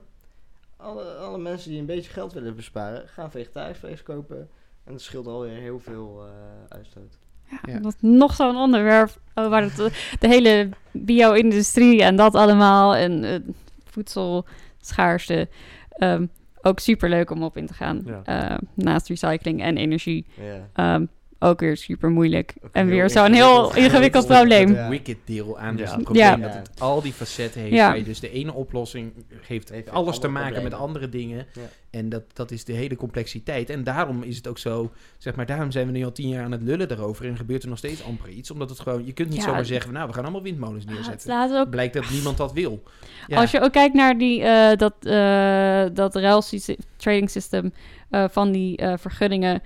Alle, 0.78 1.04
alle 1.04 1.38
mensen 1.38 1.70
die 1.70 1.80
een 1.80 1.86
beetje 1.86 2.12
geld 2.12 2.34
willen 2.34 2.56
besparen, 2.56 3.08
gaan 3.08 3.32
vegetarisch 3.32 3.78
vlees 3.78 4.04
kopen. 4.04 4.50
En 4.84 4.92
dat 4.92 5.02
scheelt 5.02 5.28
alweer 5.28 5.60
heel 5.60 5.80
veel 5.80 6.26
eh, 6.26 6.78
uitstoot. 6.78 7.18
Ja, 7.50 7.60
Ja. 7.66 7.80
Dat 7.80 7.94
is 7.94 8.10
nog 8.10 8.34
zo'n 8.36 8.56
onderwerp 8.56 9.10
oh, 9.36 9.50
waar 9.50 9.62
het, 9.64 9.76
de 10.20 10.28
hele 10.28 10.70
bio-industrie 10.92 12.04
en 12.04 12.16
dat 12.16 12.36
allemaal 12.36 12.96
en 12.96 13.24
eh, 13.24 13.40
voedselschaarste 13.84 15.48
ehm, 15.90 16.26
ook 16.66 16.80
super 16.80 17.10
leuk 17.10 17.30
om 17.30 17.44
op 17.44 17.58
in 17.58 17.66
te 17.66 17.74
gaan. 17.74 18.02
Ja. 18.06 18.22
Eh, 18.24 18.58
naast 18.74 19.08
recycling 19.08 19.62
en 19.62 19.78
energie 19.78 20.26
Ja. 20.42 20.70
ehm, 20.74 21.06
ook 21.44 21.60
weer 21.60 21.78
super 21.78 22.10
moeilijk 22.10 22.54
Ook 22.64 22.70
en 22.74 22.88
weer 22.88 23.10
zo'n 23.10 23.34
heel 23.34 23.76
ingewikkeld. 23.76 24.28
probleem. 24.28 24.74
Ja. 24.74 24.90
wicked 24.90 25.18
deel 25.26 25.60
aan 25.60 25.76
dus 25.76 25.90
Ja. 25.90 25.96
het 25.96 26.04
probleem 26.04 26.24
Ja. 26.24 26.38
dat 26.38 26.54
het 26.54 26.70
al 26.80 27.02
die 27.02 27.14
facetten 27.14 27.62
heeft. 27.62 27.74
Ja. 27.74 27.94
je 27.94 28.04
dus 28.04 28.20
de 28.20 28.32
ene 28.32 28.54
oplossing 28.54 29.12
heeft, 29.48 29.70
Heeft 29.70 29.90
alles 29.90 30.20
te 30.20 30.28
maken 30.28 30.64
met 30.64 30.74
andere 30.74 31.10
dingen. 31.10 31.38
Ja. 31.54 31.62
En 31.90 32.10
dat, 32.10 32.24
dat 32.34 32.52
is 32.52 32.64
de 32.66 32.74
hele 32.74 32.96
complexiteit. 32.96 33.70
En 33.70 33.84
daarom 33.84 34.24
is 34.24 34.38
het 34.38 34.48
ook 34.48 34.58
zo, 34.58 34.92
zeg 35.18 35.36
maar, 35.36 35.46
daarom 35.46 35.72
zijn 35.72 35.86
we 35.86 35.92
nu 35.92 36.04
al 36.04 36.12
tien 36.12 36.30
jaar 36.30 36.44
aan 36.44 36.52
het 36.52 36.62
lullen 36.62 36.88
daarover. 36.88 37.26
En 37.26 37.38
gebeurt 37.38 37.64
er 37.64 37.70
nog 37.70 37.78
steeds 37.78 38.04
amper 38.04 38.30
iets. 38.30 38.52
Omdat 38.52 38.70
het 38.70 38.80
gewoon, 38.80 39.06
je 39.06 39.14
kunt 39.14 39.30
niet 39.30 39.38
Ja. 39.38 39.44
zomaar 39.44 39.66
zeggen, 39.66 39.94
nou, 39.94 40.08
we 40.08 40.14
gaan 40.14 40.24
allemaal 40.24 40.42
windmolens 40.44 40.84
Ah, 40.86 40.90
het 40.90 41.00
neerzetten. 41.00 41.60
ook 41.60 41.70
Blijkt 41.70 41.94
dat 41.94 42.10
niemand 42.10 42.38
dat 42.38 42.54
wil. 42.54 42.84
Ja. 43.28 43.42
Als 43.42 43.52
je 43.52 43.62
ook 43.62 43.72
kijkt 43.72 43.94
naar 43.94 44.18
die, 44.18 44.42
eh, 44.44 44.78
dat, 44.78 44.94
eh 45.00 45.86
dat 45.94 46.16
ruilsysteem- 46.16 46.78
trading 46.98 47.30
system 47.30 47.74
eh, 48.10 48.26
van 48.30 48.52
die 48.52 48.78
eh, 48.78 48.94
vergunningen. 48.98 49.62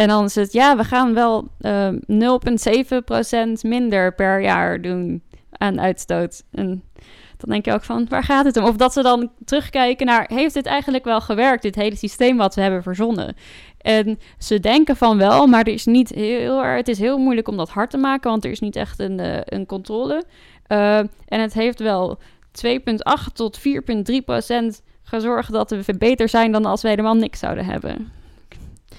En 0.00 0.08
dan 0.08 0.24
is 0.24 0.34
het, 0.34 0.52
ja, 0.52 0.76
we 0.76 0.84
gaan 0.84 1.14
wel 1.14 1.48
eh 1.60 1.88
0,7% 1.90 1.96
minder 3.62 4.14
per 4.14 4.40
jaar 4.40 4.82
doen 4.82 5.22
aan 5.50 5.80
uitstoot. 5.80 6.42
En 6.52 6.82
dan 7.36 7.50
denk 7.50 7.64
je 7.64 7.72
ook 7.72 7.84
van, 7.84 8.06
waar 8.08 8.24
gaat 8.24 8.44
het 8.44 8.56
om? 8.56 8.64
Of 8.64 8.76
dat 8.76 8.92
ze 8.92 9.02
dan 9.02 9.30
terugkijken 9.44 10.06
naar, 10.06 10.30
heeft 10.32 10.54
dit 10.54 10.66
eigenlijk 10.66 11.04
wel 11.04 11.20
gewerkt, 11.20 11.62
dit 11.62 11.74
hele 11.74 11.96
systeem 11.96 12.36
wat 12.36 12.54
we 12.54 12.60
hebben 12.60 12.82
verzonnen? 12.82 13.36
En 13.78 14.18
ze 14.38 14.60
denken 14.60 14.96
van 14.96 15.18
wel, 15.18 15.46
maar 15.46 15.60
er 15.60 15.72
is 15.72 15.86
niet 15.86 16.08
heel, 16.08 16.62
het 16.62 16.88
is 16.88 16.98
heel 16.98 17.18
moeilijk 17.18 17.48
om 17.48 17.56
dat 17.56 17.70
hard 17.70 17.90
te 17.90 17.98
maken, 17.98 18.30
want 18.30 18.44
er 18.44 18.50
is 18.50 18.60
niet 18.60 18.76
echt 18.76 18.98
een, 18.98 19.20
eh, 19.20 19.40
een 19.44 19.66
controle. 19.66 20.24
Eh, 20.66 20.98
en 20.98 21.40
het 21.40 21.52
heeft 21.52 21.80
wel 21.80 22.18
2,8 22.52 23.34
tot 23.34 23.58
4,3 23.58 24.22
procent 24.24 24.82
gaan 25.02 25.20
zorgen 25.20 25.52
dat 25.52 25.70
we 25.70 25.96
beter 25.98 26.28
zijn 26.28 26.52
dan 26.52 26.64
als 26.64 26.82
we 26.82 26.88
helemaal 26.88 27.14
niks 27.14 27.38
zouden 27.38 27.64
hebben. 27.64 28.19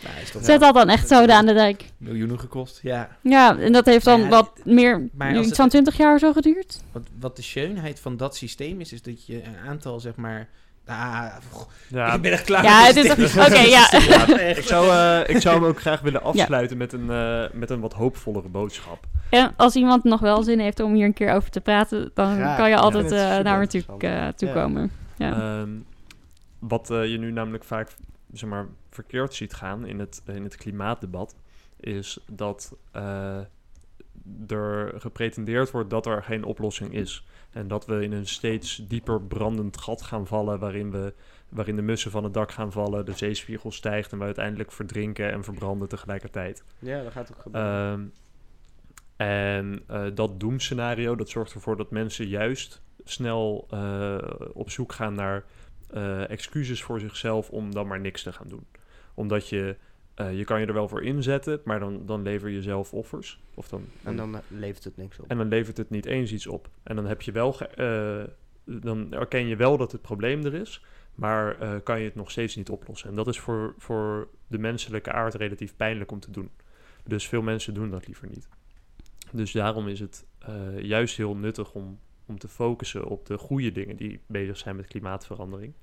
Nou, 0.03 0.43
Zet 0.43 0.59
dat 0.59 0.73
dan 0.73 0.89
echt 0.89 1.07
zo 1.07 1.25
aan 1.25 1.45
de 1.45 1.53
dijk. 1.53 1.85
miljoenen 1.97 2.39
gekost. 2.39 2.79
Ja. 2.83 3.09
Ja, 3.21 3.57
en 3.59 3.71
dat 3.71 3.85
heeft 3.85 4.05
dan 4.05 4.21
Ja, 4.21 4.27
wat 4.27 4.51
meer, 4.63 5.09
maar 5.13 5.31
nu 5.31 5.37
als 5.37 5.47
iets 5.47 5.55
van 5.55 5.69
20 5.69 5.97
jaar 5.97 6.19
zo 6.19 6.33
geduurd. 6.33 6.81
Wat, 6.91 7.03
wat 7.19 7.35
de 7.35 7.41
schoonheid 7.41 7.99
van 7.99 8.17
dat 8.17 8.35
systeem 8.35 8.79
is, 8.79 8.93
is 8.93 9.01
dat 9.01 9.25
je 9.25 9.43
een 9.43 9.57
aantal, 9.69 9.99
zeg 9.99 10.15
maar... 10.15 10.47
Ah, 10.85 11.25
Ja, 11.87 12.13
ik 12.13 12.21
ben 12.21 12.31
echt 12.31 12.43
klaar 12.43 12.63
Ja, 12.63 12.83
het 12.83 12.95
is 12.95 13.37
oké, 13.37 13.59
ja. 13.77 13.91
Echt. 13.91 14.57
ik, 14.57 14.63
zou, 14.63 14.89
eh, 14.89 15.35
ik 15.35 15.41
zou 15.41 15.55
hem 15.55 15.65
ook 15.65 15.79
graag 15.79 16.01
willen 16.01 16.23
afsluiten 16.23 16.77
met, 16.77 16.93
een, 16.93 17.09
eh, 17.09 17.43
met 17.53 17.69
een 17.69 17.79
wat 17.79 17.93
hoopvollere 17.93 18.47
boodschap. 18.47 19.03
En 19.29 19.53
als 19.57 19.75
iemand 19.75 20.03
nog 20.03 20.19
wel 20.19 20.43
zin 20.43 20.59
heeft 20.59 20.79
om 20.79 20.93
hier 20.93 21.05
een 21.05 21.13
keer 21.13 21.31
over 21.33 21.49
te 21.51 21.61
praten, 21.61 22.11
dan 22.13 22.35
Graag. 22.35 22.57
kan 22.57 22.69
je 22.69 22.75
Ja. 22.75 22.81
altijd 22.81 23.11
eh, 23.11 23.37
naar 23.39 23.59
me 23.59 23.67
toe, 23.67 23.83
toekomen. 24.35 24.91
Ja. 25.17 25.31
Ehm, 25.31 25.69
wat 26.59 26.87
je 26.87 27.17
nu 27.19 27.31
namelijk 27.31 27.63
vaak 27.63 27.87
zeg 28.33 28.49
maar, 28.49 28.67
verkeerd 28.89 29.33
ziet 29.33 29.53
gaan 29.53 29.85
in 29.85 29.99
het, 29.99 30.21
in 30.25 30.43
het 30.43 30.55
klimaatdebat, 30.55 31.35
is 31.79 32.19
dat 32.27 32.75
eh, 32.91 33.39
er 34.47 34.93
gepretendeerd 34.97 35.71
wordt 35.71 35.89
dat 35.89 36.05
er 36.05 36.23
geen 36.23 36.43
oplossing 36.43 36.93
is. 36.93 37.25
En 37.51 37.67
dat 37.67 37.85
we 37.85 38.03
in 38.03 38.11
een 38.11 38.27
steeds 38.27 38.75
dieper 38.87 39.21
brandend 39.21 39.77
gat 39.77 40.01
gaan 40.01 40.27
vallen, 40.27 40.59
waarin, 40.59 40.91
we, 40.91 41.13
waarin 41.49 41.75
de 41.75 41.81
mussen 41.81 42.11
van 42.11 42.23
het 42.23 42.33
dak 42.33 42.51
gaan 42.51 42.71
vallen, 42.71 43.05
de 43.05 43.17
zeespiegel 43.17 43.71
stijgt 43.71 44.11
en 44.11 44.17
we 44.17 44.23
uiteindelijk 44.23 44.71
verdrinken 44.71 45.31
en 45.31 45.43
verbranden 45.43 45.87
tegelijkertijd. 45.87 46.63
Ja, 46.79 47.03
dat 47.03 47.11
gaat 47.11 47.31
ook 47.33 47.41
gebeuren. 47.41 47.71
Ehm, 47.91 48.07
en 49.15 49.83
eh, 49.87 50.05
dat 50.13 50.39
doemscenario, 50.39 51.15
dat 51.15 51.29
zorgt 51.29 51.53
ervoor 51.53 51.77
dat 51.77 51.91
mensen 51.91 52.27
juist 52.27 52.81
snel 53.03 53.67
eh, 53.69 54.17
op 54.53 54.69
zoek 54.69 54.93
gaan 54.93 55.13
naar 55.13 55.43
eh, 55.93 56.29
excuses 56.29 56.83
voor 56.83 56.99
zichzelf 56.99 57.49
om 57.49 57.73
dan 57.73 57.87
maar 57.87 57.99
niks 57.99 58.23
te 58.23 58.33
gaan 58.33 58.47
doen. 58.47 58.65
Omdat 59.13 59.49
je, 59.49 59.75
eh, 60.15 60.37
je 60.37 60.43
kan 60.43 60.59
je 60.59 60.65
er 60.65 60.73
wel 60.73 60.87
voor 60.87 61.03
inzetten, 61.03 61.61
maar 61.65 61.79
dan, 61.79 62.05
dan 62.05 62.21
lever 62.21 62.49
je 62.49 62.61
zelf 62.61 62.93
offers. 62.93 63.39
Of 63.53 63.67
dan, 63.67 63.85
en 64.03 64.15
dan 64.15 64.35
eh, 64.35 64.41
levert 64.47 64.83
het 64.83 64.97
niks 64.97 65.19
op. 65.19 65.29
en 65.29 65.37
dan 65.37 65.47
levert 65.47 65.77
het 65.77 65.89
niet 65.89 66.05
eens 66.05 66.31
iets 66.31 66.47
op. 66.47 66.69
En 66.83 66.95
dan 66.95 67.05
heb 67.05 67.21
je 67.21 67.31
wel, 67.31 67.53
ge- 67.53 68.29
dan 68.65 69.13
erken 69.13 69.47
je 69.47 69.55
wel 69.55 69.77
dat 69.77 69.91
het 69.91 70.01
probleem 70.01 70.45
er 70.45 70.53
is, 70.53 70.85
maar 71.15 71.55
kan 71.83 71.99
je 71.99 72.05
het 72.05 72.15
nog 72.15 72.31
steeds 72.31 72.55
niet 72.55 72.69
oplossen. 72.69 73.09
En 73.09 73.15
dat 73.15 73.27
is 73.27 73.39
voor, 73.39 73.73
voor 73.77 74.27
de 74.47 74.57
menselijke 74.57 75.11
aard 75.11 75.33
relatief 75.33 75.75
pijnlijk 75.75 76.11
om 76.11 76.19
te 76.19 76.31
doen. 76.31 76.49
Dus 77.03 77.27
veel 77.27 77.41
mensen 77.41 77.73
doen 77.73 77.89
dat 77.89 78.07
liever 78.07 78.27
niet. 78.29 78.47
Dus 79.31 79.51
daarom 79.51 79.87
is 79.87 79.99
het 79.99 80.25
juist 80.81 81.17
heel 81.17 81.35
nuttig 81.35 81.73
om, 81.73 81.99
om 82.25 82.39
te 82.39 82.47
focussen 82.47 83.05
op 83.05 83.25
de 83.25 83.37
goede 83.37 83.71
dingen 83.71 83.95
die 83.95 84.19
bezig 84.27 84.57
zijn 84.57 84.75
met 84.75 84.87
klimaatverandering. 84.87 85.73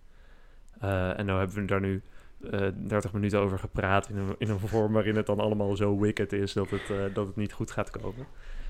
Eh, 0.80 1.18
en 1.18 1.26
nou 1.26 1.39
hebben 1.39 1.57
we 1.57 1.64
daar 1.64 1.80
nu 1.80 2.03
eh 2.51 2.68
30 2.86 3.12
minuten 3.12 3.39
over 3.39 3.59
gepraat 3.59 4.09
in 4.09 4.16
een, 4.16 4.34
in 4.39 4.49
een 4.49 4.59
vorm 4.59 4.93
waarin 4.93 5.16
het 5.16 5.26
dan 5.26 5.41
allemaal 5.41 5.76
zo 5.76 5.99
wicked 5.99 6.32
is 6.32 6.53
dat 6.53 6.70
het, 6.70 6.91
eh, 6.91 7.14
dat 7.14 7.26
het 7.26 7.36
niet 7.36 7.53
goed 7.53 7.70
gaat 7.70 7.91
komen. 7.91 8.26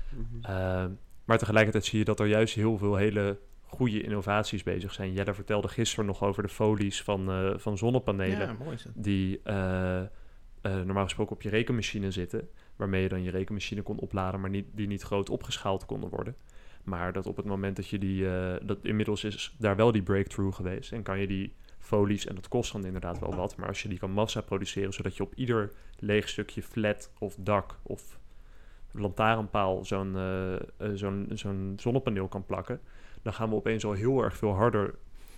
Mhm. 0.09 0.51
Uh, 0.51 0.85
maar 1.25 1.37
tegelijkertijd 1.37 1.85
zie 1.85 1.99
je 1.99 2.05
dat 2.05 2.19
er 2.19 2.25
juist 2.25 2.55
heel 2.55 2.77
veel 2.77 2.95
hele 2.95 3.39
goede 3.61 4.01
innovaties 4.01 4.63
bezig 4.63 4.93
zijn. 4.93 5.13
Jelle 5.13 5.33
vertelde 5.33 5.67
gisteren 5.67 6.05
nog 6.05 6.23
over 6.23 6.43
de 6.43 6.49
folies 6.49 7.03
van, 7.03 7.53
van 7.59 7.77
zonnepanelen. 7.77 8.47
Ja, 8.47 8.55
mooi. 8.63 8.77
Die 8.93 9.41
normaal 10.61 11.03
gesproken 11.03 11.35
op 11.35 11.41
je 11.41 11.49
rekenmachine 11.49 12.11
zitten. 12.11 12.49
Waarmee 12.75 13.01
je 13.01 13.09
dan 13.09 13.23
je 13.23 13.31
rekenmachine 13.31 13.81
kon 13.81 13.99
opladen, 13.99 14.39
maar 14.39 14.49
niet, 14.49 14.65
die 14.71 14.87
niet 14.87 15.01
groot 15.01 15.29
opgeschaald 15.29 15.85
konden 15.85 16.09
worden. 16.09 16.35
Maar 16.83 17.13
dat 17.13 17.27
op 17.27 17.35
het 17.37 17.45
moment 17.45 17.75
dat 17.75 17.87
je 17.87 17.97
die. 17.97 18.29
eh, 18.29 18.55
dat 18.61 18.77
inmiddels 18.81 19.23
is 19.23 19.55
daar 19.57 19.75
wel 19.75 19.91
die 19.91 20.01
breakthrough 20.01 20.55
geweest. 20.55 20.91
En 20.91 21.03
kan 21.03 21.19
je 21.19 21.27
die 21.27 21.53
folies, 21.79 22.25
en 22.25 22.35
dat 22.35 22.47
kost 22.47 22.71
dan 22.71 22.85
inderdaad 22.85 23.19
wel 23.19 23.35
wat. 23.35 23.55
Maar 23.55 23.67
als 23.67 23.81
je 23.81 23.89
die 23.89 23.99
kan 23.99 24.11
massa 24.11 24.41
produceren, 24.41 24.93
zodat 24.93 25.17
je 25.17 25.23
op 25.23 25.33
ieder 25.35 25.71
leeg 25.99 26.29
stukje 26.29 26.63
flat 26.63 27.11
of 27.19 27.35
dak 27.39 27.75
of 27.81 28.19
lantaarnpaal 28.91 29.85
zo'n 29.85 30.15
eh, 30.15 30.55
eh, 30.55 30.59
zo'n 30.93 31.29
zo'n 31.33 31.73
zonnepaneel 31.77 32.27
kan 32.27 32.45
plakken, 32.45 32.79
dan 33.21 33.33
gaan 33.33 33.49
we 33.49 33.55
opeens 33.55 33.85
al 33.85 33.93
heel 33.93 34.23
erg 34.23 34.37
veel 34.37 34.53
harder 34.53 34.95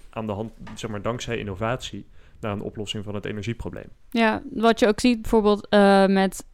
aan 0.10 0.26
de 0.26 0.32
hand, 0.32 0.52
zeg 0.76 0.90
maar 0.90 1.02
dankzij 1.02 1.38
innovatie, 1.38 2.06
naar 2.40 2.52
een 2.52 2.62
oplossing 2.62 3.04
van 3.04 3.16
het 3.16 3.26
energieprobleem. 3.26 3.90
Ja, 4.10 4.42
wat 4.54 4.80
je 4.80 4.88
ook 4.88 5.00
ziet 5.00 5.22
bijvoorbeeld 5.22 5.68
met 6.08 6.46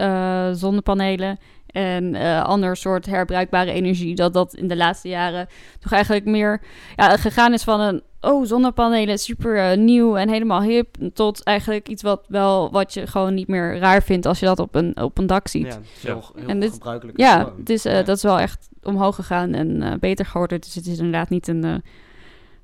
zonnepanelen 0.58 1.38
en 1.78 2.16
eh 2.16 2.44
ander 2.44 2.76
soort 2.78 3.06
herbruikbare 3.06 3.72
energie, 3.72 4.16
dat 4.16 4.34
dat 4.34 4.54
in 4.54 4.68
de 4.68 4.76
laatste 4.76 5.10
jaren 5.10 5.48
toch 5.80 5.92
eigenlijk 5.92 6.26
meer 6.26 6.62
ja, 6.96 7.18
gegaan 7.18 7.54
is 7.54 7.64
van 7.64 7.80
een 7.80 8.02
oh 8.22 8.46
zonnepanelen 8.46 9.18
super 9.20 9.58
eh, 9.72 9.78
nieuw 9.78 10.18
en 10.18 10.30
helemaal 10.30 10.62
hip 10.62 10.96
tot 11.14 11.44
eigenlijk 11.44 11.88
iets 11.88 12.02
wat 12.04 12.26
wel 12.28 12.72
wat 12.72 12.94
je 12.94 13.08
gewoon 13.08 13.34
niet 13.34 13.48
meer 13.48 13.78
raar 13.80 14.04
vindt 14.04 14.26
als 14.26 14.40
je 14.40 14.46
dat 14.46 14.60
op 14.60 14.76
een 14.76 15.02
op 15.02 15.18
een 15.18 15.28
dak 15.28 15.48
ziet. 15.48 15.66
Ja, 15.66 15.70
het 15.70 15.86
is 15.98 16.04
heel, 16.04 16.24
heel 16.36 16.48
En 16.48 16.60
dit- 16.60 16.72
gebruikelijk. 16.74 17.18
Ja, 17.18 17.54
het 17.58 17.70
is, 17.70 17.86
eh, 17.86 17.94
Ja. 17.94 18.04
dat 18.04 18.16
is 18.18 18.24
wel 18.24 18.40
echt 18.40 18.70
omhoog 18.84 19.16
gegaan 19.16 19.54
en 19.54 19.82
eh, 19.82 19.92
beter 20.00 20.26
geworden. 20.26 20.62
Dus 20.62 20.76
het 20.76 20.86
is 20.88 20.98
inderdaad 20.98 21.30
niet 21.30 21.48
een 21.48 21.64
eh, 21.64 21.76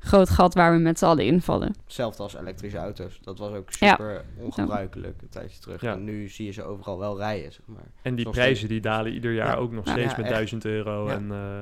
groot 0.03 0.29
gat 0.29 0.53
waar 0.53 0.73
we 0.73 0.77
met 0.79 0.99
z'n 0.99 1.05
allen 1.05 1.25
invallen. 1.25 1.75
Hetzelfde 1.83 2.23
als 2.23 2.35
elektrische 2.35 2.77
auto's. 2.77 3.19
Dat 3.21 3.37
was 3.37 3.51
ook 3.53 3.71
Ja. 3.79 3.89
super 3.89 4.25
ongebruikelijk 4.37 5.21
een 5.21 5.29
tijdje 5.29 5.59
terug. 5.59 5.81
Ja. 5.81 5.93
En 5.93 6.03
nu 6.03 6.29
zie 6.29 6.45
je 6.45 6.51
ze 6.51 6.63
overal 6.63 6.99
wel 6.99 7.17
rijden, 7.17 7.51
zeg 7.51 7.65
maar. 7.65 7.83
En 8.01 8.15
die 8.15 8.25
Nog 8.25 8.33
prijzen 8.33 8.67
die 8.67 8.81
dalen 8.81 9.13
ieder 9.13 9.33
jaar 9.33 9.47
Ja. 9.47 9.55
ook 9.55 9.71
nog 9.71 9.85
Ja. 9.85 9.91
steeds 9.91 10.11
Ja, 10.11 10.17
met 10.17 10.25
echt. 10.25 10.33
1000 10.35 10.65
euro. 10.65 11.07
Ja. 11.07 11.13
En 11.13 11.31
eh, 11.31 11.61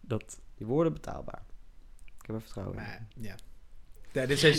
dat, 0.00 0.40
Die 0.56 0.66
worden 0.66 0.92
betaalbaar. 0.92 1.42
Ik 2.04 2.26
heb 2.26 2.34
er 2.36 2.42
vertrouwen 2.42 2.76
in. 2.78 3.22
Ja. 3.22 3.34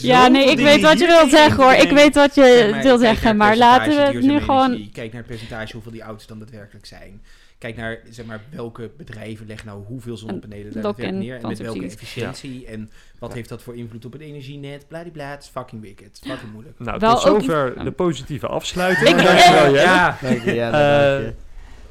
Ja, 0.01 0.28
nee, 0.28 0.51
ik 0.51 0.57
weet 0.59 0.82
wat 0.82 0.99
je 0.99 1.05
wilt 1.05 1.30
zeggen 1.30 1.63
hoor. 1.63 1.74
Ik 1.74 1.89
weet 1.91 2.15
wat 2.15 2.36
je 2.36 2.41
Zeg 2.43 2.72
maar, 2.72 2.82
wil 2.84 2.97
kijk 2.97 3.05
zeggen, 3.07 3.38
maar 3.38 3.57
laten 3.57 4.13
we 4.13 4.20
nu 4.22 4.39
gewoon... 4.39 4.89
Kijk 4.91 5.11
naar 5.11 5.22
het 5.22 5.30
percentage 5.32 5.74
hoeveel 5.74 5.91
die 5.91 6.01
auto's 6.01 6.28
dan 6.28 6.39
daadwerkelijk 6.39 6.86
zijn. 6.86 7.22
Kijk 7.60 7.76
naar 7.76 7.99
zeg 8.10 8.26
maar, 8.26 8.41
welke 8.51 8.91
bedrijven 8.97 9.47
leggen 9.47 9.68
nou 9.68 9.84
hoeveel 9.86 10.18
zonnepanelen 10.18 10.82
daar 10.82 11.14
neer. 11.14 11.36
En 11.41 11.47
met 11.47 11.60
welke 11.60 11.84
efficiëntie. 11.84 12.66
En 12.66 12.89
wat 13.20 13.30
Ja. 13.30 13.36
heeft 13.36 13.49
dat 13.49 13.62
voor 13.62 13.76
invloed 13.76 14.05
op 14.05 14.12
het 14.14 14.22
energienet. 14.22 14.88
Bladibla, 14.88 15.30
het 15.30 15.43
is 15.43 15.49
fucking 15.49 15.82
wicked. 15.82 16.05
Het 16.05 16.20
is 16.26 16.32
fucking 16.32 16.51
moeilijk. 16.51 16.80
nou, 16.80 16.99
Wel 16.99 17.14
tot 17.14 17.22
zover 17.22 17.84
de 17.84 17.91
positieve 17.91 18.47
afsluiting. 18.47 19.22
Dankjewel. 19.22 19.74
Ja, 19.74 20.18
Dank 20.22 20.41
je, 20.43 20.53
ja, 20.53 20.68
Eh, 20.68 21.12
dank 21.24 21.26
je. 21.26 21.34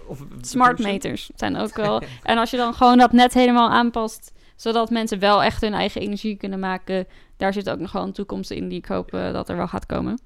Of- 0.07 0.25
Smart 0.41 0.79
meters 0.79 1.31
zijn 1.37 1.57
ook 1.57 1.75
wel... 1.77 2.03
En 2.23 2.39
als 2.39 2.51
je 2.51 2.57
dan 2.57 2.75
gewoon 2.75 2.99
dat 2.99 3.12
net 3.12 3.35
helemaal 3.35 3.71
aanpast... 3.71 4.33
zodat 4.57 4.91
mensen 4.91 5.19
wel 5.19 5.43
echt 5.43 5.61
hun 5.61 5.75
eigen 5.75 6.01
energie 6.01 6.37
kunnen 6.37 6.59
maken... 6.59 7.07
daar 7.37 7.53
zit 7.53 7.71
ook 7.71 7.79
nog 7.79 7.93
wel 7.93 8.03
een 8.03 8.12
toekomst 8.12 8.51
in 8.51 8.69
die 8.69 8.79
ik 8.79 8.87
hoop 8.87 9.14
eh, 9.14 9.33
dat 9.33 9.49
er 9.49 9.57
wel 9.57 9.69
gaat 9.69 9.87
komen. 9.87 10.19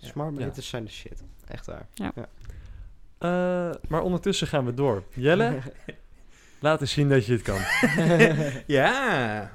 Smart 0.00 0.38
Ja. 0.38 0.44
meters 0.44 0.68
zijn 0.68 0.84
de 0.84 0.90
shit. 0.90 1.22
Echt 1.48 1.66
waar. 1.66 1.86
Eh, 3.24 3.70
maar 3.88 4.02
ondertussen 4.02 4.46
gaan 4.46 4.64
we 4.64 4.74
door. 4.74 5.04
Jelle, 5.14 5.58
laat 6.60 6.80
eens 6.80 6.92
zien 6.92 7.08
dat 7.08 7.26
je 7.26 7.32
het 7.32 7.42
kan. 7.42 7.60
ja. 8.76 9.50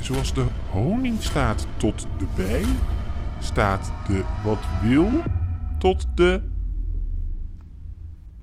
Zoals 0.00 0.34
de 0.34 0.46
honing 0.70 1.22
staat 1.22 1.66
tot 1.76 2.06
de 2.18 2.26
bij, 2.36 2.64
staat 3.40 3.92
de 4.06 4.24
wat 4.44 4.64
wil 4.82 5.10
tot 5.78 6.06
de 6.16 6.42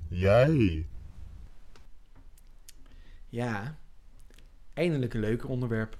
jij. 0.08 0.86
Ja. 3.28 3.78
Eindelijk 4.74 5.14
een 5.14 5.20
leuker 5.20 5.48
onderwerp. 5.48 5.98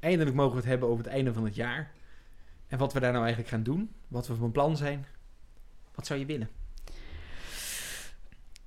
Eindelijk 0.00 0.36
mogen 0.36 0.52
we 0.52 0.60
het 0.60 0.68
hebben 0.68 0.88
over 0.88 1.04
het 1.04 1.12
einde 1.12 1.32
van 1.32 1.44
het 1.44 1.54
jaar. 1.54 1.96
En 2.68 2.78
wat 2.78 2.92
we 2.92 3.00
daar 3.00 3.12
nou 3.12 3.24
eigenlijk 3.24 3.54
gaan 3.54 3.62
doen. 3.62 3.92
Wat 4.08 4.26
we 4.26 4.34
van 4.34 4.52
plan 4.52 4.76
zijn. 4.76 5.06
Wat 5.94 6.06
zou 6.06 6.18
je 6.18 6.26
willen? 6.26 6.48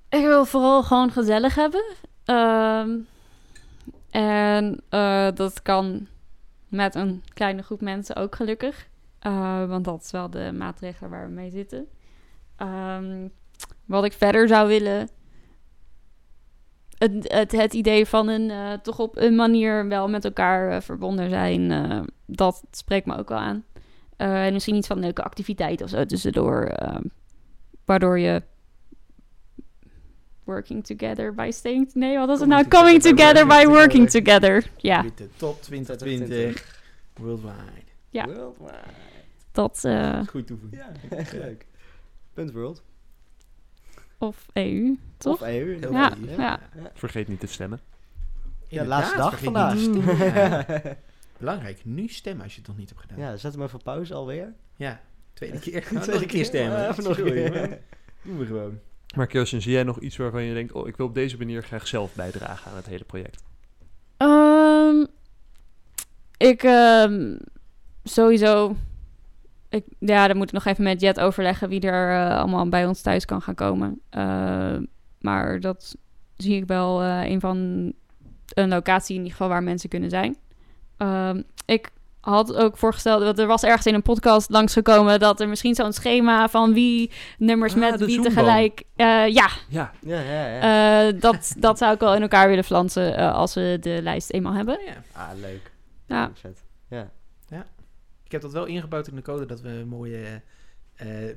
Ik 0.08 0.24
wil 0.24 0.44
vooral 0.44 0.82
gewoon 0.82 1.10
gezellig 1.10 1.54
hebben. 1.54 1.84
Ehm, 2.24 2.98
en 4.10 4.80
eh, 4.88 5.28
dat 5.34 5.62
kan 5.62 6.06
met 6.68 6.94
een 6.94 7.22
kleine 7.34 7.62
groep 7.62 7.80
mensen 7.80 8.16
ook 8.16 8.36
gelukkig. 8.36 8.88
Eh, 9.18 9.64
want 9.68 9.84
dat 9.84 10.02
is 10.02 10.10
wel 10.10 10.30
de 10.30 10.52
maatregelen 10.52 11.10
waar 11.10 11.26
we 11.26 11.32
mee 11.32 11.50
zitten. 11.50 11.88
Ehm, 12.56 13.28
wat 13.84 14.04
ik 14.04 14.12
verder 14.12 14.48
zou 14.48 14.68
willen. 14.68 15.08
Het, 16.98 17.52
het, 17.52 17.74
idee 17.74 18.06
van 18.06 18.28
een 18.28 18.50
eh, 18.50 18.72
toch 18.72 18.98
op 18.98 19.16
een 19.16 19.34
manier 19.34 19.88
wel 19.88 20.08
met 20.08 20.24
elkaar 20.24 20.82
verbonden 20.82 21.30
zijn. 21.30 22.06
dat 22.26 22.62
spreekt 22.70 23.06
me 23.06 23.16
ook 23.16 23.28
wel 23.28 23.38
aan. 23.38 23.64
Eh, 24.22 24.46
en 24.46 24.52
misschien 24.52 24.74
iets 24.74 24.86
van 24.86 24.96
een 24.96 25.02
leuke 25.02 25.22
activiteit 25.22 25.82
of 25.82 25.88
zo 25.88 26.04
tussendoor. 26.06 26.62
eh, 26.64 26.96
waardoor 27.84 28.18
je 28.18 28.42
working 30.44 30.84
together 30.86 31.34
by 31.34 31.50
staying... 31.52 31.94
Nee, 31.94 32.18
wat 32.18 32.28
was 32.28 32.40
het 32.40 32.48
nou? 32.48 32.68
Coming 32.68 33.02
together 33.02 33.46
by 33.46 33.64
working 33.66 34.10
together. 34.10 34.70
Ja, 34.76 35.02
Met 35.02 35.18
de 35.18 35.28
top 35.36 35.62
2020 35.62 36.80
worldwide. 37.14 37.54
Ja. 38.10 38.26
Worldwide. 38.26 38.72
dat... 39.52 39.84
eh, 39.84 40.20
Goed 40.26 40.46
toevoegen. 40.46 40.78
Ja, 40.78 41.16
echt 41.16 41.32
leuk. 41.32 41.66
Punt 42.32 42.52
World. 42.52 42.82
of 44.18 44.46
EU, 44.52 44.96
toch? 45.16 45.40
Of 45.40 45.48
EU. 45.48 45.78
Heel 45.80 45.92
Ja, 45.92 46.12
ja. 46.36 46.60
Vergeet 46.94 47.28
niet 47.28 47.40
te 47.40 47.46
stemmen. 47.46 47.80
Ja, 48.68 48.82
Inderdaad, 48.82 48.88
laatste 48.88 49.16
dag 49.16 49.38
vandaag. 49.38 49.76
Belangrijk, 51.42 51.84
nu 51.84 52.08
stemmen 52.08 52.42
als 52.42 52.52
je 52.54 52.58
het 52.58 52.68
nog 52.68 52.76
niet 52.76 52.88
hebt 52.88 53.00
gedaan. 53.00 53.18
ja, 53.18 53.36
zet 53.36 53.52
hem 53.52 53.62
even 53.62 53.74
op 53.78 53.84
pauze 53.84 54.14
alweer. 54.14 54.52
Ja, 54.76 55.00
tweede 55.32 55.58
keer. 55.64 55.82
Tweede 55.82 56.00
Tweede 56.00 56.18
keer. 56.18 56.28
keer 56.28 56.44
stemmen. 56.44 56.78
Ja, 56.78 56.88
even 56.88 57.04
nog 57.04 57.18
een 57.18 57.24
keer. 57.24 57.78
Doen 58.24 58.38
we 58.38 58.46
gewoon. 58.46 58.78
Maar 59.16 59.26
Kirsten, 59.26 59.62
zie 59.62 59.72
jij 59.72 59.82
nog 59.82 60.00
iets 60.00 60.16
waarvan 60.16 60.42
je 60.42 60.54
denkt... 60.54 60.72
oh, 60.72 60.88
ik 60.88 60.96
wil 60.96 61.06
op 61.06 61.14
deze 61.14 61.38
manier 61.38 61.62
graag 61.62 61.86
zelf 61.86 62.14
bijdragen 62.14 62.70
aan 62.70 62.76
het 62.76 62.86
hele 62.86 63.04
project? 63.04 63.42
Ehm, 64.16 65.06
ik 66.36 66.62
ehm, 66.62 67.36
sowieso. 68.04 68.76
Ik, 69.68 69.84
ja, 69.98 70.26
dan 70.26 70.36
moet 70.36 70.46
ik 70.46 70.52
nog 70.52 70.64
even 70.64 70.84
met 70.84 71.00
Jet 71.00 71.20
overleggen 71.20 71.68
wie 71.68 71.80
er 71.80 72.28
eh, 72.30 72.38
allemaal 72.38 72.68
bij 72.68 72.86
ons 72.86 73.00
thuis 73.00 73.24
kan 73.24 73.42
gaan 73.42 73.54
komen. 73.54 74.00
Eh, 74.08 74.76
maar 75.18 75.60
dat 75.60 75.96
zie 76.36 76.56
ik 76.56 76.66
wel 76.66 77.02
eh, 77.02 77.30
een 77.30 77.40
van 77.40 77.56
een 78.54 78.68
locatie 78.68 79.14
in 79.14 79.20
ieder 79.22 79.36
geval 79.36 79.48
waar 79.48 79.62
mensen 79.62 79.88
kunnen 79.88 80.10
zijn. 80.10 80.36
Ehm, 81.06 81.42
ik 81.64 81.90
had 82.20 82.54
ook 82.54 82.76
voorgesteld, 82.76 83.22
want 83.22 83.38
er 83.38 83.46
was 83.46 83.62
ergens 83.62 83.86
in 83.86 83.94
een 83.94 84.02
podcast 84.02 84.50
langsgekomen 84.50 85.20
dat 85.20 85.40
er 85.40 85.48
misschien 85.48 85.74
zo'n 85.74 85.92
schema 85.92 86.48
van 86.48 86.72
wie 86.74 87.10
nummers 87.38 87.72
Ah, 87.74 87.78
met 87.78 88.00
wie 88.04 88.20
tegelijk. 88.20 88.82
eh, 88.96 89.06
ja, 89.28 89.48
Ja, 89.68 89.92
Ja, 90.00 90.20
ja, 90.20 90.46
ja. 90.46 91.06
eh, 91.08 91.14
dat, 91.20 91.54
dat 91.58 91.78
zou 91.78 91.94
ik 91.94 92.00
wel 92.00 92.14
in 92.14 92.22
elkaar 92.22 92.48
willen 92.48 92.64
flansen 92.64 93.16
eh, 93.16 93.34
als 93.34 93.54
we 93.54 93.76
de 93.80 94.02
lijst 94.02 94.30
eenmaal 94.30 94.52
hebben. 94.52 94.78
Ja. 94.84 94.92
ah, 95.12 95.38
leuk. 95.40 95.70
Ja. 96.06 96.30
Vet. 96.34 96.64
Ja. 96.88 97.10
Ik 98.24 98.32
heb 98.32 98.50
dat 98.50 98.52
wel 98.52 98.64
ingebouwd 98.66 99.08
in 99.08 99.16
de 99.16 99.22
code 99.22 99.46
dat 99.46 99.60
we 99.60 99.84
mooie, 99.88 100.42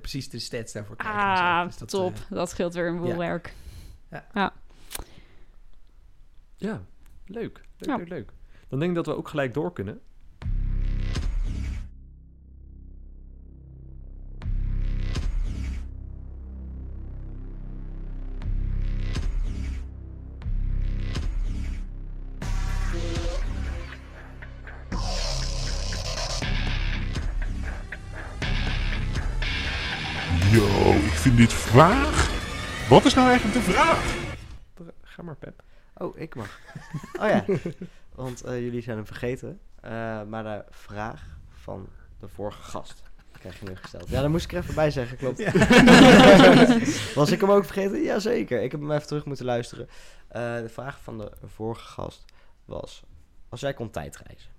precies 0.01 0.29
de 0.29 0.39
stats 0.39 0.73
daarvoor 0.73 0.95
krijgen. 0.95 1.21
en 1.21 1.27
Ah, 1.27 1.59
zo. 1.61 1.65
Dus 1.67 1.77
dat, 1.77 1.89
top. 1.89 2.13
dat 2.29 2.49
scheelt 2.49 2.73
weer 2.73 2.87
een 2.87 2.97
boel 2.97 3.07
ja. 3.07 3.17
werk. 3.17 3.53
ja. 4.33 4.53
Leuk. 6.57 6.79
Leuk, 7.27 7.61
Ja. 7.77 7.95
leuk, 7.97 8.07
leuk. 8.09 8.31
Dan 8.67 8.79
denk 8.79 8.91
ik 8.91 8.95
dat 8.95 9.05
we 9.05 9.17
ook 9.17 9.27
gelijk 9.27 9.53
door 9.53 9.73
kunnen. 9.73 10.01
Yo, 30.51 30.91
ik 30.91 31.11
vind 31.11 31.37
dit 31.37 31.53
vraag. 31.53 32.29
Wat 32.89 33.05
is 33.05 33.13
nou 33.13 33.27
eigenlijk 33.29 33.65
de 33.65 33.71
vraag? 33.71 34.15
Ga 35.01 35.21
maar, 35.21 35.35
Pep. 35.35 35.63
Oh, 35.97 36.19
ik 36.19 36.35
mag. 36.35 36.59
Oh 37.19 37.27
ja, 37.29 37.45
want 38.15 38.43
eh, 38.43 38.59
jullie 38.59 38.81
zijn 38.81 38.95
hem 38.95 39.05
vergeten. 39.05 39.59
Eh, 39.81 39.91
maar 40.23 40.43
de 40.43 40.63
vraag 40.69 41.37
van 41.49 41.87
de 42.19 42.27
vorige 42.27 42.61
gast 42.61 43.03
krijg 43.39 43.59
je 43.59 43.65
nu 43.65 43.75
gesteld. 43.75 44.09
Ja, 44.09 44.21
daar 44.21 44.29
moest 44.29 44.45
ik 44.45 44.51
er 44.51 44.57
even 44.57 44.75
bij 44.75 44.91
zeggen, 44.91 45.17
klopt. 45.17 45.53
Was 47.15 47.31
ik 47.31 47.41
hem 47.41 47.51
ook 47.51 47.65
vergeten? 47.65 48.01
Jazeker. 48.01 48.61
Ik 48.61 48.71
heb 48.71 48.81
hem 48.81 48.91
even 48.91 49.07
terug 49.07 49.25
moeten 49.25 49.45
luisteren. 49.45 49.87
Eh, 50.27 50.55
de 50.55 50.69
vraag 50.69 50.99
van 51.01 51.17
de 51.17 51.31
vorige 51.45 51.87
gast 51.87 52.25
was... 52.65 53.03
Als 53.49 53.59
jij 53.59 53.73
kon 53.73 53.89
tijdreizen... 53.89 54.51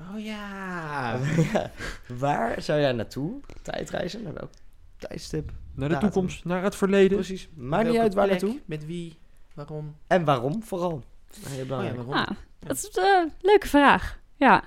Oh 0.00 0.24
ja. 0.24 1.18
Ja, 1.52 1.70
waar 2.06 2.62
zou 2.62 2.80
jij 2.80 2.92
naartoe 2.92 3.40
tijdreizen? 3.62 4.22
Naar 4.22 4.34
welk 4.34 4.50
tijdstip? 4.96 5.50
Naar 5.74 5.88
de 5.88 5.94
Datum. 5.94 6.10
toekomst, 6.10 6.44
naar 6.44 6.62
het 6.62 6.76
verleden. 6.76 7.16
Precies. 7.16 7.48
Maakt 7.54 7.88
niet 7.88 7.98
uit 7.98 8.14
waar 8.14 8.26
plek, 8.26 8.40
naartoe. 8.40 8.60
Met 8.64 8.86
wie? 8.86 9.18
Waarom? 9.54 9.96
En 10.06 10.24
waarom 10.24 10.62
vooral. 10.62 11.04
Heel 11.48 11.78
Oh 11.78 11.84
ja? 11.84 11.92
Ah, 12.10 12.28
dat 12.58 12.76
is 12.76 12.88
een 12.92 13.32
leuke 13.40 13.66
vraag. 13.68 14.18
Ja. 14.36 14.62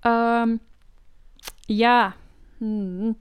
Ehm, 0.00 0.56
ja. 1.60 2.14
Hmm. 2.58 3.18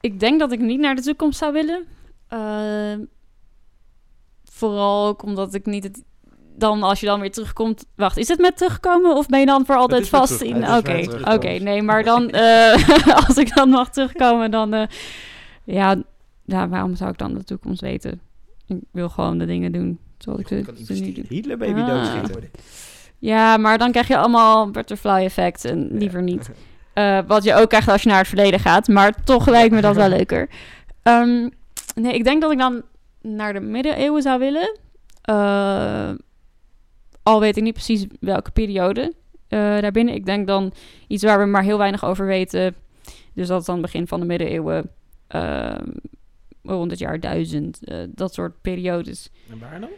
Ik 0.00 0.20
denk 0.20 0.38
dat 0.38 0.52
ik 0.52 0.60
niet 0.60 0.80
naar 0.80 0.94
de 0.94 1.02
toekomst 1.02 1.38
zou 1.38 1.52
willen. 1.52 1.86
Ehm, 2.28 3.04
vooral 4.44 5.06
ook 5.06 5.22
omdat 5.22 5.54
ik 5.54 5.66
niet 5.66 5.84
het... 5.84 6.02
Dan 6.56 6.82
als 6.82 7.00
je 7.00 7.06
dan 7.06 7.20
weer 7.20 7.32
terugkomt... 7.32 7.84
Wacht, 7.94 8.16
is 8.16 8.28
het 8.28 8.38
met 8.38 8.56
terugkomen 8.56 9.16
of 9.16 9.26
ben 9.26 9.40
je 9.40 9.46
dan 9.46 9.66
voor 9.66 9.76
altijd 9.76 10.08
vast 10.08 10.38
terug- 10.38 10.54
in... 10.54 10.76
Oké, 10.76 11.30
oké. 11.34 11.48
nee, 11.48 11.82
maar 11.82 12.04
dan... 12.04 12.30
eh, 12.30 13.16
als 13.26 13.36
ik 13.36 13.54
dan 13.54 13.68
mag 13.68 13.90
terugkomen, 13.90 14.50
dan... 14.50 14.74
eh, 14.74 14.86
ja, 15.64 16.02
ja, 16.44 16.68
waarom 16.68 16.94
zou 16.96 17.10
ik 17.10 17.18
dan 17.18 17.34
de 17.34 17.44
toekomst 17.44 17.80
weten? 17.80 18.20
Ik 18.66 18.78
wil 18.90 19.08
gewoon 19.08 19.38
de 19.38 19.46
dingen 19.46 19.72
doen 19.72 19.98
zoals 20.24 20.40
ik 20.40 20.64
kan 20.64 20.76
investeren. 20.76 21.24
Hitler 21.28 21.56
baby 21.56 21.80
Ah. 21.80 21.86
doodschieten. 21.86 22.50
Ja, 23.18 23.56
maar 23.56 23.78
dan 23.78 23.90
krijg 23.90 24.08
je 24.08 24.16
allemaal 24.16 24.70
butterfly 24.70 25.10
effect 25.24 25.64
en 25.64 25.88
liever 25.98 26.22
niet. 26.22 26.50
Eh, 26.94 27.18
wat 27.26 27.44
je 27.44 27.54
ook 27.54 27.68
krijgt 27.68 27.88
als 27.88 28.02
je 28.02 28.08
naar 28.08 28.18
het 28.18 28.28
verleden 28.28 28.60
gaat. 28.60 28.88
Maar 28.88 29.24
toch 29.24 29.48
lijkt 29.48 29.74
me 29.74 29.80
dat 29.80 29.96
wel 29.96 30.08
leuker. 30.18 30.48
Ehm, 31.02 31.48
nee, 31.94 32.14
ik 32.14 32.24
denk 32.24 32.40
dat 32.42 32.52
ik 32.52 32.58
dan 32.58 32.82
naar 33.22 33.52
de 33.52 33.60
middeleeuwen 33.60 34.22
zou 34.22 34.38
willen. 34.38 34.78
Eh, 35.22 36.10
al 37.22 37.40
weet 37.40 37.56
ik 37.56 37.62
niet 37.62 37.72
precies 37.74 38.06
welke 38.20 38.50
periode 38.50 39.12
eh, 39.48 39.58
daarbinnen. 39.80 40.14
Ik 40.14 40.26
denk 40.26 40.46
dan 40.46 40.72
iets 41.08 41.22
waar 41.22 41.38
we 41.38 41.44
maar 41.44 41.62
heel 41.62 41.78
weinig 41.78 42.04
over 42.04 42.26
weten. 42.26 42.74
Dus 43.32 43.48
dat 43.48 43.60
is 43.60 43.66
dan 43.66 43.80
begin 43.80 44.06
van 44.08 44.20
de 44.20 44.26
middeleeuwen. 44.26 44.90
ehm, 45.26 45.86
rond 46.62 46.90
het 46.90 47.00
jaar 47.00 47.20
1000. 47.20 47.84
eh, 47.84 47.96
dat 48.08 48.34
soort 48.34 48.60
periodes. 48.62 49.30
En 49.50 49.58
waar 49.58 49.80
dan? 49.80 49.88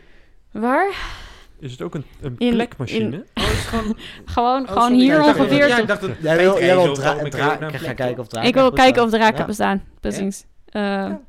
Waar? 0.61 1.15
Is 1.59 1.71
het 1.73 1.83
ook 1.83 1.95
een, 1.95 2.05
een 2.21 2.35
In- 2.39 2.53
plekmachine? 2.53 3.25
Oh, 3.35 3.43
is 3.45 3.49
het 3.49 3.59
gewoon... 3.59 3.97
Gewoon, 4.25 4.63
oh, 4.63 4.69
gewoon 4.69 4.83
sorry, 4.83 4.97
hier 4.99 5.19
ik 5.19 5.25
dacht- 5.25 5.39
ongeveer. 5.39 5.69
Ja, 5.69 5.79
ik 5.79 5.87
dacht 5.87 6.01
dat... 6.01 6.11
Jij 6.21 6.37
wil, 6.37 6.59
jij 6.61 6.75
wil 6.77 6.95
dra 6.95 7.15
dra- 7.29 7.69
gaan 7.71 7.95
kijken 7.95 8.19
of 8.19 8.29
draken 8.29 8.49
Ik 8.49 8.55
wil 8.55 8.71
bestaan. 8.71 8.85
kijken 8.85 9.03
of 9.03 9.11
draken 9.11 9.39
Ja. 9.39 9.45
bestaan. 9.47 9.83
Precies. 10.01 10.45
Eh, 10.67 10.83
Ja. 10.83 11.21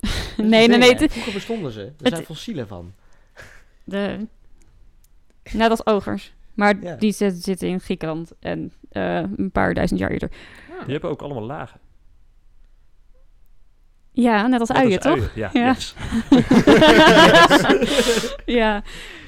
nee, 0.36 0.68
nee, 0.68 0.78
nee. 0.78 0.94
het- 0.94 1.12
Vroeger 1.12 1.32
bestonden 1.32 1.72
ze. 1.72 1.80
Er 1.80 1.92
het- 1.98 2.12
zijn 2.12 2.24
fossielen 2.24 2.68
van. 2.68 2.92
de, 3.84 4.26
net 5.52 5.70
als 5.70 5.86
ogers. 5.86 6.32
Maar 6.54 6.74
Ja. 6.82 6.94
die 6.96 7.12
zit- 7.12 7.42
zitten 7.44 7.68
in 7.68 7.80
Griekenland 7.80 8.32
en 8.40 8.72
eh, 8.90 9.16
een 9.36 9.50
paar 9.52 9.74
duizend 9.74 10.00
jaar 10.00 10.10
eerder. 10.10 10.30
Die 10.84 10.92
hebben 10.92 11.10
ook 11.10 11.22
allemaal 11.22 11.42
lagen. 11.46 11.80
Ja, 14.22 14.46
net 14.46 14.60
als 14.60 14.68
Net 14.68 14.78
uien, 14.78 14.98
als 14.98 15.04
toch? 15.04 15.12
uien, 15.12 15.30
Ja, 15.34 15.50
Ja. 15.52 15.68
yes. 15.68 15.94
ja. 18.60 18.82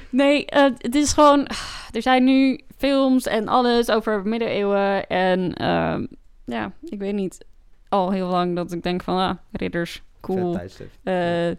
Nee, 0.09 0.45
eh, 0.45 0.63
het 0.77 0.95
is 0.95 1.13
gewoon... 1.13 1.47
Er 1.91 2.01
zijn 2.01 2.23
nu 2.23 2.61
films 2.77 3.27
en 3.27 3.47
alles 3.47 3.89
over 3.89 4.27
middeleeuwen. 4.27 5.07
En 5.07 5.53
ehm, 5.53 6.05
ja, 6.45 6.71
ik 6.83 6.99
weet 6.99 7.13
niet. 7.13 7.45
Al 7.89 8.11
heel 8.11 8.27
lang 8.27 8.55
dat 8.55 8.71
ik 8.71 8.83
denk 8.83 9.03
van... 9.03 9.17
Ah, 9.17 9.37
ridders, 9.51 10.01
cool. 10.21 10.59
Eh, 11.03 11.51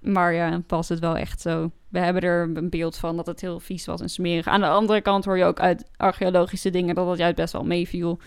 maar 0.00 0.32
ja, 0.32 0.60
past 0.66 0.88
het 0.88 0.98
wel 0.98 1.16
echt 1.16 1.40
zo. 1.40 1.70
We 1.88 1.98
hebben 1.98 2.22
er 2.22 2.50
een 2.54 2.70
beeld 2.70 2.96
van 2.96 3.16
dat 3.16 3.26
het 3.26 3.40
heel 3.40 3.60
vies 3.60 3.86
was 3.86 4.00
en 4.00 4.10
smerig. 4.10 4.46
Aan 4.46 4.60
de 4.60 4.68
andere 4.68 5.00
kant 5.00 5.24
hoor 5.24 5.38
je 5.38 5.44
ook 5.44 5.60
uit 5.60 5.90
archeologische 5.96 6.70
dingen 6.70 6.94
dat 6.94 7.08
het 7.08 7.18
juist 7.18 7.36
best 7.36 7.52
wel 7.52 7.64
meeviel. 7.64 8.18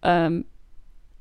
Ehm, 0.00 0.42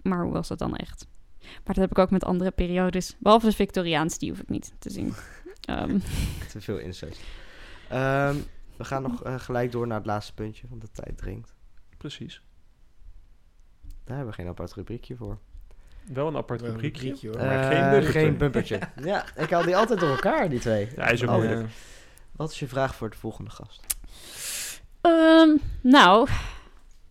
maar 0.02 0.24
hoe 0.24 0.34
was 0.34 0.48
dat 0.48 0.60
dan 0.60 0.76
echt? 0.76 1.08
Maar 1.54 1.74
dat 1.76 1.76
heb 1.76 1.92
ik 1.92 1.98
ook 1.98 2.10
met 2.10 2.24
andere 2.24 2.52
periodes. 2.52 3.16
Behalve 3.20 3.46
de 3.46 3.52
Victoriaans, 3.56 4.18
die 4.18 4.30
hoef 4.30 4.40
ik 4.40 4.50
niet 4.50 4.74
te 4.80 4.90
zien. 4.90 5.14
Ehm, 5.66 5.98
Te 6.52 6.62
veel 6.62 6.78
incest. 6.78 7.20
Ehm, 7.90 8.36
we 8.78 8.84
gaan 8.84 9.02
nog 9.02 9.24
eh, 9.24 9.40
gelijk 9.40 9.72
door 9.72 9.88
naar 9.88 9.98
het 9.98 10.06
laatste 10.06 10.34
puntje, 10.34 10.68
want 10.70 10.82
de 10.82 10.92
tijd 10.92 11.18
dringt. 11.18 11.54
Precies. 11.98 12.42
Daar 14.04 14.16
hebben 14.18 14.36
we 14.36 14.42
geen 14.42 14.50
apart 14.50 14.74
rubriekje 14.74 15.16
voor. 15.16 15.38
Wel 16.14 16.28
een 16.28 16.36
apart 16.36 16.62
rubriekje. 16.62 17.02
rubriekje, 17.02 17.28
hoor. 17.30 17.38
Maar 17.38 17.60
Eh, 17.60 17.68
geen 17.68 17.90
bumpertje. 17.90 18.12
geen 18.20 18.38
bumpertje. 18.38 18.80
ja, 19.12 19.26
ik 19.38 19.50
haal 19.50 19.64
die 19.64 19.76
altijd 19.78 20.00
door 20.00 20.10
elkaar, 20.10 20.50
die 20.50 20.60
twee. 20.60 20.88
Ja, 20.96 21.04
hij 21.04 21.14
is 21.14 21.24
ook 21.24 21.30
Oh, 21.30 21.36
moeilijk. 21.36 21.62
Ja. 21.62 21.68
Wat 22.32 22.52
is 22.52 22.60
je 22.60 22.68
vraag 22.68 22.96
voor 22.96 23.10
de 23.10 23.18
volgende 23.18 23.50
gast? 23.52 23.82
Ehm, 25.02 25.50
nou, 25.82 26.28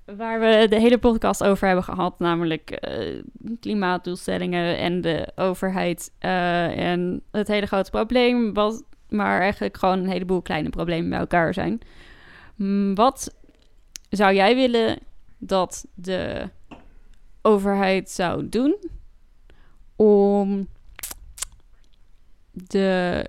waar 0.05 0.40
we 0.40 0.66
de 0.68 0.80
hele 0.80 0.98
podcast 0.98 1.44
over 1.44 1.66
hebben 1.66 1.84
gehad, 1.84 2.18
namelijk 2.18 2.70
eh, 2.70 3.22
klimaatdoelstellingen 3.61 4.78
en 4.78 5.00
de 5.00 5.32
overheid 5.34 6.12
eh, 6.18 6.92
en 6.92 7.22
het 7.30 7.48
hele 7.48 7.66
grote 7.66 7.90
probleem, 7.90 8.52
wat 8.52 8.84
maar 9.09 9.40
eigenlijk 9.40 9.76
gewoon 9.76 9.98
een 9.98 10.09
heleboel 10.09 10.42
kleine 10.42 10.68
problemen 10.68 11.11
bij 11.11 11.18
elkaar 11.18 11.55
zijn. 11.55 11.80
Mm, 12.57 12.94
Wat 12.94 13.34
zou 14.09 14.34
jij 14.34 14.55
willen 14.55 14.98
dat 15.38 15.86
de 15.94 16.48
overheid 17.42 18.11
zou 18.11 18.48
doen 18.48 18.76
om 19.96 20.68
de 22.50 23.28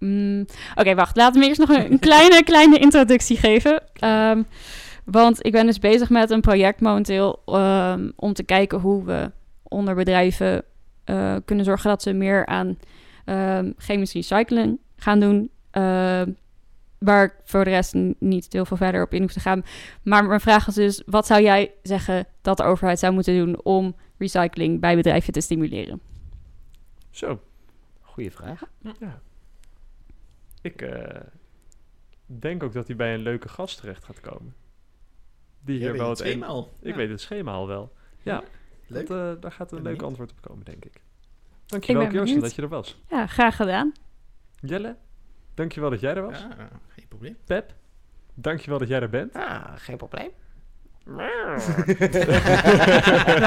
Mm, 0.00 0.46
Oké, 0.74 0.94
wacht. 0.94 1.16
Laten 1.16 1.40
we 1.40 1.46
eerst 1.46 1.60
nog 1.60 1.68
een, 1.68 1.92
een 1.92 1.98
kleine, 2.08 2.42
kleine 2.44 2.78
introductie 2.78 3.36
geven. 3.36 3.82
Ehm, 3.92 4.42
want 5.04 5.46
ik 5.46 5.52
ben 5.52 5.66
dus 5.66 5.78
bezig 5.78 6.10
met 6.10 6.30
een 6.30 6.40
project 6.40 6.80
momenteel 6.80 7.42
ehm, 7.46 8.10
om 8.16 8.32
te 8.32 8.42
kijken 8.42 8.78
hoe 8.80 9.04
we 9.04 9.30
onder 9.62 9.94
bedrijven 9.94 10.62
eh, 11.04 11.36
kunnen 11.44 11.64
zorgen 11.64 11.90
dat 11.90 12.02
ze 12.02 12.12
meer 12.12 12.46
aan 12.46 12.78
ehm, 13.24 13.72
chemisch 13.76 14.12
recyclen 14.12 14.78
gaan 14.96 15.20
doen. 15.20 15.50
eh, 15.70 16.22
waar 16.98 17.24
ik 17.24 17.34
voor 17.44 17.64
de 17.64 17.70
rest 17.70 17.94
niet 18.18 18.46
heel 18.52 18.64
veel 18.64 18.76
verder 18.76 19.02
op 19.02 19.14
in 19.14 19.22
hoef 19.22 19.32
te 19.32 19.40
gaan. 19.40 19.62
Maar 20.02 20.24
mijn 20.24 20.40
vraag 20.40 20.66
is 20.68 20.74
dus, 20.74 21.02
wat 21.06 21.26
zou 21.26 21.42
jij 21.42 21.72
zeggen 21.82 22.26
dat 22.42 22.56
de 22.56 22.62
overheid 22.62 22.98
zou 22.98 23.12
moeten 23.12 23.36
doen 23.38 23.62
om 23.64 23.94
recycling 24.18 24.80
bij 24.80 24.96
bedrijven 24.96 25.32
te 25.32 25.40
stimuleren? 25.40 26.00
Zo, 27.10 27.40
Goeie 28.00 28.30
vraag. 28.30 28.60
ja. 29.00 29.20
Ik 30.60 30.82
eh, 30.82 31.20
denk 32.26 32.62
ook 32.62 32.72
dat 32.72 32.86
hij 32.86 32.96
bij 32.96 33.14
een 33.14 33.20
leuke 33.20 33.48
gast 33.48 33.80
terecht 33.80 34.04
gaat 34.04 34.20
komen. 34.20 34.54
Die 35.60 35.74
Jij 35.78 35.82
hier 35.82 35.90
weet 35.90 36.00
wel 36.00 36.10
het 36.10 36.20
een... 36.20 36.26
schema 36.26 36.46
al. 36.46 36.72
Ik 36.80 36.90
Ja. 36.90 36.96
weet 36.96 37.08
het 37.10 37.20
schema 37.20 37.52
al 37.52 37.66
wel. 37.66 37.92
Ja, 38.22 38.42
Leuk. 38.86 39.06
Dat, 39.06 39.36
eh, 39.36 39.42
daar 39.42 39.52
gaat 39.52 39.72
een 39.72 39.82
leuk 39.82 40.02
antwoord 40.02 40.30
op 40.30 40.40
komen, 40.40 40.64
denk 40.64 40.84
ik. 40.84 41.00
Dankjewel, 41.66 42.02
ben 42.02 42.10
Kirsten, 42.12 42.40
dat 42.40 42.54
je 42.54 42.62
er 42.62 42.68
was. 42.68 43.00
Ja, 43.08 43.26
graag 43.26 43.56
gedaan. 43.56 43.92
Jelle, 44.60 44.96
dankjewel 45.54 45.90
dat 45.90 46.00
jij 46.00 46.14
er 46.14 46.22
was. 46.22 46.38
Ja, 46.40 46.68
geen 46.88 47.08
probleem. 47.08 47.36
Pep, 47.44 47.74
dankjewel 48.34 48.78
dat 48.78 48.88
jij 48.88 49.00
er 49.00 49.10
bent. 49.10 49.34
Ah, 49.34 49.72
geen 49.76 49.96
probleem. 49.96 50.30
Wel 51.04 51.52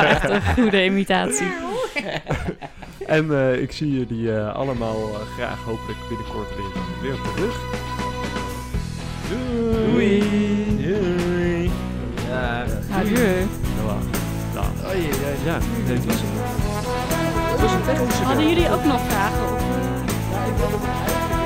echt 0.09 0.29
een 0.29 0.41
goede 0.41 0.83
imitatie. 0.85 1.47
En 3.05 3.31
eh, 3.31 3.61
ik 3.61 3.71
zie 3.71 3.91
jullie 3.91 4.35
eh, 4.35 4.55
allemaal 4.55 4.95
eh, 4.95 5.19
graag 5.37 5.63
hopelijk 5.63 5.99
binnenkort 6.09 6.47
weer, 6.55 6.81
weer 7.01 7.17
terug. 7.35 7.59
Doei! 9.29 10.23
Doei. 10.81 11.71
Ja, 12.27 12.65
Adieu. 12.91 13.47
Dag. 14.53 14.65
Oei, 14.85 14.95
oei, 14.95 15.05
oei. 15.05 15.45
Ja, 15.45 15.57
het 15.61 16.05
was 16.05 16.21
Dat 17.61 18.13
Hadden 18.13 18.49
jullie 18.49 18.69
ook 18.69 18.83
nog 18.83 19.01
vragen? 19.07 19.53
Of? 19.53 19.61
Ja, 20.31 20.45
ik 20.45 20.55
wilde 20.57 20.85
eigenlijk 20.85 21.42